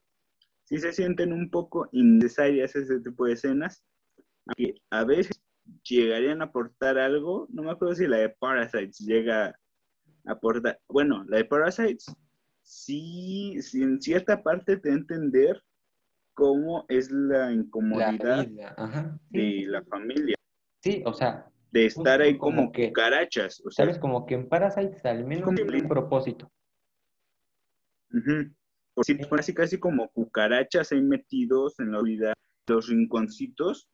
Sí 0.64 0.78
se 0.78 0.92
sienten 0.92 1.32
un 1.32 1.50
poco 1.50 1.88
innecesarias 1.92 2.76
ese 2.76 3.00
tipo 3.00 3.26
de 3.26 3.32
escenas, 3.32 3.82
que 4.56 4.74
a 4.90 5.04
veces 5.04 5.40
llegarían 5.82 6.42
a 6.42 6.46
aportar 6.46 6.98
algo, 6.98 7.48
no 7.50 7.62
me 7.62 7.72
acuerdo 7.72 7.94
si 7.94 8.06
la 8.06 8.18
de 8.18 8.28
Parasites 8.28 8.98
llega 9.00 9.46
a 10.26 10.32
aportar, 10.32 10.78
bueno, 10.88 11.24
la 11.26 11.38
de 11.38 11.44
Parasites 11.46 12.06
sí, 12.62 13.60
sí, 13.60 13.82
en 13.82 14.00
cierta 14.00 14.42
parte 14.42 14.76
te 14.76 14.90
entender 14.90 15.62
cómo 16.34 16.84
es 16.88 17.10
la 17.10 17.46
La 17.46 17.52
incomodidad 17.52 18.46
vida, 18.46 18.74
ajá. 18.76 19.18
de 19.30 19.40
Sí, 19.40 19.64
la 19.66 19.82
familia, 19.84 20.36
sí, 20.82 21.02
o 21.06 21.12
sea, 21.14 21.50
de 21.72 21.86
estar 21.86 22.20
ahí 22.20 22.36
como 22.36 22.56
como 22.56 22.72
que, 22.72 22.88
cucarachas, 22.88 23.60
o 23.64 23.70
sea, 23.70 23.84
¿sabes? 23.86 23.98
Como 23.98 24.26
que 24.26 24.34
en 24.34 24.48
Parasite 24.48 25.08
al 25.08 25.24
menos 25.24 25.54
tiene 25.54 25.82
un 25.82 25.88
propósito. 25.88 26.50
ujú, 28.12 28.54
por 28.94 29.04
si 29.04 29.16
casi 29.18 29.54
casi 29.54 29.78
como 29.78 30.08
cucarachas 30.10 30.92
ahí 30.92 31.02
metidos 31.02 31.78
en 31.80 31.92
la 31.92 32.02
vida, 32.02 32.32
los 32.68 32.88
rinconcitos, 32.88 33.88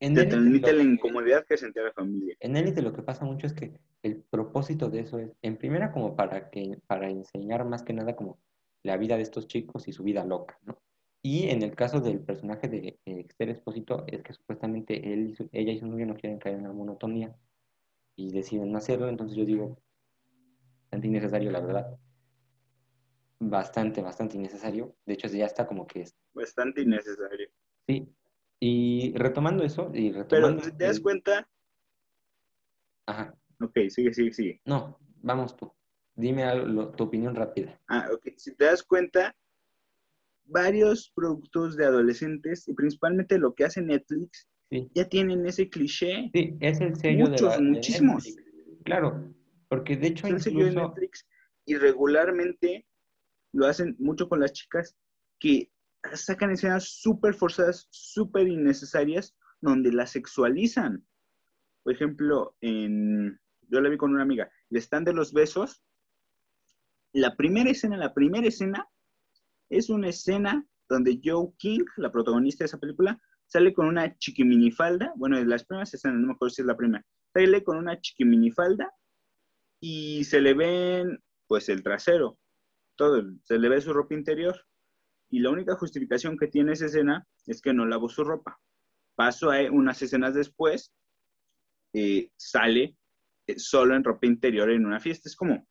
En 0.00 0.14
te 0.14 0.24
transmite 0.26 0.72
la 0.72 0.82
incomodidad 0.84 1.44
que 1.44 1.56
sentía 1.56 1.82
la 1.82 1.92
familia. 1.92 2.36
En 2.40 2.56
Élite 2.56 2.82
lo 2.82 2.92
que 2.92 3.02
pasa 3.02 3.24
mucho 3.24 3.46
es 3.48 3.52
que 3.52 3.80
el 4.04 4.22
propósito 4.30 4.88
de 4.88 5.00
eso 5.00 5.18
es, 5.18 5.32
en 5.42 5.56
primera, 5.56 5.90
como 5.90 6.14
para 6.14 6.50
que, 6.50 6.78
para 6.86 7.10
enseñar 7.10 7.64
más 7.64 7.82
que 7.82 7.92
nada 7.92 8.14
como 8.14 8.38
la 8.82 8.96
vida 8.96 9.16
de 9.16 9.22
estos 9.22 9.46
chicos 9.48 9.88
y 9.88 9.92
su 9.92 10.02
vida 10.04 10.24
loca, 10.24 10.58
¿no? 10.64 10.78
Y 11.22 11.48
en 11.48 11.62
el 11.62 11.74
caso 11.74 12.00
del 12.00 12.20
personaje 12.20 12.68
de 12.68 12.78
eh, 13.04 13.20
Esther 13.28 13.50
Espósito, 13.50 14.04
es 14.06 14.22
que 14.22 14.32
supuestamente 14.32 15.12
él 15.12 15.36
ella 15.52 15.72
y 15.72 15.78
su 15.78 15.86
novio 15.86 16.06
no 16.06 16.14
quieren 16.14 16.38
caer 16.38 16.56
en 16.56 16.64
la 16.64 16.72
monotonía 16.72 17.36
y 18.16 18.32
deciden 18.32 18.72
no 18.72 18.78
hacerlo, 18.78 19.08
entonces 19.08 19.36
yo 19.36 19.44
digo, 19.44 19.78
bastante 20.84 21.06
innecesario, 21.08 21.50
la 21.50 21.60
verdad. 21.60 21.98
Bastante, 23.40 24.02
bastante 24.02 24.36
innecesario. 24.36 24.96
De 25.06 25.14
hecho, 25.14 25.28
ya 25.28 25.46
está 25.46 25.66
como 25.66 25.86
que 25.86 26.02
es, 26.02 26.16
Bastante 26.34 26.82
innecesario. 26.82 27.48
sí. 27.86 28.08
Y 28.60 29.12
retomando 29.16 29.62
eso, 29.62 29.90
y 29.94 30.10
Pero 30.10 30.18
retomando... 30.18 30.62
si 30.64 30.72
te 30.72 30.84
das 30.84 30.96
el- 30.96 31.02
cuenta, 31.02 31.48
Ajá, 33.06 33.34
ok, 33.60 33.76
sigue, 33.88 34.12
sigue, 34.12 34.32
sigue. 34.32 34.62
no, 34.66 34.98
vamos 35.22 35.56
tú. 35.56 35.72
Dime 36.18 36.42
algo- 36.42 36.90
tu 36.96 37.04
opinión 37.04 37.34
rápida. 37.36 37.80
Ah, 37.86 38.08
ok. 38.12 38.26
Si 38.36 38.52
te 38.56 38.64
das 38.64 38.82
cuenta, 38.82 39.34
varios 40.44 41.12
productos 41.14 41.76
de 41.76 41.84
adolescentes, 41.86 42.66
y 42.66 42.74
principalmente 42.74 43.38
lo 43.38 43.54
que 43.54 43.64
hace 43.64 43.80
Netflix, 43.82 44.48
Sí. 44.70 44.90
ya 44.94 45.08
tienen 45.08 45.46
ese 45.46 45.70
cliché. 45.70 46.28
Sí, 46.34 46.56
es 46.60 46.80
el 46.80 46.96
sello 46.96 47.24
de, 47.26 47.30
Muchos, 47.30 47.48
la, 47.50 47.56
de 47.56 47.62
muchísimos. 47.62 48.26
Netflix. 48.26 48.82
Claro, 48.84 49.32
porque 49.68 49.96
de 49.96 50.08
hecho 50.08 50.26
Es 50.26 50.32
el 50.34 50.40
sello 50.40 50.64
de 50.64 50.70
incluso, 50.72 50.88
Netflix 50.88 51.26
y 51.64 51.76
regularmente 51.76 52.84
lo 53.52 53.66
hacen 53.66 53.94
mucho 53.98 54.28
con 54.28 54.40
las 54.40 54.52
chicas 54.52 54.96
que 55.38 55.70
sacan 56.14 56.50
escenas 56.50 56.84
súper 57.00 57.34
forzadas, 57.34 57.86
súper 57.90 58.48
innecesarias, 58.48 59.36
donde 59.60 59.92
las 59.92 60.10
sexualizan. 60.10 61.06
Por 61.82 61.92
ejemplo, 61.94 62.56
en, 62.60 63.38
yo 63.68 63.80
la 63.80 63.88
vi 63.88 63.96
con 63.96 64.12
una 64.12 64.22
amiga, 64.22 64.50
el 64.70 64.76
stand 64.78 65.06
de 65.06 65.14
los 65.14 65.32
besos, 65.32 65.82
la 67.12 67.36
primera 67.36 67.70
escena, 67.70 67.96
la 67.96 68.14
primera 68.14 68.46
escena 68.46 68.86
es 69.70 69.90
una 69.90 70.08
escena 70.08 70.66
donde 70.88 71.20
Joe 71.22 71.50
King, 71.58 71.84
la 71.96 72.10
protagonista 72.10 72.64
de 72.64 72.66
esa 72.66 72.78
película, 72.78 73.20
sale 73.46 73.72
con 73.72 73.86
una 73.86 74.16
chiquiminifalda, 74.18 75.12
bueno, 75.16 75.38
de 75.38 75.46
las 75.46 75.64
primeras 75.64 75.92
escenas, 75.92 76.18
no 76.18 76.28
me 76.28 76.32
acuerdo 76.34 76.54
si 76.54 76.62
es 76.62 76.66
la 76.66 76.76
primera, 76.76 77.04
sale 77.32 77.62
con 77.62 77.78
una 77.78 78.00
chiquiminifalda 78.00 78.92
y 79.80 80.24
se 80.24 80.40
le 80.40 80.54
ven, 80.54 81.22
pues, 81.46 81.68
el 81.68 81.82
trasero, 81.82 82.38
todo, 82.96 83.22
se 83.44 83.58
le 83.58 83.68
ve 83.68 83.80
su 83.80 83.92
ropa 83.92 84.14
interior. 84.14 84.66
Y 85.30 85.40
la 85.40 85.50
única 85.50 85.76
justificación 85.76 86.38
que 86.38 86.48
tiene 86.48 86.72
esa 86.72 86.86
escena 86.86 87.26
es 87.46 87.60
que 87.60 87.74
no 87.74 87.86
lavó 87.86 88.08
su 88.08 88.24
ropa. 88.24 88.58
Paso 89.14 89.50
a 89.50 89.70
unas 89.70 90.00
escenas 90.00 90.34
después, 90.34 90.92
eh, 91.92 92.30
sale 92.36 92.96
eh, 93.46 93.58
solo 93.58 93.94
en 93.94 94.04
ropa 94.04 94.26
interior 94.26 94.70
en 94.70 94.86
una 94.86 95.00
fiesta. 95.00 95.28
Es 95.28 95.36
como, 95.36 95.66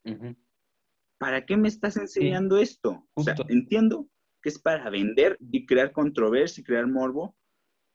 ¿para 1.17 1.45
qué 1.45 1.57
me 1.57 1.67
estás 1.67 1.97
enseñando 1.97 2.57
esto? 2.57 3.07
O 3.13 3.23
sea, 3.23 3.35
entiendo 3.49 4.07
que 4.41 4.49
es 4.49 4.59
para 4.59 4.89
vender 4.89 5.37
y 5.51 5.65
crear 5.65 5.91
controversia 5.91 6.61
y 6.61 6.63
crear 6.63 6.87
morbo, 6.87 7.35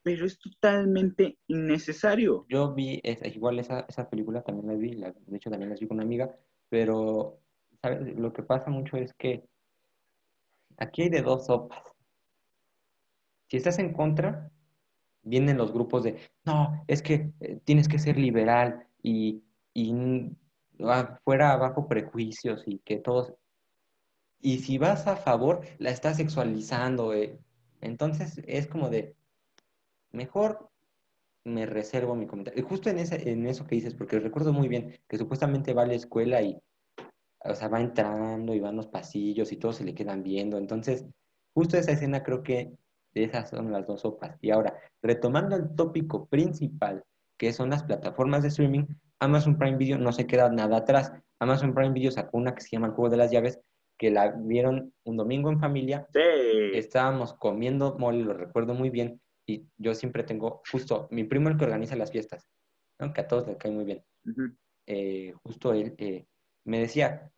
pero 0.03 0.27
es 0.27 0.39
totalmente 0.39 1.39
innecesario. 1.47 2.45
yo 2.49 2.75
vi 2.75 3.01
esa, 3.05 3.29
igual 3.29 3.59
esa, 3.59 3.81
esa 3.89 4.09
película, 4.11 4.43
también 4.43 4.67
la 4.69 4.75
vi, 4.75 4.93
la- 4.95 5.13
de 5.13 5.37
hecho 5.37 5.51
también 5.51 5.71
la 5.71 5.77
vi 5.77 5.87
con 5.87 5.97
una 5.97 6.05
amiga, 6.05 6.35
pero 6.69 7.41
¿sabes? 7.81 8.17
lo 8.19 8.33
que 8.33 8.43
pasa 8.43 8.71
mucho 8.71 8.97
es 8.97 9.13
que 9.15 9.45
aquí 10.77 11.03
hay 11.03 11.09
de 11.09 11.23
dos 11.23 11.47
sopas. 11.47 11.83
Si 13.49 13.57
estás 13.57 13.79
en 13.79 13.93
contra, 13.93 14.51
vienen 15.23 15.59
los 15.59 15.73
grupos 15.73 16.05
de, 16.05 16.19
no, 16.45 16.85
es 16.89 17.03
que 17.03 17.33
eh, 17.41 17.61
tienes 17.65 17.89
que 17.89 17.99
ser 17.99 18.17
liberal 18.19 18.87
y, 19.03 19.45
y 19.75 19.95
fuera 21.25 21.53
abajo 21.53 21.89
prejuicios 21.89 22.63
y 22.67 22.79
que 22.81 22.99
todos... 22.99 23.35
Y 24.41 24.59
si 24.59 24.79
vas 24.79 25.07
a 25.07 25.17
favor, 25.17 25.61
la 25.79 25.91
estás 25.91 26.17
sexualizando. 26.17 27.15
eh. 27.15 27.39
Entonces 27.81 28.41
es 28.47 28.67
como 28.67 28.91
de, 28.91 29.15
mejor 30.11 30.71
me 31.45 31.67
reservo 31.67 32.15
mi 32.15 32.27
comentario. 32.27 32.65
Justo 32.67 32.91
en, 32.91 32.99
ese, 32.99 33.31
en 33.31 33.47
eso 33.47 33.67
que 33.67 33.75
dices, 33.75 33.95
porque 33.95 34.19
recuerdo 34.21 34.53
muy 34.53 34.69
bien 34.69 34.99
que 35.09 35.19
supuestamente 35.19 35.75
va 35.75 35.83
a 35.83 35.87
la 35.87 35.95
escuela 35.95 36.41
y, 36.43 36.61
o 37.45 37.55
sea, 37.55 37.69
va 37.69 37.81
entrando 37.81 38.55
y 38.55 38.61
van 38.61 38.77
los 38.77 38.87
pasillos 38.87 39.51
y 39.53 39.57
todos 39.57 39.77
se 39.77 39.85
le 39.85 39.95
quedan 39.95 40.23
viendo. 40.23 40.59
Entonces, 40.59 41.05
justo 41.55 41.77
esa 41.77 41.93
escena 41.93 42.23
creo 42.23 42.43
que 42.43 42.73
esas 43.15 43.51
son 43.51 43.73
las 43.73 43.87
dos 43.87 44.03
sopas. 44.03 44.37
Y 44.41 44.51
ahora, 44.51 44.75
retomando 45.03 45.57
el 45.57 45.75
tópico 45.75 46.27
principal, 46.27 47.05
que 47.37 47.53
son 47.53 47.71
las 47.71 47.83
plataformas 47.83 48.43
de 48.43 48.49
streaming, 48.49 48.85
Amazon 49.23 49.57
Prime 49.57 49.77
Video 49.77 49.99
no 49.99 50.13
se 50.13 50.27
queda 50.27 50.51
nada 50.51 50.79
atrás. 50.79 51.13
Amazon 51.39 51.75
Prime 51.75 51.93
Video 51.93 52.11
sacó 52.11 52.39
una 52.39 52.55
que 52.55 52.61
se 52.61 52.71
llama 52.71 52.89
El 52.89 52.95
Juego 52.95 53.09
de 53.09 53.17
las 53.17 53.31
Llaves, 53.31 53.61
que 53.97 54.11
la 54.11 54.33
vieron 54.33 54.93
un 55.05 55.17
domingo 55.17 55.49
en 55.49 55.61
familia. 55.61 56.09
Sí. 56.13 56.21
Estábamos 56.75 57.33
comiendo 57.35 57.97
mole, 57.99 58.25
lo 58.25 58.35
recuerdo 58.35 58.75
muy 58.75 58.91
bien, 58.91 59.21
y 59.47 59.65
yo 59.79 59.95
siempre 59.95 60.25
tengo, 60.25 60.61
justo, 60.71 61.07
mi 61.13 61.23
primo 61.23 61.49
el 61.49 61.57
que 61.57 61.65
organiza 61.65 61.95
las 61.95 62.11
fiestas, 62.11 62.49
¿no? 62.99 63.13
que 63.13 63.21
a 63.21 63.29
todos 63.29 63.47
les 63.47 63.57
cae 63.59 63.71
muy 63.71 63.85
bien. 63.85 64.05
Eh, 64.87 65.33
justo 65.45 65.73
él 65.73 65.95
eh, 65.99 66.27
me 66.65 66.81
decía, 66.81 67.31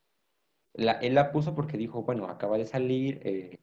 la, 0.73 0.93
él 0.93 1.15
la 1.15 1.33
puso 1.33 1.55
porque 1.55 1.77
dijo, 1.77 2.03
bueno, 2.03 2.27
acaba 2.29 2.57
de 2.57 2.67
salir, 2.67 3.21
eh, 3.23 3.59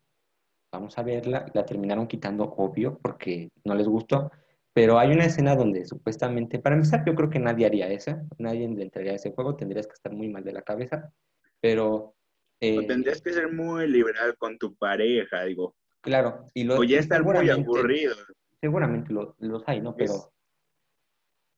vamos 0.72 0.96
a 0.98 1.04
verla, 1.04 1.48
la 1.56 1.66
terminaron 1.66 2.08
quitando, 2.08 2.44
obvio, 2.44 3.00
porque 3.02 3.50
no 3.66 3.74
les 3.74 3.88
gustó, 3.88 4.32
pero 4.74 4.98
hay 5.00 5.12
una 5.12 5.26
escena 5.26 5.56
donde 5.56 5.86
supuestamente, 5.86 6.60
para 6.60 6.76
empezar, 6.76 7.04
yo 7.06 7.16
creo 7.16 7.30
que 7.30 7.40
nadie 7.40 7.66
haría 7.66 7.90
esa, 7.90 8.24
nadie 8.38 8.68
le 8.70 8.84
entraría 8.84 9.12
a 9.14 9.16
ese 9.16 9.32
juego, 9.32 9.56
tendrías 9.56 9.88
que 9.88 9.94
estar 9.94 10.14
muy 10.14 10.30
mal 10.30 10.44
de 10.44 10.54
la 10.54 10.62
cabeza, 10.62 11.12
pero... 11.60 12.16
eh, 12.62 12.78
O 12.80 12.86
tendrías 12.86 13.22
que 13.22 13.34
ser 13.34 13.52
muy 13.52 13.88
liberal 13.88 14.38
con 14.38 14.58
tu 14.58 14.76
pareja, 14.76 15.44
digo. 15.44 15.76
Claro, 16.02 16.46
y 16.54 16.64
lo 16.64 16.80
O 16.80 16.84
ya 16.84 17.00
estar 17.00 17.24
muy 17.24 17.50
aburrido. 17.50 18.16
Seguramente 18.60 19.12
lo- 19.14 19.36
los 19.40 19.64
hay, 19.68 19.82
¿no? 19.82 19.96
Pero... 19.96 20.14
Es- 20.14 20.30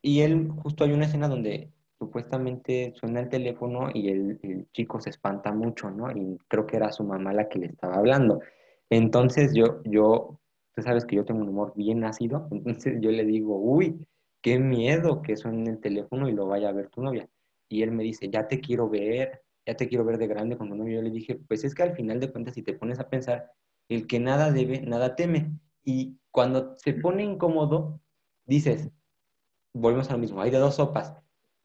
Y 0.02 0.22
él, 0.22 0.50
justo 0.62 0.84
hay 0.84 0.92
una 0.92 1.06
escena 1.06 1.28
donde 1.28 1.72
supuestamente 1.98 2.94
suena 2.96 3.22
el 3.22 3.30
teléfono 3.30 3.90
y 3.94 4.10
el, 4.10 4.40
el 4.44 4.68
chico 4.74 5.00
se 5.00 5.10
espanta 5.10 5.54
mucho, 5.54 5.90
¿no? 5.90 6.12
Y 6.12 6.38
creo 6.50 6.66
que 6.66 6.76
era 6.76 6.92
su 6.92 7.04
mamá 7.06 7.32
la 7.34 7.48
que 7.48 7.60
le 7.60 7.68
estaba 7.68 7.96
hablando. 7.96 8.42
Entonces 8.90 9.54
yo, 9.56 9.82
yo, 9.86 10.40
tú 10.76 10.82
sabes 10.82 11.06
que 11.06 11.16
yo 11.16 11.26
tengo 11.26 11.42
un 11.42 11.50
humor 11.50 11.74
bien 11.76 12.04
ácido, 12.04 12.48
entonces 12.52 13.00
yo 13.02 13.12
le 13.12 13.26
digo, 13.26 13.58
uy, 13.58 14.06
qué 14.42 14.60
miedo 14.60 15.22
que 15.22 15.38
suene 15.38 15.70
el 15.70 15.80
teléfono 15.80 16.28
y 16.30 16.34
lo 16.34 16.48
vaya 16.48 16.70
a 16.70 16.74
ver 16.74 16.90
tu 16.90 17.02
novia. 17.02 17.30
Y 17.70 17.82
él 17.84 17.92
me 17.92 18.04
dice, 18.04 18.30
ya 18.30 18.48
te 18.48 18.60
quiero 18.60 18.90
ver, 18.90 19.42
ya 19.66 19.76
te 19.76 19.88
quiero 19.88 20.04
ver 20.06 20.18
de 20.18 20.28
grande 20.28 20.58
con 20.58 20.70
tu 20.70 20.76
novio. 20.76 20.96
Yo 20.96 21.02
le 21.02 21.10
dije, 21.10 21.36
pues 21.48 21.64
es 21.64 21.74
que 21.74 21.84
al 21.84 21.96
final 21.96 22.20
de 22.20 22.32
cuentas, 22.32 22.54
si 22.54 22.62
te 22.62 22.74
pones 22.74 23.00
a 23.00 23.10
pensar, 23.10 23.52
el 23.90 24.06
que 24.08 24.20
nada 24.20 24.52
debe, 24.52 24.82
nada 24.82 25.16
teme. 25.16 25.52
Y 25.84 26.18
cuando 26.32 26.76
se 26.78 26.94
pone 26.94 27.24
incómodo, 27.24 28.02
dices, 28.46 28.90
volvemos 29.74 30.10
a 30.10 30.14
lo 30.14 30.20
mismo, 30.20 30.42
hay 30.42 30.52
de 30.52 30.58
dos 30.58 30.76
sopas. 30.76 31.16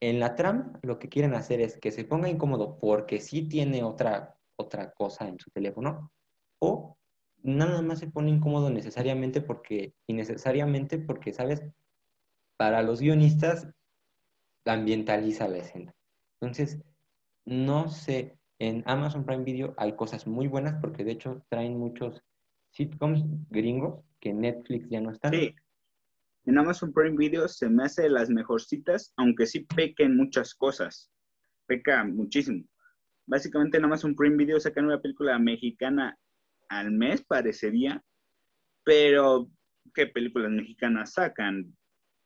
En 0.00 0.20
la 0.20 0.36
trama 0.36 0.78
lo 0.82 0.98
que 0.98 1.08
quieren 1.08 1.34
hacer 1.34 1.60
es 1.60 1.76
que 1.78 1.90
se 1.90 2.04
ponga 2.04 2.28
incómodo 2.28 2.78
porque 2.78 3.20
sí 3.20 3.48
tiene 3.48 3.82
otra, 3.82 4.36
otra 4.56 4.92
cosa 4.92 5.26
en 5.28 5.38
su 5.40 5.50
teléfono 5.50 6.12
o 6.60 6.97
nada 7.42 7.82
más 7.82 7.98
se 7.98 8.08
pone 8.08 8.30
incómodo 8.30 8.70
necesariamente 8.70 9.40
porque, 9.40 9.94
innecesariamente 10.06 10.98
porque, 10.98 11.32
¿sabes? 11.32 11.62
Para 12.56 12.82
los 12.82 13.00
guionistas 13.00 13.68
ambientaliza 14.64 15.48
la 15.48 15.58
escena. 15.58 15.94
Entonces, 16.40 16.78
no 17.44 17.88
sé, 17.88 18.38
en 18.58 18.82
Amazon 18.86 19.24
Prime 19.24 19.44
Video 19.44 19.74
hay 19.76 19.94
cosas 19.94 20.26
muy 20.26 20.46
buenas 20.48 20.80
porque 20.80 21.04
de 21.04 21.12
hecho 21.12 21.44
traen 21.48 21.78
muchos 21.78 22.22
sitcoms 22.70 23.24
gringos 23.50 24.04
que 24.20 24.34
Netflix 24.34 24.88
ya 24.90 25.00
no 25.00 25.10
están. 25.10 25.32
Sí. 25.32 25.54
En 26.44 26.58
Amazon 26.58 26.92
Prime 26.92 27.16
Video 27.16 27.46
se 27.46 27.68
me 27.68 27.84
hace 27.84 28.08
las 28.08 28.30
mejorcitas, 28.30 29.12
aunque 29.16 29.46
sí 29.46 29.60
peca 29.60 30.04
en 30.04 30.16
muchas 30.16 30.54
cosas. 30.54 31.10
Peca 31.66 32.04
muchísimo. 32.04 32.64
Básicamente 33.26 33.76
en 33.76 33.84
Amazon 33.84 34.14
Prime 34.14 34.36
Video 34.36 34.58
sacan 34.58 34.86
una 34.86 35.00
película 35.00 35.38
mexicana 35.38 36.18
al 36.68 36.90
mes, 36.90 37.24
parecería. 37.24 38.02
Pero, 38.84 39.48
¿qué 39.94 40.06
películas 40.06 40.50
mexicanas 40.50 41.12
sacan? 41.14 41.76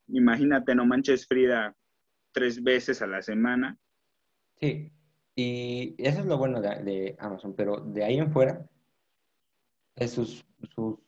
Imagínate, 0.08 0.74
No 0.74 0.84
Manches 0.86 1.26
Frida 1.26 1.74
tres 2.32 2.62
veces 2.62 3.02
a 3.02 3.06
la 3.06 3.22
semana. 3.22 3.78
Sí, 4.60 4.92
Y 5.34 5.94
eso 5.98 6.20
es 6.20 6.26
lo 6.26 6.38
bueno 6.38 6.60
de, 6.60 6.68
de 6.82 7.16
Amazon, 7.18 7.54
pero 7.54 7.76
de 7.80 8.04
ahí 8.04 8.18
en 8.18 8.32
fuera, 8.32 8.68
eh, 9.96 10.08
sus, 10.08 10.44
sus 10.74 10.98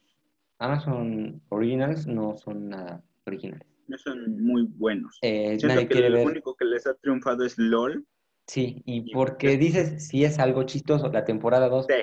Amazon 0.58 1.42
Originals 1.50 2.06
no 2.06 2.36
son 2.36 2.68
nada 2.68 3.02
originales. 3.26 3.66
No 3.86 3.98
son 3.98 4.42
muy 4.42 4.62
buenos. 4.76 5.18
Eh, 5.22 5.58
Siento 5.58 5.68
nadie 5.68 5.88
que 5.88 5.94
quiere 5.94 6.10
ver. 6.10 6.26
único 6.26 6.54
que 6.56 6.64
les 6.64 6.86
ha 6.86 6.94
triunfado 6.94 7.44
es 7.44 7.58
LOL. 7.58 8.06
Sí, 8.46 8.82
y 8.86 9.10
y- 9.10 9.12
porque 9.14 9.56
dices, 9.56 10.06
si 10.08 10.24
es 10.24 10.38
algo 10.38 10.64
chistoso, 10.64 11.10
la 11.10 11.24
temporada 11.24 11.68
2, 11.68 11.86
Sí, 11.88 11.94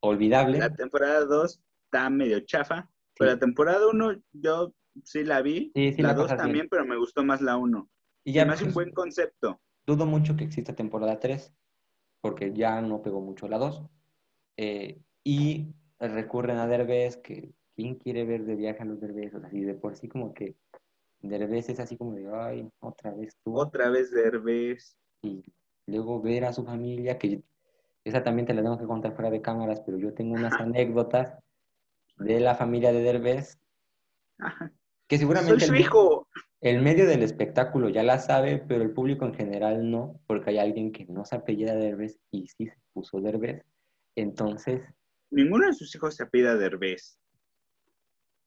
olvidable. 0.00 0.58
la 0.58 0.74
temporada 0.74 1.24
2 1.24 1.60
está 1.84 2.10
medio 2.10 2.40
chafa, 2.40 2.90
pero 3.18 3.32
la 3.32 3.38
temporada 3.38 3.86
1 3.88 4.22
yo 4.32 4.72
sí 5.04 5.24
la 5.24 5.42
vi. 5.42 5.70
Sí, 5.74 5.92
sí 5.92 6.02
la 6.02 6.08
la 6.08 6.14
2 6.14 6.24
pasas 6.24 6.38
bien. 6.38 6.46
también, 6.46 6.68
pero 6.70 6.84
me 6.84 6.96
gustó 6.96 7.24
más 7.24 7.40
la 7.40 7.56
1. 7.56 7.88
Y 8.24 8.32
Ya 8.32 8.42
hace 8.42 8.64
un 8.64 8.72
pues, 8.72 8.86
buen 8.86 8.92
concepto. 8.92 9.60
dudo 9.86 10.06
mucho 10.06 10.36
que 10.36 10.44
exista 10.44 10.74
temporada 10.74 11.18
3, 11.18 11.52
porque 12.20 12.52
ya 12.52 12.80
no 12.80 13.02
pegó 13.02 13.20
mucho 13.20 13.48
la 13.48 13.58
2. 13.58 13.82
Eh, 14.56 15.00
y 15.24 15.66
recurren 15.98 16.58
a 16.58 16.66
Derbez, 16.66 17.16
que 17.16 17.52
¿quién 17.76 17.94
quiere 17.96 18.24
ver 18.24 18.44
de 18.44 18.56
viaje 18.56 18.82
a 18.82 18.84
los 18.86 19.00
Derbez? 19.00 19.34
O 19.34 19.40
sea, 19.40 19.48
y 19.52 19.60
de 19.62 19.74
por 19.74 19.96
sí 19.96 20.08
como 20.08 20.32
que 20.34 20.56
Derbez 21.20 21.68
es 21.68 21.80
así 21.80 21.96
como 21.96 22.14
de, 22.14 22.28
ay, 22.32 22.68
otra 22.80 23.12
vez 23.12 23.36
tú. 23.44 23.58
Otra 23.58 23.90
vez 23.90 24.10
Derbez. 24.10 24.96
Y 25.22 25.42
luego 25.86 26.20
ver 26.20 26.44
a 26.44 26.52
su 26.52 26.64
familia, 26.64 27.18
que 27.18 27.42
esa 28.04 28.22
también 28.22 28.46
te 28.46 28.54
la 28.54 28.62
tengo 28.62 28.78
que 28.78 28.86
contar 28.86 29.14
fuera 29.14 29.30
de 29.30 29.42
cámaras, 29.42 29.80
pero 29.84 29.98
yo 29.98 30.14
tengo 30.14 30.34
unas 30.34 30.54
anécdotas 30.54 31.38
de 32.18 32.40
la 32.40 32.54
familia 32.54 32.92
de 32.92 33.02
Derbez, 33.02 33.58
Ajá. 34.38 34.72
que 35.06 35.18
seguramente 35.18 35.66
su 35.66 35.74
el, 35.74 35.80
hijo. 35.80 36.28
el 36.60 36.82
medio 36.82 37.06
del 37.06 37.22
espectáculo 37.22 37.88
ya 37.88 38.02
la 38.02 38.18
sabe, 38.18 38.58
pero 38.58 38.82
el 38.82 38.92
público 38.92 39.24
en 39.24 39.34
general 39.34 39.90
no, 39.90 40.20
porque 40.26 40.50
hay 40.50 40.58
alguien 40.58 40.92
que 40.92 41.06
no 41.06 41.24
se 41.24 41.36
apellida 41.36 41.74
Derbez 41.74 42.18
y 42.30 42.46
sí 42.48 42.66
se 42.66 42.76
puso 42.92 43.20
Derbez. 43.20 43.64
Entonces, 44.16 44.82
Ninguno 45.30 45.66
de 45.66 45.74
sus 45.74 45.94
hijos 45.94 46.16
se 46.16 46.24
apellida 46.24 46.56
Derbez. 46.56 47.18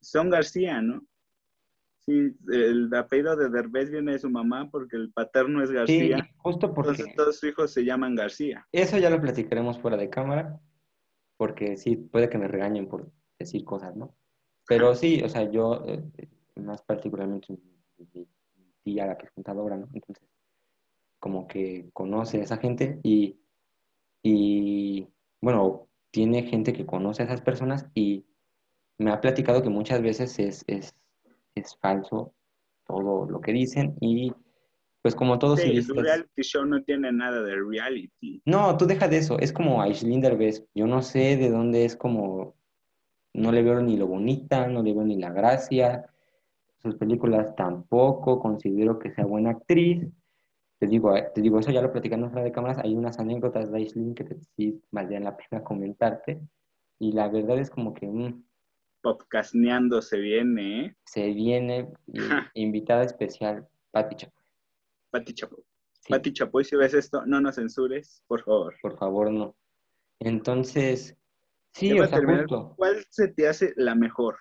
Son 0.02 0.30
García, 0.30 0.82
¿no? 0.82 1.06
Sí, 2.06 2.36
el 2.52 2.94
apellido 2.94 3.36
de 3.38 3.50
Derbez 3.50 3.90
viene 3.90 4.12
de 4.14 4.20
su 4.20 4.30
mamá 4.30 4.70
porque 4.70 4.98
el 4.98 5.12
paterno 5.14 5.64
es 5.64 5.70
sí, 5.70 5.76
García. 5.76 6.30
justo 6.38 6.74
porque 6.74 7.04
Entonces 7.04 7.16
todos 7.16 7.40
sus 7.40 7.50
hijos 7.50 7.72
se 7.72 7.86
llaman 7.86 8.16
García. 8.16 8.68
eso 8.72 8.98
ya 8.98 9.10
lo 9.10 9.22
platicaremos 9.22 9.80
fuera 9.80 9.96
de 9.96 10.10
cámara, 10.10 10.60
porque 11.38 11.78
sí, 11.78 11.96
puede 11.96 12.30
que 12.30 12.38
me 12.38 12.48
regañen 12.48 12.88
por 12.88 13.10
decir 13.40 13.64
cosas, 13.64 13.96
¿no? 13.96 14.16
Pero 14.68 14.96
sí, 14.96 15.22
o 15.24 15.30
sea, 15.30 15.50
yo, 15.50 15.84
eh, 15.88 16.04
más 16.56 16.82
particularmente 16.82 17.54
mi, 17.54 17.60
mi 18.16 18.28
tía, 18.84 19.06
la 19.06 19.18
que 19.18 19.26
es 19.26 19.32
contadora, 19.32 19.78
¿no? 19.78 19.88
Entonces, 19.94 20.28
como 21.20 21.48
que 21.48 21.90
conoce 21.94 22.40
a 22.40 22.44
esa 22.44 22.58
gente 22.58 23.00
y, 23.04 23.40
y, 24.22 25.08
bueno, 25.42 25.88
tiene 26.12 26.44
gente 26.44 26.74
que 26.74 26.86
conoce 26.86 27.24
a 27.24 27.26
esas 27.26 27.42
personas 27.42 27.90
y 27.94 28.26
me 28.98 29.12
ha 29.12 29.22
platicado 29.22 29.64
que 29.64 29.70
muchas 29.70 30.02
veces 30.02 30.38
es, 30.40 30.64
es, 30.68 30.94
es 31.56 31.76
falso 31.78 32.34
todo 32.86 33.30
lo 33.30 33.42
que 33.42 33.54
dicen 33.54 33.96
y 34.02 34.34
pues 35.02 35.16
como 35.16 35.38
todos 35.38 35.60
Sí, 35.60 35.82
su 35.82 35.94
reality 35.94 36.42
show 36.42 36.66
no 36.66 36.82
tiene 36.82 37.12
nada 37.12 37.42
de 37.42 37.56
reality. 37.56 38.42
No, 38.46 38.78
tú 38.78 38.86
deja 38.86 39.10
de 39.10 39.18
eso, 39.18 39.38
es 39.38 39.52
como 39.52 39.82
Aisling 39.82 40.22
Derbez, 40.22 40.66
yo 40.74 40.88
no 40.88 41.02
sé 41.02 41.36
de 41.36 41.50
dónde 41.50 41.84
es 41.84 41.98
como, 41.98 42.56
no 43.34 43.52
le 43.52 43.64
veo 43.64 43.82
ni 43.82 43.98
lo 43.98 44.08
bonita, 44.08 44.68
no 44.68 44.82
le 44.82 44.94
veo 44.94 45.04
ni 45.04 45.18
la 45.18 45.30
gracia, 45.30 46.10
sus 46.82 46.96
películas 46.96 47.54
tampoco, 47.56 48.40
considero 48.40 48.98
que 48.98 49.12
sea 49.12 49.26
buena 49.26 49.52
actriz, 49.52 50.08
te 50.80 50.88
digo, 50.88 51.16
eh, 51.18 51.30
te 51.36 51.42
digo, 51.42 51.60
eso 51.60 51.72
ya 51.72 51.82
lo 51.82 51.92
platicando 51.92 52.30
fuera 52.30 52.46
de 52.46 52.54
cámaras, 52.54 52.78
hay 52.78 52.96
unas 52.96 53.20
anécdotas 53.20 53.72
de 53.72 53.78
Aisling 53.80 54.16
que 54.16 54.24
te, 54.24 54.38
sí 54.56 54.82
valdrían 54.90 55.26
la 55.26 55.36
pena 55.36 55.64
comentarte, 55.66 56.40
y 56.98 57.12
la 57.12 57.28
verdad 57.28 57.60
es 57.60 57.70
como 57.70 57.94
que 57.94 58.08
mm, 58.08 58.42
Podcastneando 59.04 60.02
se 60.02 60.18
viene, 60.18 60.86
¿eh? 60.86 60.96
se 61.04 61.28
viene 61.34 61.92
invitada 62.54 63.04
especial, 63.04 63.68
Pati 63.92 64.16
Chapoy. 64.16 64.44
Pati 65.12 65.34
Chapoy. 65.34 65.62
Sí. 66.00 66.10
Pati 66.10 66.32
Chapoy, 66.32 66.64
si 66.64 66.78
ves 66.78 66.94
esto, 66.94 67.26
no 67.26 67.42
nos 67.42 67.56
censures, 67.56 68.24
por 68.28 68.42
favor. 68.46 68.74
por 68.82 68.98
favor, 68.98 69.30
no. 69.30 69.58
Entonces, 70.20 71.18
sí, 71.74 72.00
o 72.00 72.08
sea, 72.08 72.18
terminar, 72.18 72.44
justo. 72.44 72.76
¿Cuál 72.78 73.06
se 73.10 73.28
te 73.28 73.46
hace 73.50 73.74
la 73.76 73.94
mejor? 73.94 74.38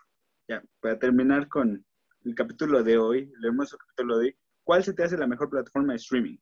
Ya, 0.47 0.63
para 0.81 0.97
terminar 0.97 1.49
con 1.49 1.85
el 2.25 2.35
capítulo 2.37 2.85
de 2.85 2.99
hoy, 2.99 3.33
el 3.37 3.45
hermoso 3.45 3.77
capítulo 3.77 4.19
de 4.19 4.27
hoy, 4.27 4.37
¿cuál 4.63 4.85
se 4.85 4.93
te 4.93 5.03
hace 5.03 5.19
la 5.19 5.27
mejor 5.27 5.51
plataforma 5.51 5.93
de 5.93 5.97
streaming? 5.97 6.37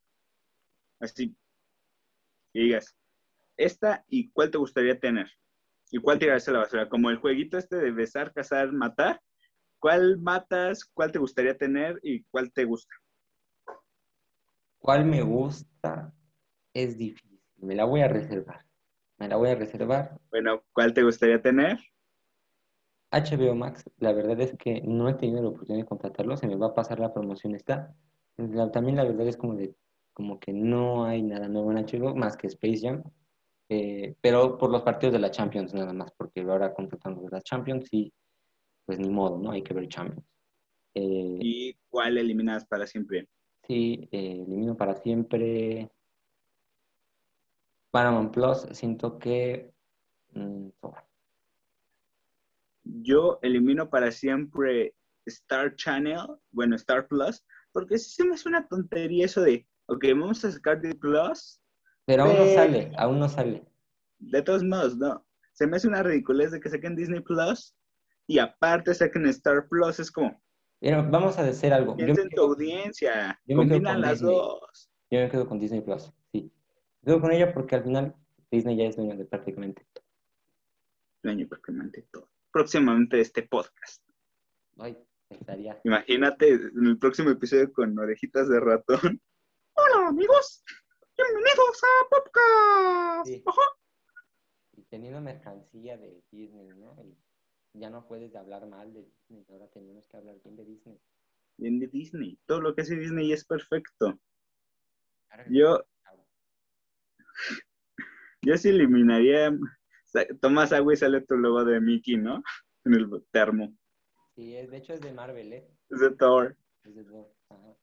Así, 1.00 1.34
que 2.52 2.60
digas, 2.60 2.94
esta 3.56 4.04
y 4.08 4.28
cuál 4.30 4.50
te 4.50 4.58
gustaría 4.58 5.00
tener. 5.00 5.30
¿Y 5.90 5.98
cuál 5.98 6.18
tirarse 6.18 6.50
a 6.50 6.54
la 6.54 6.60
basura? 6.60 6.88
Como 6.88 7.10
el 7.10 7.16
jueguito 7.18 7.58
este 7.58 7.76
de 7.76 7.90
besar, 7.90 8.32
cazar, 8.32 8.72
matar. 8.72 9.20
¿Cuál 9.78 10.18
matas? 10.18 10.84
¿Cuál 10.84 11.10
te 11.10 11.18
gustaría 11.18 11.56
tener? 11.56 11.98
¿Y 12.02 12.22
cuál 12.24 12.52
te 12.52 12.64
gusta? 12.64 12.94
¿Cuál 14.78 15.04
me 15.04 15.22
gusta? 15.22 16.12
Es 16.74 16.96
difícil. 16.96 17.40
Me 17.58 17.74
la 17.74 17.84
voy 17.84 18.00
a 18.00 18.08
reservar. 18.08 18.64
Me 19.18 19.28
la 19.28 19.36
voy 19.36 19.50
a 19.50 19.54
reservar. 19.54 20.18
Bueno, 20.30 20.62
¿cuál 20.72 20.94
te 20.94 21.02
gustaría 21.02 21.40
tener? 21.42 21.78
HBO 23.12 23.54
Max, 23.54 23.84
la 23.98 24.12
verdad 24.12 24.40
es 24.40 24.56
que 24.56 24.82
no 24.82 25.08
he 25.08 25.14
tenido 25.14 25.42
la 25.42 25.48
oportunidad 25.48 25.82
de 25.84 25.88
contratarlo. 25.88 26.36
Se 26.36 26.46
me 26.46 26.56
va 26.56 26.68
a 26.68 26.74
pasar 26.74 27.00
la 27.00 27.12
promoción 27.12 27.54
esta. 27.54 27.94
La- 28.36 28.70
también 28.70 28.96
la 28.96 29.04
verdad 29.04 29.26
es 29.26 29.36
como 29.36 29.54
de 29.56 29.74
como 30.12 30.38
que 30.38 30.52
no 30.52 31.04
hay 31.04 31.22
nada 31.22 31.48
nuevo 31.48 31.70
en 31.72 31.78
HBO 31.78 32.14
más 32.14 32.36
que 32.36 32.46
Space 32.46 32.80
Jam. 32.80 33.02
Eh, 33.72 34.16
pero 34.20 34.58
por 34.58 34.68
los 34.68 34.82
partidos 34.82 35.12
de 35.12 35.20
la 35.20 35.30
Champions 35.30 35.72
nada 35.72 35.92
más, 35.92 36.12
porque 36.16 36.40
ahora 36.40 36.74
contratando 36.74 37.22
de 37.22 37.30
la 37.30 37.40
Champions 37.40 37.88
y 37.92 38.12
pues 38.84 38.98
ni 38.98 39.08
modo, 39.08 39.38
¿no? 39.38 39.52
Hay 39.52 39.62
que 39.62 39.72
ver 39.72 39.86
Champions. 39.86 40.26
Eh, 40.94 41.38
¿Y 41.40 41.76
cuál 41.88 42.18
eliminas 42.18 42.66
para 42.66 42.84
siempre? 42.84 43.28
Sí, 43.68 44.08
eh, 44.10 44.42
elimino 44.44 44.76
para 44.76 44.96
siempre 44.96 45.88
Paramount 47.92 48.34
Plus. 48.34 48.66
Siento 48.72 49.20
que 49.20 49.72
mm. 50.32 50.70
Yo 52.82 53.38
elimino 53.42 53.88
para 53.88 54.10
siempre 54.10 54.96
Star 55.26 55.76
Channel, 55.76 56.26
bueno, 56.50 56.74
Star 56.74 57.06
Plus, 57.06 57.44
porque 57.70 57.98
sí 57.98 58.10
se 58.10 58.24
me 58.24 58.34
hace 58.34 58.48
una 58.48 58.66
tontería 58.66 59.26
eso 59.26 59.42
de, 59.42 59.64
ok, 59.86 60.06
vamos 60.08 60.44
a 60.44 60.50
sacar 60.50 60.80
de 60.80 60.92
Plus, 60.96 61.59
Pero 62.10 62.24
aún 62.24 62.36
no 62.38 62.46
sale, 62.46 62.92
aún 62.98 63.18
no 63.20 63.28
sale. 63.28 63.64
de 64.18 64.42
todos 64.42 64.64
modos, 64.64 64.96
no. 64.96 65.24
Se 65.52 65.64
me 65.68 65.76
hace 65.76 65.86
una 65.86 66.02
ridiculez 66.02 66.50
de 66.50 66.58
que 66.58 66.68
saquen 66.68 66.96
Disney 66.96 67.20
Plus 67.20 67.76
y 68.26 68.40
aparte 68.40 68.92
saquen 68.94 69.26
Star 69.26 69.68
Plus, 69.68 70.00
es 70.00 70.10
como, 70.10 70.42
Pero 70.80 71.08
vamos 71.08 71.38
a 71.38 71.42
hacer 71.42 71.72
algo. 71.72 71.96
Piensa 71.96 72.22
en 72.22 72.30
tu 72.30 72.42
audiencia, 72.42 73.40
yo 73.46 73.56
combinan 73.58 73.94
con 73.94 74.00
las 74.00 74.18
Disney. 74.18 74.34
dos. 74.34 74.90
yo 75.08 75.20
me 75.20 75.28
quedo 75.28 75.46
con 75.48 75.60
Disney 75.60 75.82
Plus, 75.82 76.12
sí. 76.32 76.52
Me 77.02 77.12
quedo 77.12 77.20
con 77.20 77.30
ella 77.30 77.54
porque 77.54 77.76
al 77.76 77.84
final 77.84 78.16
Disney 78.50 78.76
ya 78.76 78.86
es 78.86 78.96
dueño 78.96 79.16
de 79.16 79.24
prácticamente 79.24 79.86
todo. 79.92 80.04
Dueño 81.22 81.46
prácticamente 81.46 82.08
todo. 82.10 82.28
Próximamente 82.50 83.20
este 83.20 83.44
podcast. 83.44 84.02
Ay, 84.78 84.98
estaría. 85.28 85.80
Imagínate 85.84 86.54
en 86.54 86.86
el 86.88 86.98
próximo 86.98 87.30
episodio 87.30 87.72
con 87.72 87.96
orejitas 87.96 88.48
de 88.48 88.58
ratón. 88.58 89.22
Hola 89.74 90.08
amigos, 90.08 90.64
bienvenidos 91.24 91.82
a. 91.82 93.22
Sí. 93.24 93.42
Ajá. 93.46 93.60
Y 94.76 94.82
teniendo 94.84 95.20
mercancía 95.20 95.96
de 95.98 96.22
Disney, 96.30 96.68
¿no? 96.76 96.96
Y 97.02 97.16
ya 97.80 97.90
no 97.90 98.06
puedes 98.06 98.34
hablar 98.34 98.66
mal 98.66 98.92
de 98.92 99.04
Disney, 99.04 99.44
ahora 99.50 99.68
tenemos 99.68 100.06
que 100.08 100.16
hablar 100.16 100.36
bien 100.42 100.56
de 100.56 100.64
Disney. 100.64 100.98
Bien 101.58 101.78
de 101.78 101.86
Disney. 101.88 102.38
Todo 102.46 102.60
lo 102.60 102.74
que 102.74 102.82
hace 102.82 102.96
Disney 102.96 103.32
es 103.32 103.44
perfecto. 103.44 104.18
Yo, 105.50 105.84
yo 108.42 108.56
sí 108.56 108.68
eliminaría. 108.70 109.52
Tomas 110.40 110.72
agua 110.72 110.92
y 110.92 110.96
sale 110.96 111.20
tu 111.20 111.36
logo 111.36 111.64
de 111.64 111.80
Mickey, 111.80 112.16
¿no? 112.16 112.42
En 112.84 112.94
el 112.94 113.10
termo. 113.30 113.76
Sí, 114.34 114.56
es- 114.56 114.70
de 114.70 114.78
hecho 114.78 114.94
es 114.94 115.02
de 115.02 115.12
Marvel, 115.12 115.52
¿eh? 115.52 115.68
Es 115.90 116.00
de 116.00 116.10
Thor. 116.16 116.56
Es 116.82 116.94
de 116.94 117.04
Thor. 117.04 117.30
Ajá. 117.50 117.76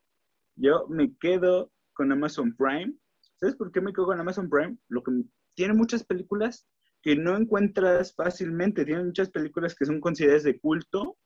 Yo 0.56 0.88
me 0.90 1.16
quedo 1.18 1.72
con 1.94 2.12
Amazon 2.12 2.56
Prime. 2.58 2.96
¿Sabes 3.40 3.56
por 3.56 3.72
qué 3.72 3.82
me 3.82 3.94
quedo 3.94 4.08
con 4.08 4.20
Amazon 4.20 4.50
Prime? 4.50 4.78
Lo 4.90 5.04
que 5.04 5.12
tiene 5.56 5.74
muchas 5.74 6.04
películas 6.04 6.68
que 7.02 7.16
no 7.16 7.38
encuentras 7.38 8.14
fácilmente. 8.16 8.86
Tiene 8.86 9.04
muchas 9.04 9.30
películas 9.30 9.76
que 9.76 9.86
son 9.86 10.02
consideradas 10.02 10.44
de 10.44 10.60
culto. 10.60 11.18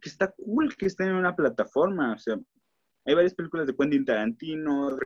Que 0.00 0.08
está 0.08 0.32
cool 0.32 0.76
que 0.76 0.86
estén 0.86 1.08
en 1.08 1.16
una 1.16 1.34
plataforma. 1.34 2.14
O 2.14 2.18
sea, 2.18 2.38
hay 3.04 3.14
varias 3.14 3.34
películas 3.34 3.66
de 3.66 3.76
Quentin 3.76 4.04
Tarantino, 4.04 4.96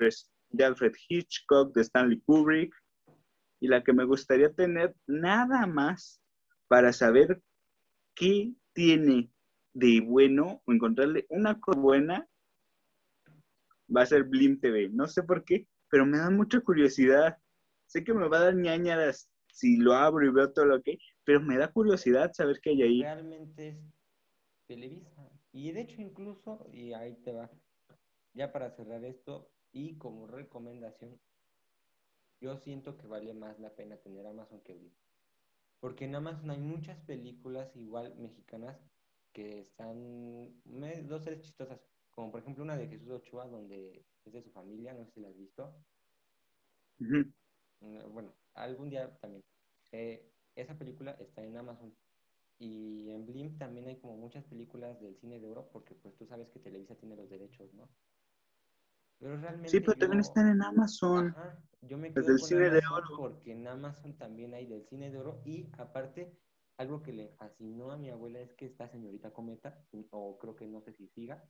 de 0.51 0.65
Alfred 0.65 0.93
Hitchcock, 1.09 1.75
de 1.75 1.83
Stanley 1.83 2.21
Kubrick. 2.21 2.75
Y 3.61 3.69
la 3.69 3.83
que 3.83 3.93
me 3.93 4.05
gustaría 4.05 4.53
tener 4.53 4.95
nada 5.07 5.67
más 5.67 6.21
para 6.69 6.93
saber 6.93 7.41
qué 8.15 8.53
tiene 8.73 9.31
de 9.73 10.01
bueno 10.01 10.63
o 10.67 10.73
encontrarle 10.73 11.27
una 11.29 11.59
cosa 11.61 11.81
buena 11.81 12.29
va 13.95 14.03
a 14.03 14.07
ser 14.07 14.25
Blim 14.25 14.61
TV. 14.61 14.89
No 14.91 15.07
sé 15.07 15.23
por 15.23 15.45
qué, 15.45 15.67
pero 15.91 16.07
me 16.07 16.19
da 16.19 16.31
mucha 16.31 16.61
curiosidad. 16.61 17.37
sé 17.87 18.05
que 18.05 18.15
me 18.15 18.29
va 18.29 18.39
a 18.39 18.45
dar 18.45 18.55
ñañaras 18.55 19.29
si 19.53 19.77
lo 19.77 19.95
abro 19.95 20.25
y 20.25 20.31
veo 20.31 20.53
todo 20.53 20.65
lo 20.65 20.83
que, 20.83 20.99
pero 21.25 21.41
me 21.41 21.59
da 21.59 21.73
curiosidad 21.73 22.33
saber 22.33 22.61
qué 22.63 22.71
hay 22.71 22.83
ahí. 22.83 23.03
Realmente 23.03 23.69
es 23.69 23.79
Televisa. 24.67 25.29
Y 25.53 25.73
de 25.73 25.81
hecho 25.81 26.01
incluso, 26.01 26.69
y 26.73 26.93
ahí 26.93 27.17
te 27.17 27.33
va, 27.33 27.51
ya 28.35 28.53
para 28.53 28.71
cerrar 28.71 29.05
esto, 29.05 29.51
y 29.73 29.99
como 29.99 30.27
recomendación, 30.27 31.21
yo 32.41 32.57
siento 32.57 32.97
que 32.97 33.07
vale 33.07 33.35
más 33.35 33.59
la 33.59 33.75
pena 33.75 33.97
tener 33.97 34.27
Amazon 34.27 34.61
que 34.61 34.75
Blim. 34.75 34.93
Porque 35.81 36.05
en 36.05 36.15
Amazon 36.15 36.51
hay 36.51 36.59
muchas 36.59 36.99
películas 37.01 37.75
igual 37.75 38.15
mexicanas 38.17 38.79
que 39.33 39.61
están, 39.61 40.55
dos 41.09 41.23
tres 41.23 41.41
chistosas, 41.41 41.81
como 42.11 42.31
por 42.31 42.41
ejemplo 42.41 42.63
una 42.63 42.77
de 42.77 42.89
Jesús 42.89 43.11
Ochoa, 43.11 43.47
donde 43.47 44.05
es 44.31 44.35
de 44.35 44.43
su 44.43 44.51
familia, 44.53 44.95
no 44.95 45.05
sé 45.07 45.13
si 45.13 45.21
la 45.21 45.29
has 45.29 45.37
visto. 45.37 45.75
Mm, 47.81 48.13
Bueno, 48.13 48.35
algún 48.55 48.91
día 48.91 49.11
también. 49.21 49.43
Eh, 49.93 50.23
esa 50.55 50.79
película 50.79 51.13
está 51.13 51.43
en 51.45 51.57
Amazon. 51.57 51.93
Y 52.59 53.11
en 53.11 53.27
Blim 53.27 53.57
también 53.59 53.89
hay 53.89 53.97
como 53.97 54.17
muchas 54.17 54.45
películas 54.45 55.01
del 55.01 55.17
cine 55.17 55.41
de 55.41 55.49
oro, 55.49 55.69
porque 55.73 55.95
pues 55.95 56.15
tú 56.17 56.27
sabes 56.27 56.49
que 56.51 56.61
Televisa 56.61 56.95
tiene 56.95 57.17
los 57.17 57.29
derechos, 57.31 57.73
¿no? 57.75 57.89
Pero 59.19 59.37
realmente 59.39 59.71
Sí, 59.71 59.81
pero 59.81 59.97
también 59.97 60.21
están 60.21 60.49
en 60.49 60.63
Amazon. 60.63 61.29
Ajá, 61.29 61.59
yo 61.83 61.99
me 61.99 62.09
Los 62.09 62.15
quedo 62.15 62.27
del 62.27 62.39
con 62.39 62.49
cine 62.49 62.71
de 62.71 62.83
oro. 62.93 63.17
porque 63.17 63.53
en 63.53 63.67
Amazon 63.67 64.17
también 64.19 64.55
hay 64.55 64.67
del 64.67 64.87
cine 64.89 65.11
de 65.11 65.19
oro 65.19 65.41
y 65.45 65.69
aparte 65.79 66.39
algo 66.77 67.03
que 67.03 67.13
le 67.13 67.29
fascinó 67.31 67.93
a 67.93 67.97
mi 67.99 68.11
abuela 68.11 68.41
es 68.41 68.53
que 68.55 68.67
esta 68.67 68.89
señorita 68.89 69.33
Cometa, 69.33 69.85
o 70.11 70.39
creo 70.39 70.57
que 70.57 70.67
no 70.67 70.81
sé 70.83 70.93
si 70.93 71.09
siga, 71.09 71.45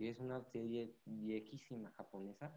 que 0.00 0.08
es 0.08 0.18
una 0.18 0.42
serie 0.44 0.94
viejísima 1.04 1.90
japonesa 1.90 2.50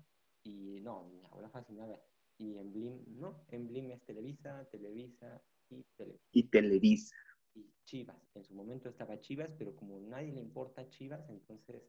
y 0.46 0.80
no, 0.80 1.10
mi 1.10 1.26
abuela 1.26 1.50
fascinada. 1.50 2.02
Y 2.38 2.58
en 2.58 2.72
Blim, 2.72 3.20
no, 3.20 3.44
en 3.52 3.68
Blim 3.68 3.92
es 3.92 4.02
Televisa, 4.06 4.64
Televisa 4.72 5.42
y 5.70 5.84
Televisa. 5.98 6.24
Y 6.32 6.44
Televisa. 6.44 7.16
Y 7.54 7.70
Chivas, 7.84 8.16
en 8.36 8.46
su 8.46 8.56
momento 8.56 8.88
estaba 8.88 9.20
Chivas, 9.20 9.52
pero 9.58 9.76
como 9.76 10.00
nadie 10.00 10.32
le 10.32 10.40
importa 10.40 10.88
Chivas, 10.88 11.30
entonces... 11.30 11.84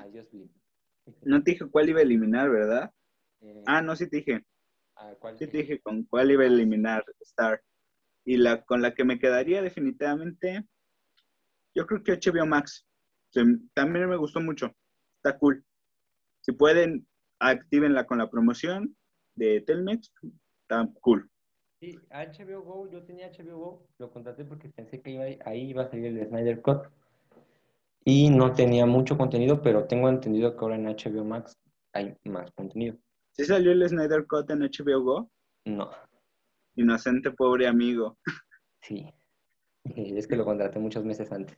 Adiós 0.00 0.30
Blim. 0.30 0.48
No 1.24 1.42
te 1.42 1.50
dije 1.50 1.68
cuál 1.68 1.90
iba 1.90 1.98
a 2.00 2.04
eliminar, 2.04 2.48
¿verdad? 2.48 2.90
Eh, 3.42 3.64
Ah, 3.66 3.82
no, 3.82 3.94
sí 3.96 4.08
te 4.08 4.16
dije. 4.16 4.46
¿a 4.94 5.14
cuál 5.16 5.36
Sí 5.36 5.46
te 5.46 5.58
dije 5.58 5.78
con 5.82 6.04
cuál 6.04 6.30
iba 6.30 6.44
a 6.44 6.46
eliminar 6.46 7.04
Star. 7.20 7.62
Y 8.24 8.38
la 8.38 8.64
con 8.64 8.80
la 8.80 8.94
que 8.94 9.04
me 9.04 9.18
quedaría 9.18 9.60
definitivamente, 9.60 10.66
yo 11.74 11.86
creo 11.86 12.02
que 12.02 12.12
HBO 12.12 12.46
Max. 12.46 12.86
Se- 13.30 13.42
también 13.74 14.08
me 14.08 14.16
gustó 14.16 14.40
mucho. 14.40 14.70
Está 15.16 15.38
cool. 15.38 15.64
Si 16.42 16.52
pueden, 16.52 17.06
actívenla 17.40 18.06
con 18.06 18.18
la 18.18 18.30
promoción 18.30 18.96
de 19.34 19.60
Telmex. 19.62 20.12
Está 20.62 20.88
cool. 21.00 21.28
Sí, 21.80 21.98
HBO 22.10 22.62
Go, 22.62 22.90
yo 22.90 23.02
tenía 23.04 23.30
HBO 23.30 23.58
Go, 23.58 23.86
lo 23.98 24.10
contraté 24.10 24.44
porque 24.44 24.68
pensé 24.68 25.00
que 25.02 25.10
iba, 25.10 25.24
ahí 25.44 25.70
iba 25.70 25.82
a 25.82 25.90
salir 25.90 26.06
el 26.06 26.26
Snyder 26.28 26.62
Cut 26.62 26.86
y 28.04 28.30
no 28.30 28.52
tenía 28.52 28.86
mucho 28.86 29.16
contenido, 29.18 29.60
pero 29.62 29.86
tengo 29.86 30.08
entendido 30.08 30.52
que 30.56 30.58
ahora 30.60 30.76
en 30.76 30.86
HBO 30.86 31.24
Max 31.24 31.58
hay 31.92 32.16
más 32.24 32.50
contenido. 32.52 32.96
¿Sí 33.32 33.44
salió 33.44 33.72
el 33.72 33.86
Snyder 33.88 34.26
Cut 34.26 34.48
en 34.50 34.62
HBO 34.62 35.02
Go? 35.02 35.30
No, 35.66 35.90
Inocente 36.76 37.30
pobre 37.32 37.66
amigo. 37.66 38.18
sí, 38.82 39.12
es 39.84 40.26
que 40.26 40.36
lo 40.36 40.44
contraté 40.44 40.78
muchos 40.78 41.04
meses 41.04 41.30
antes. 41.32 41.56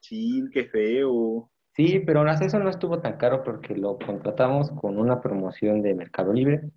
Sí, 0.00 0.44
qué 0.52 0.64
feo. 0.64 1.50
Sí, 1.74 2.00
pero 2.00 2.20
aún 2.20 2.28
así 2.28 2.44
eso 2.44 2.58
no 2.58 2.68
estuvo 2.68 3.00
tan 3.00 3.16
caro 3.16 3.42
porque 3.42 3.74
lo 3.74 3.98
contratamos 3.98 4.70
con 4.72 4.98
una 4.98 5.20
promoción 5.20 5.80
de 5.80 5.94
Mercado 5.94 6.32
Libre. 6.32 6.70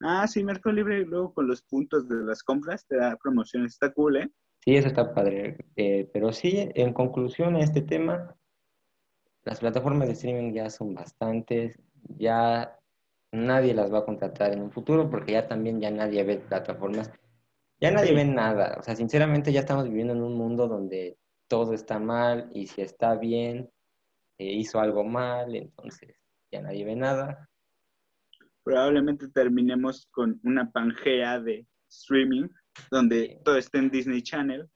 Ah, 0.00 0.26
sí, 0.26 0.42
Mercado 0.42 0.74
Libre 0.74 1.04
luego 1.04 1.34
con 1.34 1.46
los 1.46 1.62
puntos 1.62 2.08
de 2.08 2.16
las 2.24 2.42
compras 2.42 2.86
te 2.86 2.96
da 2.96 3.16
promoción. 3.16 3.66
Está 3.66 3.92
cool, 3.92 4.16
¿eh? 4.16 4.30
Sí, 4.60 4.76
eso 4.76 4.88
está 4.88 5.12
padre. 5.12 5.58
Eh, 5.76 6.08
pero 6.12 6.32
sí, 6.32 6.70
en 6.74 6.94
conclusión 6.94 7.56
a 7.56 7.60
este 7.60 7.82
tema, 7.82 8.34
las 9.42 9.60
plataformas 9.60 10.08
de 10.08 10.14
streaming 10.14 10.54
ya 10.54 10.70
son 10.70 10.94
bastantes, 10.94 11.78
ya 12.16 12.78
nadie 13.30 13.74
las 13.74 13.92
va 13.92 13.98
a 13.98 14.04
contratar 14.04 14.52
en 14.52 14.62
un 14.62 14.70
futuro 14.70 15.10
porque 15.10 15.32
ya 15.32 15.48
también 15.48 15.80
ya 15.80 15.90
nadie 15.90 16.24
ve 16.24 16.36
plataformas, 16.38 17.10
ya 17.84 17.90
nadie 17.90 18.08
Sí. 18.08 18.14
ve 18.14 18.24
nada. 18.24 18.76
O 18.78 18.82
sea, 18.82 18.96
sinceramente 18.96 19.52
ya 19.52 19.60
estamos 19.60 19.84
viviendo 19.88 20.12
en 20.14 20.22
un 20.22 20.34
mundo 20.34 20.68
donde 20.68 21.16
todo 21.48 21.72
está 21.74 21.98
mal 21.98 22.50
y 22.54 22.66
si 22.66 22.80
está 22.82 23.14
bien, 23.16 23.70
eh, 24.38 24.52
hizo 24.52 24.80
algo 24.80 25.04
mal, 25.04 25.54
entonces 25.54 26.16
ya 26.50 26.62
nadie 26.62 26.84
ve 26.84 26.96
nada. 26.96 27.48
Probablemente 28.62 29.28
terminemos 29.28 30.06
con 30.10 30.40
una 30.44 30.70
pangea 30.70 31.38
de 31.40 31.66
streaming 31.90 32.48
donde 32.90 33.26
Sí. 33.28 33.38
todo 33.44 33.56
esté 33.56 33.78
en 33.78 33.90
Disney 33.90 34.22
Channel. 34.22 34.68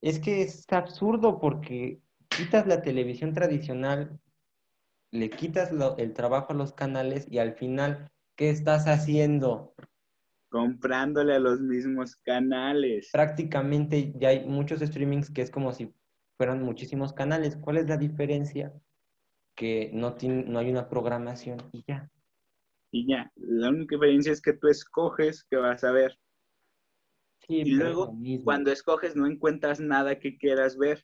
Es 0.00 0.18
que 0.20 0.42
es 0.42 0.64
absurdo 0.72 1.40
porque 1.40 2.00
quitas 2.28 2.66
la 2.66 2.82
televisión 2.82 3.32
tradicional, 3.34 4.18
le 5.10 5.28
quitas 5.30 5.72
lo- 5.72 5.96
el 5.98 6.12
trabajo 6.14 6.52
a 6.52 6.56
los 6.56 6.72
canales 6.72 7.26
y 7.30 7.38
al 7.38 7.54
final, 7.54 8.10
¿qué 8.36 8.50
estás 8.50 8.86
haciendo? 8.86 9.74
Comprándole 10.52 11.34
a 11.34 11.38
los 11.38 11.60
mismos 11.60 12.14
canales. 12.16 13.08
Prácticamente 13.10 14.12
ya 14.18 14.28
hay 14.28 14.44
muchos 14.46 14.80
streamings 14.80 15.30
que 15.30 15.40
es 15.40 15.50
como 15.50 15.72
si 15.72 15.90
fueran 16.36 16.62
muchísimos 16.62 17.14
canales. 17.14 17.56
¿Cuál 17.56 17.78
es 17.78 17.88
la 17.88 17.96
diferencia? 17.96 18.70
Que 19.56 19.90
no, 19.94 20.14
tiene, 20.14 20.44
no 20.44 20.58
hay 20.58 20.70
una 20.70 20.90
programación 20.90 21.56
y 21.72 21.82
ya. 21.88 22.10
Y 22.90 23.08
ya, 23.08 23.32
la 23.36 23.70
única 23.70 23.96
diferencia 23.96 24.30
es 24.30 24.42
que 24.42 24.52
tú 24.52 24.68
escoges 24.68 25.46
qué 25.48 25.56
vas 25.56 25.82
a 25.84 25.92
ver. 25.92 26.18
Sí, 27.46 27.62
Y 27.62 27.70
luego, 27.70 28.14
cuando 28.44 28.70
escoges, 28.70 29.16
no 29.16 29.26
encuentras 29.26 29.80
nada 29.80 30.18
que 30.18 30.36
quieras 30.36 30.76
ver. 30.76 31.02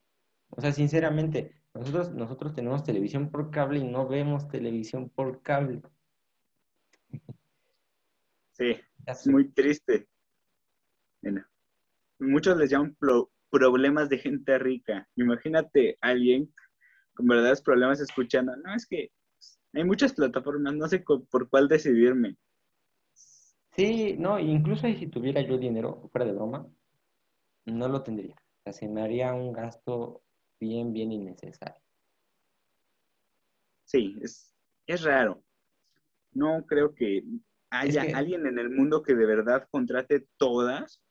O 0.51 0.61
sea, 0.61 0.73
sinceramente, 0.73 1.63
nosotros, 1.73 2.13
nosotros 2.13 2.55
tenemos 2.55 2.85
televisión 2.85 3.31
por 3.31 3.51
cable 3.51 3.79
y 3.79 3.85
no 3.85 4.07
vemos 4.07 4.47
televisión 4.49 5.09
por 5.09 5.41
cable. 5.41 5.81
Sí, 8.53 8.77
es 9.13 9.27
muy 9.27 9.51
triste. 9.53 10.09
Bueno, 11.23 11.45
muchos 12.21 12.57
les 12.59 12.71
llaman 12.71 12.97
pro- 12.97 13.31
problemas 13.51 14.09
de 14.09 14.19
gente 14.19 14.59
rica. 14.59 15.09
Imagínate 15.17 15.97
a 16.01 16.09
alguien 16.09 16.53
con 17.15 17.27
verdaderos 17.29 17.63
problemas 17.63 18.01
escuchando. 18.01 18.57
No, 18.57 18.75
es 18.75 18.87
que 18.87 19.11
hay 19.75 19.85
muchas 19.85 20.15
plataformas, 20.15 20.75
no 20.75 20.89
sé 20.89 21.01
por 21.01 21.49
cuál 21.51 21.69
decidirme. 21.69 22.37
Sí, 23.77 24.17
no, 24.19 24.39
incluso 24.39 24.87
si 24.89 25.07
tuviera 25.07 25.41
yo 25.43 25.57
dinero, 25.59 26.09
fuera 26.13 26.27
de 26.27 26.33
broma, 26.33 26.67
no 27.67 27.89
lo 27.89 28.03
tendría. 28.03 28.35
O 28.35 28.63
sea, 28.65 28.73
se 28.73 28.89
me 28.89 29.03
haría 29.03 29.33
un 29.35 29.53
gasto 29.53 30.23
bien, 30.61 30.93
bien 30.93 31.13
innecesario. 31.13 31.81
Sí, 33.85 34.17
es, 34.23 34.55
es 34.87 35.03
raro. 35.03 35.43
No 36.33 36.65
creo 36.67 36.95
que 36.95 37.25
haya 37.71 38.07
que- 38.07 38.15
alguien 38.15 38.47
en 38.47 38.59
el 38.59 38.71
mundo 38.71 39.03
que 39.03 39.15
de 39.15 39.27
verdad 39.27 39.69
contrate 39.71 40.27
todas, 40.37 41.03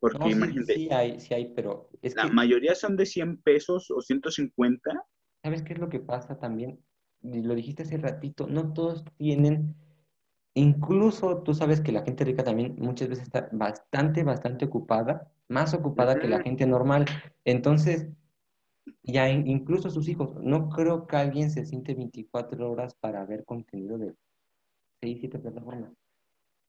porque 0.00 0.18
No, 0.18 0.26
sí, 0.26 0.32
imagínate, 0.32 0.74
sí 0.74 0.88
hay, 0.90 1.20
sí 1.20 1.34
hay, 1.34 1.52
pero 1.54 1.88
es 2.02 2.14
la 2.14 2.24
que, 2.24 2.30
mayoría 2.30 2.74
son 2.74 2.96
de 2.96 3.06
100 3.06 3.40
pesos 3.42 3.90
o 3.90 4.00
150. 4.00 5.04
¿sabes 5.42 5.62
qué 5.62 5.74
es 5.74 5.78
lo 5.78 5.88
que 5.88 6.00
pasa 6.00 6.38
también? 6.38 6.80
Lo 7.22 7.54
dijiste 7.54 7.84
hace 7.84 7.96
ratito, 7.96 8.46
no 8.46 8.72
todos 8.74 9.04
tienen, 9.16 9.74
incluso 10.54 11.42
tú 11.42 11.54
sabes 11.54 11.80
que 11.80 11.92
la 11.92 12.02
gente 12.02 12.24
rica 12.24 12.44
también 12.44 12.76
muchas 12.78 13.08
veces 13.08 13.24
está 13.24 13.48
bastante, 13.52 14.24
bastante 14.24 14.66
ocupada, 14.66 15.30
más 15.48 15.72
ocupada 15.74 16.18
que 16.18 16.28
la 16.28 16.42
gente 16.42 16.66
normal. 16.66 17.06
Entonces, 17.44 18.08
ya 19.02 19.28
in- 19.30 19.46
incluso 19.46 19.90
sus 19.90 20.08
hijos, 20.08 20.34
no 20.42 20.68
creo 20.68 21.06
que 21.06 21.16
alguien 21.16 21.50
se 21.50 21.64
siente 21.64 21.94
24 21.94 22.70
horas 22.70 22.94
para 22.94 23.24
ver 23.24 23.44
contenido 23.44 23.98
de 23.98 24.14
6, 25.04 25.18
7 25.20 25.38
plataformas. 25.38 25.92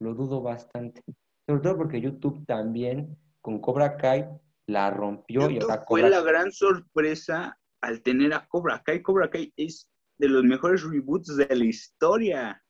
Lo 0.02 0.14
dudo 0.14 0.42
bastante. 0.42 1.02
Sobre 1.48 1.62
todo 1.62 1.78
porque 1.78 2.02
YouTube 2.02 2.46
también 2.46 3.18
con 3.40 3.60
Cobra 3.62 3.96
Kai 3.96 4.28
la 4.68 4.90
rompió 4.90 5.50
y 5.50 5.60
ahora 5.60 5.78
fue 5.78 5.86
Cobra 5.86 6.10
la 6.10 6.22
gran 6.22 6.52
sorpresa 6.52 7.58
al 7.82 8.02
tener 8.02 8.34
a 8.34 8.46
Cobra 8.48 8.84
Kai. 8.84 9.02
Cobra 9.02 9.30
Kai 9.30 9.54
es 9.56 9.90
de 10.18 10.28
los 10.28 10.44
mejores 10.44 10.84
reboots 10.84 11.38
de 11.38 11.56
la 11.56 11.64
historia. 11.64 12.62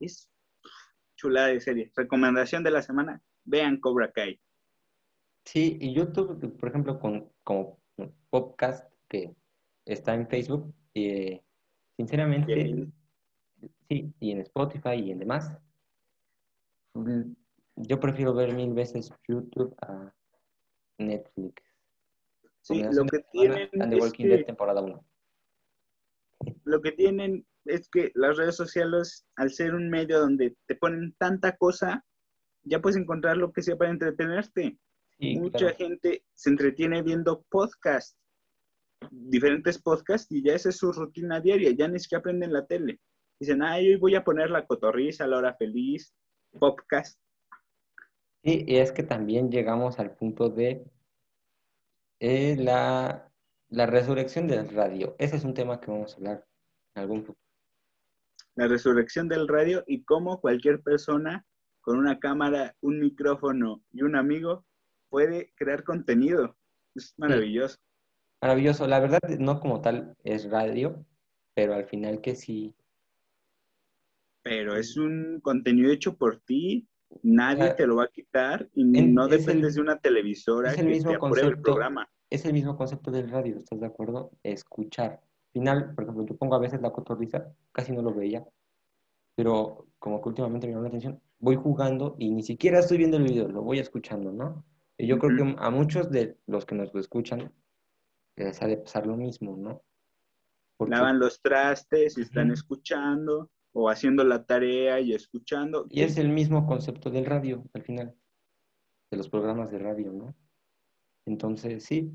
Es 0.00 0.30
chulada 1.16 1.48
de 1.48 1.60
serie. 1.60 1.92
Recomendación 1.94 2.62
de 2.62 2.70
la 2.70 2.80
semana, 2.80 3.20
vean 3.44 3.78
Cobra 3.78 4.10
Kai. 4.12 4.40
Sí, 5.44 5.76
y 5.78 5.92
YouTube, 5.92 6.56
por 6.58 6.68
ejemplo, 6.70 6.98
con 6.98 7.30
como 7.44 7.78
podcast 8.30 8.90
que 9.08 9.36
está 9.84 10.14
en 10.14 10.26
Facebook, 10.26 10.74
eh, 10.94 11.42
sinceramente, 11.96 12.54
Bien. 12.54 12.92
Sí, 13.88 14.12
y 14.20 14.30
en 14.32 14.40
Spotify 14.40 14.94
y 14.94 15.10
en 15.10 15.18
demás, 15.18 15.52
yo 17.76 18.00
prefiero 18.00 18.34
ver 18.34 18.54
mil 18.54 18.72
veces 18.72 19.12
YouTube 19.28 19.74
a 19.82 20.12
Netflix. 20.98 21.62
Sí, 22.62 22.82
lo 22.82 23.04
que 23.04 23.20
tienen 23.32 23.68
And 23.80 23.90
The 23.90 23.96
es 23.96 24.02
Walking 24.02 24.26
Dead 24.26 24.38
que 24.38 24.44
temporada 24.44 24.80
1. 24.80 25.04
lo 26.64 26.82
que 26.82 26.92
tienen 26.92 27.46
es 27.64 27.88
que 27.88 28.12
las 28.14 28.36
redes 28.36 28.56
sociales, 28.56 29.26
al 29.36 29.50
ser 29.50 29.74
un 29.74 29.88
medio 29.90 30.20
donde 30.20 30.56
te 30.66 30.74
ponen 30.74 31.14
tanta 31.18 31.56
cosa, 31.56 32.04
ya 32.62 32.80
puedes 32.80 32.96
encontrar 32.96 33.36
lo 33.36 33.52
que 33.52 33.62
sea 33.62 33.76
para 33.76 33.90
entretenerte. 33.90 34.78
Mucha 35.18 35.72
gente 35.74 36.24
se 36.34 36.50
entretiene 36.50 37.02
viendo 37.02 37.42
podcasts, 37.48 38.16
diferentes 39.10 39.80
podcasts, 39.80 40.30
y 40.30 40.42
ya 40.42 40.54
esa 40.54 40.68
es 40.68 40.76
su 40.76 40.92
rutina 40.92 41.40
diaria, 41.40 41.70
ya 41.70 41.88
ni 41.88 41.98
siquiera 41.98 42.20
aprenden 42.20 42.52
la 42.52 42.66
tele. 42.66 43.00
Dicen, 43.38 43.62
ay, 43.62 43.90
hoy 43.90 43.96
voy 43.96 44.14
a 44.14 44.24
poner 44.24 44.50
la 44.50 44.66
cotorriza, 44.66 45.26
la 45.26 45.36
hora 45.36 45.54
feliz, 45.54 46.14
podcast. 46.58 47.20
Sí, 48.42 48.64
y 48.66 48.76
es 48.76 48.92
que 48.92 49.02
también 49.02 49.50
llegamos 49.50 49.98
al 49.98 50.12
punto 50.12 50.48
de 50.48 50.86
eh, 52.20 52.56
la, 52.58 53.30
la 53.68 53.86
resurrección 53.86 54.48
del 54.48 54.68
radio. 54.68 55.16
Ese 55.18 55.36
es 55.36 55.44
un 55.44 55.52
tema 55.52 55.80
que 55.80 55.90
vamos 55.90 56.14
a 56.14 56.16
hablar 56.16 56.46
en 56.94 57.02
algún 57.02 57.24
futuro. 57.24 57.44
La 58.54 58.68
resurrección 58.68 59.28
del 59.28 59.48
radio 59.48 59.84
y 59.86 60.04
cómo 60.04 60.40
cualquier 60.40 60.80
persona 60.82 61.44
con 61.82 61.98
una 61.98 62.18
cámara, 62.18 62.74
un 62.80 63.00
micrófono 63.00 63.82
y 63.92 64.02
un 64.02 64.16
amigo 64.16 64.64
puede 65.10 65.52
crear 65.56 65.84
contenido. 65.84 66.56
Es 66.94 67.14
maravilloso. 67.18 67.76
Maravilloso. 68.40 68.86
La 68.86 69.00
verdad, 69.00 69.20
no 69.38 69.60
como 69.60 69.82
tal 69.82 70.16
es 70.24 70.50
radio, 70.50 71.04
pero 71.54 71.74
al 71.74 71.84
final 71.84 72.20
que 72.20 72.34
sí. 72.34 72.74
Pero 74.46 74.76
es 74.76 74.96
un 74.96 75.40
contenido 75.40 75.90
hecho 75.90 76.16
por 76.16 76.38
ti, 76.38 76.86
nadie 77.24 77.74
te 77.74 77.84
lo 77.84 77.96
va 77.96 78.04
a 78.04 78.12
quitar 78.12 78.68
y 78.74 78.84
no 78.84 79.26
dependes 79.26 79.74
de 79.74 79.80
una 79.80 79.98
televisora 79.98 80.70
es 80.70 80.78
el 80.78 80.86
mismo 80.86 81.10
te 81.10 81.18
concepto, 81.18 81.50
el 81.50 81.60
programa. 81.60 82.08
Es 82.30 82.44
el 82.44 82.52
mismo 82.52 82.76
concepto 82.76 83.10
del 83.10 83.28
radio, 83.28 83.56
¿estás 83.56 83.80
de 83.80 83.86
acuerdo? 83.86 84.30
Escuchar. 84.44 85.14
Al 85.14 85.52
final, 85.52 85.94
por 85.96 86.04
ejemplo, 86.04 86.26
yo 86.26 86.36
pongo 86.36 86.54
a 86.54 86.60
veces 86.60 86.80
la 86.80 86.92
cotorriza, 86.92 87.44
casi 87.72 87.90
no 87.90 88.02
lo 88.02 88.14
veía, 88.14 88.46
pero 89.34 89.88
como 89.98 90.22
que 90.22 90.28
últimamente 90.28 90.68
me 90.68 90.74
llamó 90.74 90.84
la 90.84 90.90
atención, 90.90 91.20
voy 91.40 91.56
jugando 91.56 92.14
y 92.16 92.30
ni 92.30 92.44
siquiera 92.44 92.78
estoy 92.78 92.98
viendo 92.98 93.16
el 93.16 93.24
video, 93.24 93.48
lo 93.48 93.62
voy 93.62 93.80
escuchando, 93.80 94.30
¿no? 94.30 94.64
Y 94.96 95.08
yo 95.08 95.18
creo 95.18 95.36
que 95.36 95.56
a 95.58 95.70
muchos 95.70 96.08
de 96.12 96.38
los 96.46 96.64
que 96.64 96.76
nos 96.76 96.94
escuchan 96.94 97.52
les 98.36 98.62
ha 98.62 98.68
de 98.68 98.76
pasar 98.76 99.08
lo 99.08 99.16
mismo, 99.16 99.56
¿no? 99.56 99.82
Lavan 100.86 101.18
los 101.18 101.42
trastes 101.42 102.16
y 102.16 102.20
están 102.20 102.52
escuchando, 102.52 103.50
o 103.78 103.90
haciendo 103.90 104.24
la 104.24 104.46
tarea 104.46 105.00
y 105.00 105.12
escuchando. 105.12 105.86
Y 105.90 106.00
es 106.00 106.16
el 106.16 106.30
mismo 106.30 106.66
concepto 106.66 107.10
del 107.10 107.26
radio, 107.26 107.62
al 107.74 107.82
final, 107.82 108.16
de 109.10 109.16
los 109.18 109.28
programas 109.28 109.70
de 109.70 109.78
radio, 109.78 110.12
¿no? 110.12 110.34
Entonces, 111.26 111.84
sí, 111.84 112.10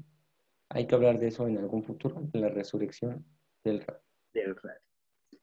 hay 0.70 0.88
que 0.88 0.95
hablar 0.95 1.20
de 1.20 1.28
eso 1.28 1.47
en 1.47 1.59
algún 1.59 1.84
futuro, 1.84 2.20
de 2.34 2.39
la 2.39 2.49
resurrección 2.49 3.24
del 3.64 3.82
radio. 3.82 4.01
Del 4.34 4.55
radio. 4.55 4.80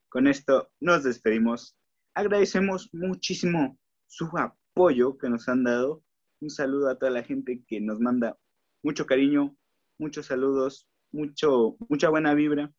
Con 0.09 0.27
esto 0.27 0.73
nos 0.81 1.05
despedimos. 1.05 1.77
Agradecemos 2.15 2.89
muchísimo 2.93 3.79
su 4.09 4.29
apoyo 4.37 5.19
que 5.19 5.31
nos 5.31 5.49
han 5.49 5.63
dado 5.63 6.03
un 6.41 6.51
saludo 6.51 6.89
a 6.89 6.99
toda 6.99 7.13
la 7.13 7.23
gente 7.23 7.63
que 7.69 7.81
nos 7.81 8.01
manda 8.01 8.37
mucho 8.83 9.07
cariño, 9.07 9.57
muchos 9.99 10.27
saludos, 10.27 10.89
mucho, 11.13 11.77
mucha 11.89 12.09
buena 12.09 12.35
vibra. 12.35 12.73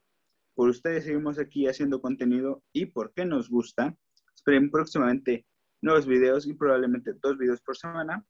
Por 0.59 0.67
ustedes 0.67 1.05
seguimos 1.05 1.39
aquí 1.39 1.67
haciendo 1.67 2.01
contenido 2.01 2.61
y 2.73 2.87
porque 2.87 3.23
nos 3.23 3.49
gusta. 3.49 3.95
Esperen 4.35 4.69
próximamente 4.69 5.45
nuevos 5.81 6.05
videos 6.05 6.45
y 6.47 6.53
probablemente 6.53 7.13
dos 7.13 7.37
videos 7.37 7.61
por 7.61 7.77
semana. 7.77 8.25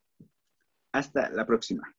Hasta 0.91 1.31
la 1.31 1.47
próxima. 1.47 1.91